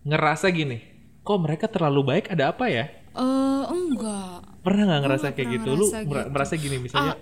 ngerasa 0.09 0.47
gini? 0.49 0.81
Kok 1.23 1.39
mereka 1.45 1.69
terlalu 1.69 2.01
baik? 2.03 2.33
Ada 2.33 2.51
apa 2.57 2.67
ya? 2.73 2.89
eh 3.13 3.65
enggak 3.69 4.41
Pernah 4.65 4.83
nggak 4.89 5.03
ngerasa 5.05 5.27
nggak 5.29 5.37
kayak 5.37 5.51
gitu? 5.61 5.71
Lu 5.77 5.87
gitu. 5.93 6.29
merasa 6.33 6.53
gini 6.57 6.77
misalnya, 6.81 7.21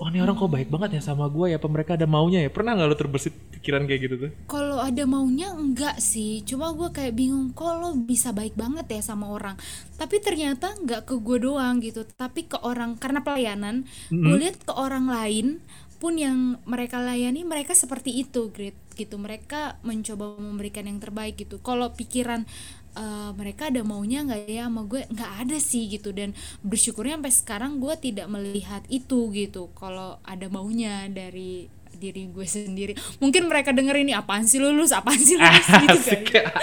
oh 0.00 0.08
ini 0.08 0.24
orang 0.24 0.32
kok 0.32 0.48
baik 0.48 0.72
banget 0.72 0.96
ya 0.96 1.02
sama 1.12 1.28
gue 1.28 1.52
ya? 1.52 1.60
Apa 1.60 1.68
mereka 1.68 1.94
ada 1.94 2.08
maunya 2.08 2.40
ya? 2.40 2.48
Pernah 2.48 2.72
nggak 2.72 2.88
lu 2.88 2.96
terbersit 2.96 3.36
pikiran 3.60 3.84
kayak 3.84 4.00
gitu 4.08 4.14
tuh? 4.16 4.30
kalau 4.48 4.80
ada 4.80 5.04
maunya 5.04 5.52
enggak 5.52 6.00
sih 6.00 6.40
cuma 6.48 6.72
gue 6.72 6.88
kayak 6.88 7.12
bingung 7.12 7.52
kok 7.52 7.76
lo 7.76 7.92
bisa 7.92 8.32
baik 8.32 8.56
banget 8.56 8.88
ya 8.88 9.04
sama 9.04 9.28
orang 9.28 9.60
tapi 10.00 10.16
ternyata 10.16 10.72
enggak 10.80 11.04
ke 11.04 11.20
gue 11.20 11.38
doang 11.44 11.76
gitu 11.84 12.08
tapi 12.16 12.48
ke 12.48 12.56
orang 12.64 12.96
karena 12.96 13.20
pelayanan 13.20 13.84
gue 14.08 14.36
lihat 14.40 14.64
ke 14.64 14.72
orang 14.72 15.12
lain 15.12 15.60
pun 16.00 16.16
yang 16.16 16.56
mereka 16.64 16.96
layani 16.96 17.44
mereka 17.44 17.76
seperti 17.76 18.24
itu 18.24 18.48
great 18.48 18.72
gitu 18.96 19.20
mereka 19.20 19.76
mencoba 19.84 20.40
memberikan 20.40 20.88
yang 20.88 20.96
terbaik 20.96 21.36
gitu 21.36 21.60
kalau 21.60 21.92
pikiran 21.92 22.48
eh, 22.96 23.30
mereka 23.36 23.68
ada 23.70 23.82
maunya 23.82 24.24
nggak 24.26 24.40
ya 24.50 24.66
sama 24.66 24.82
gue? 24.86 25.02
Nggak 25.10 25.32
ada 25.46 25.56
sih 25.58 25.86
gitu. 25.90 26.10
Dan 26.10 26.34
bersyukurnya 26.64 27.18
sampai 27.18 27.34
sekarang 27.34 27.72
gue 27.78 27.94
tidak 27.98 28.26
melihat 28.30 28.82
itu 28.90 29.30
gitu. 29.34 29.70
Kalau 29.78 30.18
ada 30.26 30.46
maunya 30.50 31.06
dari 31.10 31.66
diri 32.00 32.32
gue 32.32 32.46
sendiri. 32.48 32.92
Mungkin 33.20 33.44
mereka 33.50 33.76
denger 33.76 34.00
ini 34.00 34.16
apaan 34.16 34.48
sih 34.48 34.56
lulus 34.62 34.94
apaan 34.94 35.20
sih 35.20 35.36
lulus 35.36 35.66
gitu 35.84 35.98
kan. 36.06 36.20
Ya. 36.32 36.44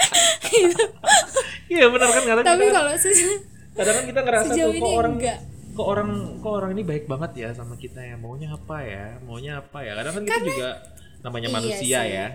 Iya 1.68 1.84
benar 1.92 2.08
kan? 2.08 2.24
Kadang 2.24 2.44
tapi 2.48 2.64
kalau 2.72 2.92
kadang 3.76 3.94
kan 4.00 4.04
kita 4.08 4.20
ngerasa 4.24 4.50
tuh 4.56 4.72
kok 4.72 4.88
orang 4.88 5.14
enggak. 5.20 5.38
kok 5.76 5.86
orang 5.86 6.10
kok 6.40 6.52
orang 6.56 6.70
ini 6.72 6.82
baik 6.82 7.04
banget 7.04 7.32
ya 7.44 7.48
sama 7.52 7.76
kita 7.76 8.00
ya? 8.00 8.16
Maunya 8.16 8.56
apa 8.56 8.80
ya? 8.80 9.20
Maunya 9.20 9.60
apa 9.60 9.84
ya? 9.84 9.92
Kadang 10.00 10.14
kan 10.16 10.22
kita 10.24 10.40
juga 10.48 10.70
namanya 11.20 11.48
Iya 11.52 11.56
manusia 11.60 11.98
sih. 12.02 12.16
ya 12.16 12.26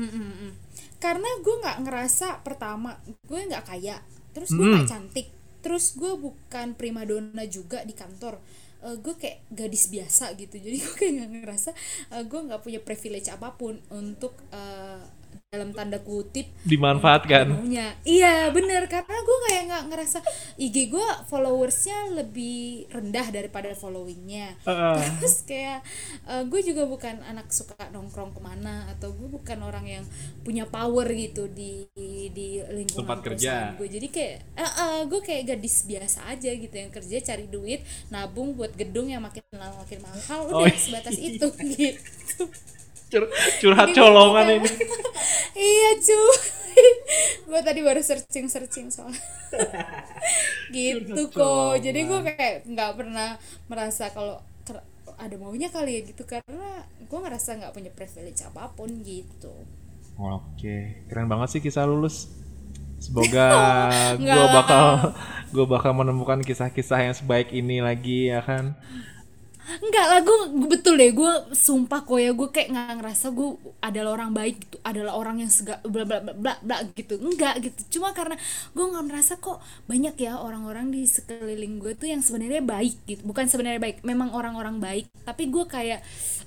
Mm-mm-mm. 0.00 0.52
karena 0.96 1.28
gue 1.44 1.54
nggak 1.60 1.78
ngerasa 1.84 2.40
pertama 2.40 2.96
gue 3.28 3.40
nggak 3.44 3.68
kaya 3.68 4.00
terus 4.32 4.56
gue 4.56 4.64
nggak 4.64 4.88
cantik 4.88 5.28
terus 5.60 5.92
gue 5.92 6.16
bukan 6.16 6.72
primadona 6.72 7.44
juga 7.44 7.84
di 7.84 7.92
kantor 7.92 8.40
Eh, 8.80 8.96
gue 8.96 9.12
kayak 9.12 9.44
gadis 9.52 9.92
biasa 9.92 10.32
gitu 10.40 10.56
jadi 10.64 10.76
gue 10.80 10.94
kayak 10.96 11.12
nggak 11.20 11.30
ngerasa 11.44 11.70
eh, 12.16 12.24
gue 12.24 12.40
nggak 12.48 12.60
punya 12.64 12.80
privilege 12.80 13.28
apa 13.28 13.52
pun 13.52 13.76
untuk 13.92 14.32
eh, 14.56 15.04
dalam 15.50 15.74
tanda 15.74 15.98
kutip 15.98 16.46
dimanfaatkan. 16.62 17.50
maunya 17.50 17.90
iya 18.06 18.54
bener. 18.54 18.86
Karena 18.86 19.18
gue 19.18 19.38
kayak 19.50 19.62
nggak 19.66 19.84
ngerasa 19.90 20.18
IG 20.54 20.94
gue 20.94 21.08
followersnya 21.26 22.14
lebih 22.14 22.86
rendah 22.86 23.34
daripada 23.34 23.74
followingnya. 23.74 24.54
Heeh. 24.62 24.98
terus 25.18 25.42
kayak 25.42 25.82
eh, 26.30 26.46
gue 26.46 26.60
juga 26.62 26.86
bukan 26.86 27.18
anak 27.26 27.50
suka 27.50 27.74
nongkrong 27.90 28.30
ke 28.30 28.38
mana 28.38 28.94
atau 28.94 29.10
gue 29.10 29.26
bukan 29.26 29.58
orang 29.66 29.90
yang 29.90 30.04
punya 30.46 30.70
power 30.70 31.10
gitu 31.10 31.50
di 31.50 31.82
di 32.30 32.62
lingkungan 32.70 33.10
Tempat 33.10 33.18
kerja. 33.26 33.74
gue 33.74 33.90
jadi 33.90 34.06
kayak 34.06 34.36
eh, 34.54 34.62
eh, 34.62 34.98
gue 35.10 35.18
kayak 35.18 35.42
gadis 35.50 35.82
biasa 35.82 36.30
aja 36.30 36.50
gitu 36.54 36.78
yang 36.78 36.94
kerja 36.94 37.16
cari 37.26 37.50
duit 37.50 37.82
nabung 38.06 38.54
buat 38.54 38.70
gedung 38.78 39.10
yang 39.10 39.26
makin 39.26 39.42
lama 39.50 39.82
makin 39.82 39.98
mahal. 39.98 40.46
Oh, 40.46 40.62
udah 40.62 40.70
iya. 40.70 40.78
sebatas 40.78 41.18
itu 41.18 41.46
gitu 41.74 42.46
Cur- 43.10 43.32
curhat 43.60 43.90
colongan 43.92 44.46
ini. 44.62 44.70
Iya 45.60 45.90
cuy. 46.00 46.38
Gue 47.50 47.60
tadi 47.60 47.80
baru 47.84 48.00
searching 48.00 48.46
searching 48.48 48.88
soal. 48.88 49.12
Gitu 50.74 51.22
kok. 51.28 51.74
Jadi 51.82 52.00
gue 52.06 52.20
kayak 52.22 52.64
nggak 52.64 52.90
pernah 52.96 53.36
merasa 53.66 54.08
kalau 54.14 54.38
ada 55.20 55.36
maunya 55.36 55.68
kali 55.68 56.00
ya 56.00 56.02
gitu. 56.06 56.24
Karena 56.24 56.86
gue 57.02 57.18
ngerasa 57.18 57.60
nggak 57.60 57.74
punya 57.74 57.90
privilege 57.92 58.40
apa 58.46 58.70
pun 58.72 58.88
gitu. 59.04 59.52
Oke, 60.16 61.04
keren 61.10 61.28
banget 61.28 61.58
sih 61.58 61.60
kisah 61.60 61.84
lulus. 61.84 62.30
Semoga 63.00 63.48
gue 64.16 64.46
bakal 64.52 65.16
gue 65.50 65.66
bakal 65.66 65.92
menemukan 65.96 66.40
kisah-kisah 66.44 67.10
yang 67.10 67.14
sebaik 67.16 67.50
ini 67.50 67.82
lagi 67.84 68.30
ya 68.30 68.40
kan. 68.44 68.76
Enggak 69.80 70.06
lah 70.12 70.20
gue 70.20 70.38
betul 70.68 71.00
deh 71.00 71.08
gue 71.08 71.32
sumpah 71.56 72.04
kok 72.04 72.20
ya 72.20 72.36
gue 72.36 72.48
kayak 72.52 72.68
nggak 72.68 72.94
ngerasa 73.00 73.26
gue 73.32 73.48
adalah 73.80 74.10
orang 74.12 74.30
baik 74.36 74.56
gitu 74.60 74.76
adalah 74.84 75.12
orang 75.16 75.40
yang 75.40 75.48
sega 75.48 75.80
bla 75.88 76.04
bla 76.04 76.20
bla 76.20 76.36
bla, 76.36 76.54
bla 76.60 76.76
gitu. 76.92 77.16
Enggak 77.16 77.64
gitu 77.64 77.98
cuma 77.98 78.12
karena 78.12 78.36
gue 78.76 78.84
nggak 78.84 79.04
merasa 79.08 79.40
kok 79.40 79.64
banyak 79.88 80.14
ya 80.20 80.36
orang-orang 80.36 80.92
di 80.92 81.08
sekeliling 81.08 81.80
gue 81.80 81.96
tuh 81.96 82.12
yang 82.12 82.20
sebenarnya 82.20 82.60
baik 82.60 82.96
gitu. 83.08 83.24
Bukan 83.24 83.48
sebenarnya 83.48 83.80
baik 83.80 84.04
memang 84.04 84.36
orang-orang 84.36 84.76
baik 84.78 85.08
tapi 85.24 85.48
gue 85.48 85.64
kayak 85.64 86.04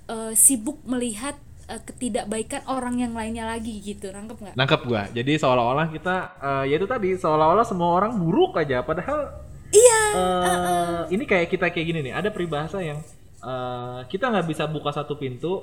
eh, 0.07 0.33
sibuk 0.37 0.77
melihat 0.85 1.33
eh, 1.73 1.81
ketidakbaikan 1.81 2.69
orang 2.69 3.01
yang 3.01 3.17
lainnya 3.17 3.49
lagi 3.49 3.81
gitu. 3.81 4.13
Nangkep 4.13 4.37
nggak? 4.37 4.55
Nangkep 4.55 4.81
gua. 4.85 5.09
Jadi 5.09 5.41
seolah-olah 5.41 5.89
kita 5.89 6.15
eh, 6.37 6.63
ya 6.69 6.75
itu 6.77 6.85
tadi 6.85 7.17
seolah-olah 7.17 7.65
semua 7.65 7.97
orang 7.97 8.13
buruk 8.13 8.61
aja 8.61 8.85
padahal 8.85 9.41
iya 9.73 10.01
eh, 10.13 11.01
ini 11.17 11.25
kayak 11.25 11.49
kita 11.49 11.73
kayak 11.73 11.87
gini 11.89 11.99
nih, 12.05 12.13
ada 12.13 12.29
peribahasa 12.29 12.77
yang 12.77 13.01
eh, 13.43 13.99
kita 14.07 14.25
nggak 14.31 14.47
bisa 14.47 14.63
buka 14.65 14.89
satu 14.91 15.15
pintu 15.15 15.53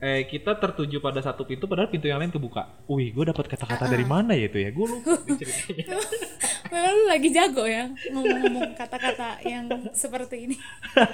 eh 0.00 0.24
kita 0.24 0.56
tertuju 0.56 0.96
pada 0.96 1.20
satu 1.20 1.44
pintu 1.44 1.68
padahal 1.68 1.92
pintu 1.92 2.08
yang 2.08 2.16
lain 2.16 2.32
kebuka. 2.32 2.64
Wih, 2.88 3.12
gue 3.12 3.20
dapat 3.28 3.44
kata-kata 3.52 3.84
dari 3.84 4.08
mana 4.08 4.32
ya 4.32 4.48
itu 4.48 4.56
ya? 4.56 4.72
Gue 4.72 4.88
lupa 4.88 5.12
ceritanya. 5.28 6.00
memang 6.72 6.94
lu 6.94 7.04
lagi 7.10 7.28
jago 7.34 7.66
ya 7.66 7.90
ngomong-ngomong 8.14 8.78
kata-kata 8.78 9.42
yang 9.42 9.66
seperti 9.90 10.46
ini 10.46 10.56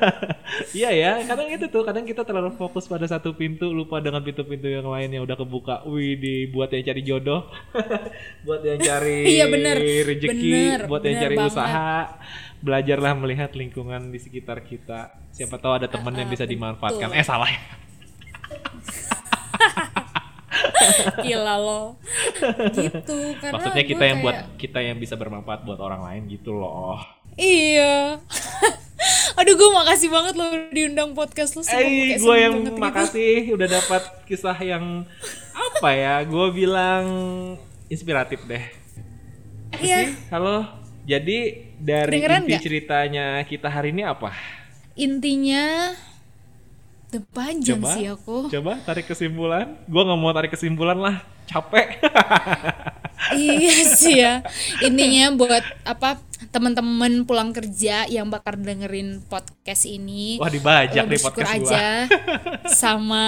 Iya 0.78 0.90
ya, 0.92 1.10
kadang 1.24 1.48
itu 1.48 1.66
tuh, 1.66 1.82
kadang 1.82 2.04
kita 2.04 2.22
terlalu 2.22 2.52
fokus 2.54 2.84
pada 2.86 3.08
satu 3.08 3.32
pintu, 3.32 3.72
lupa 3.72 3.98
dengan 3.98 4.20
pintu-pintu 4.20 4.68
yang 4.68 4.84
lain 4.86 5.08
yang 5.10 5.24
udah 5.24 5.36
kebuka. 5.36 5.82
Wih, 5.88 6.14
di 6.20 6.34
buat 6.54 6.68
yang 6.70 6.84
cari 6.84 7.02
jodoh, 7.02 7.48
buat 8.44 8.62
yang 8.62 8.78
cari 8.78 9.34
Iya, 9.34 9.44
bener. 9.48 9.76
rezeki, 9.80 10.52
Bener, 10.52 10.80
buat 10.86 11.02
yang 11.02 11.16
cari 11.18 11.36
banget. 11.36 11.52
usaha. 11.52 11.96
Belajarlah 12.66 13.14
melihat 13.14 13.54
lingkungan 13.54 14.10
di 14.10 14.18
sekitar 14.18 14.58
kita. 14.60 15.14
Siapa 15.30 15.54
tahu 15.56 15.78
ada 15.78 15.86
teman 15.86 16.10
yang 16.12 16.26
bisa 16.26 16.42
dimanfaatkan. 16.44 17.08
betul. 17.08 17.20
Eh 17.20 17.24
salah 17.24 17.46
ya. 17.46 17.60
gila 21.18 21.56
lo 21.58 21.82
gitu 22.72 23.16
karena 23.36 23.52
Maksudnya 23.52 23.84
kita 23.84 24.04
yang 24.04 24.18
buat 24.20 24.36
kayak- 24.36 24.56
kita 24.56 24.78
yang 24.80 24.96
bisa 24.96 25.14
bermanfaat 25.14 25.62
buat 25.62 25.76
orang 25.78 26.00
lain 26.02 26.22
gitu 26.30 26.52
loh. 26.52 26.96
iya 27.34 28.16
aduh 29.38 29.52
gue 29.52 29.70
makasih 29.74 30.08
banget 30.08 30.34
lo 30.34 30.46
diundang 30.70 31.12
podcast 31.12 31.52
lo 31.54 31.62
Eh, 31.68 32.16
gue 32.16 32.36
yang 32.38 32.54
gitu. 32.62 32.78
makasih 32.78 33.52
udah 33.52 33.68
dapat 33.70 34.02
kisah 34.24 34.56
yang 34.56 35.04
apa 35.52 35.88
ya? 35.90 36.14
Gue 36.24 36.48
bilang 36.50 37.04
inspiratif 37.86 38.40
deh. 38.42 38.64
iya 39.76 40.08
Halo. 40.30 40.64
Jadi 41.06 41.38
dari 41.78 42.10
Kedengeran 42.18 42.42
inti 42.42 42.50
nggak? 42.50 42.62
ceritanya 42.66 43.26
kita 43.46 43.68
hari 43.70 43.94
ini 43.94 44.02
apa? 44.02 44.34
intinya 44.96 45.92
udah 47.12 47.22
panjang 47.36 47.78
Coba, 47.84 47.92
sih 47.94 48.08
aku 48.08 48.48
coba 48.48 48.72
tarik 48.82 49.06
kesimpulan. 49.06 49.76
Gua 49.86 50.02
nggak 50.08 50.18
mau 50.18 50.32
tarik 50.32 50.50
kesimpulan 50.56 50.98
lah, 50.98 51.16
capek. 51.46 52.00
iya 53.36 53.76
sih 53.92 54.20
ya 54.20 54.40
intinya 54.80 55.34
buat 55.34 55.64
apa 55.84 56.20
teman-teman 56.52 57.24
pulang 57.24 57.50
kerja 57.50 58.04
yang 58.06 58.28
bakal 58.28 58.54
dengerin 58.56 59.24
podcast 59.26 59.88
ini 59.88 60.36
Wah 60.36 60.52
dibajak 60.52 61.04
deh 61.04 61.20
podcast 61.20 61.50
gua. 61.56 61.60
aja 61.64 61.86
sama 62.80 63.24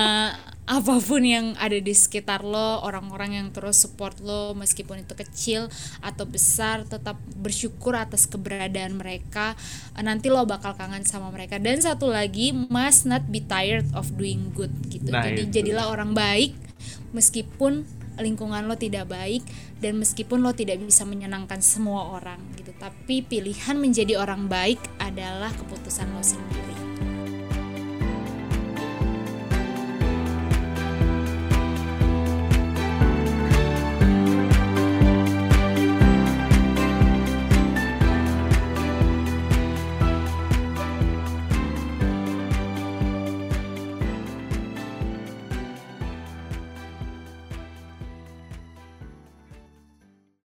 apa 0.68 1.00
pun 1.00 1.24
yang 1.24 1.56
ada 1.56 1.80
di 1.80 1.96
sekitar 1.96 2.44
lo 2.44 2.84
orang-orang 2.84 3.40
yang 3.40 3.48
terus 3.56 3.80
support 3.80 4.20
lo 4.20 4.52
meskipun 4.52 5.00
itu 5.00 5.16
kecil 5.16 5.72
atau 6.04 6.28
besar 6.28 6.84
tetap 6.84 7.16
bersyukur 7.40 7.96
atas 7.96 8.28
keberadaan 8.28 9.00
mereka. 9.00 9.56
Nanti 9.96 10.28
lo 10.28 10.44
bakal 10.44 10.76
kangen 10.76 11.08
sama 11.08 11.32
mereka. 11.32 11.56
Dan 11.56 11.80
satu 11.80 12.12
lagi 12.12 12.52
must 12.52 13.08
not 13.08 13.24
be 13.32 13.40
tired 13.40 13.88
of 13.96 14.12
doing 14.20 14.52
good 14.52 14.70
gitu. 14.92 15.08
Nah, 15.08 15.24
jadi 15.24 15.48
itu. 15.48 15.52
jadilah 15.56 15.88
orang 15.88 16.12
baik 16.12 16.52
meskipun 17.16 17.88
lingkungan 18.20 18.68
lo 18.68 18.76
tidak 18.76 19.08
baik 19.08 19.46
dan 19.80 19.96
meskipun 19.96 20.44
lo 20.44 20.52
tidak 20.52 20.84
bisa 20.84 21.08
menyenangkan 21.08 21.64
semua 21.64 22.12
orang 22.12 22.44
gitu. 22.60 22.76
Tapi 22.76 23.24
pilihan 23.24 23.80
menjadi 23.80 24.20
orang 24.20 24.52
baik 24.52 24.78
adalah 25.00 25.48
keputusan 25.56 26.12
lo 26.12 26.20
sendiri 26.20 26.87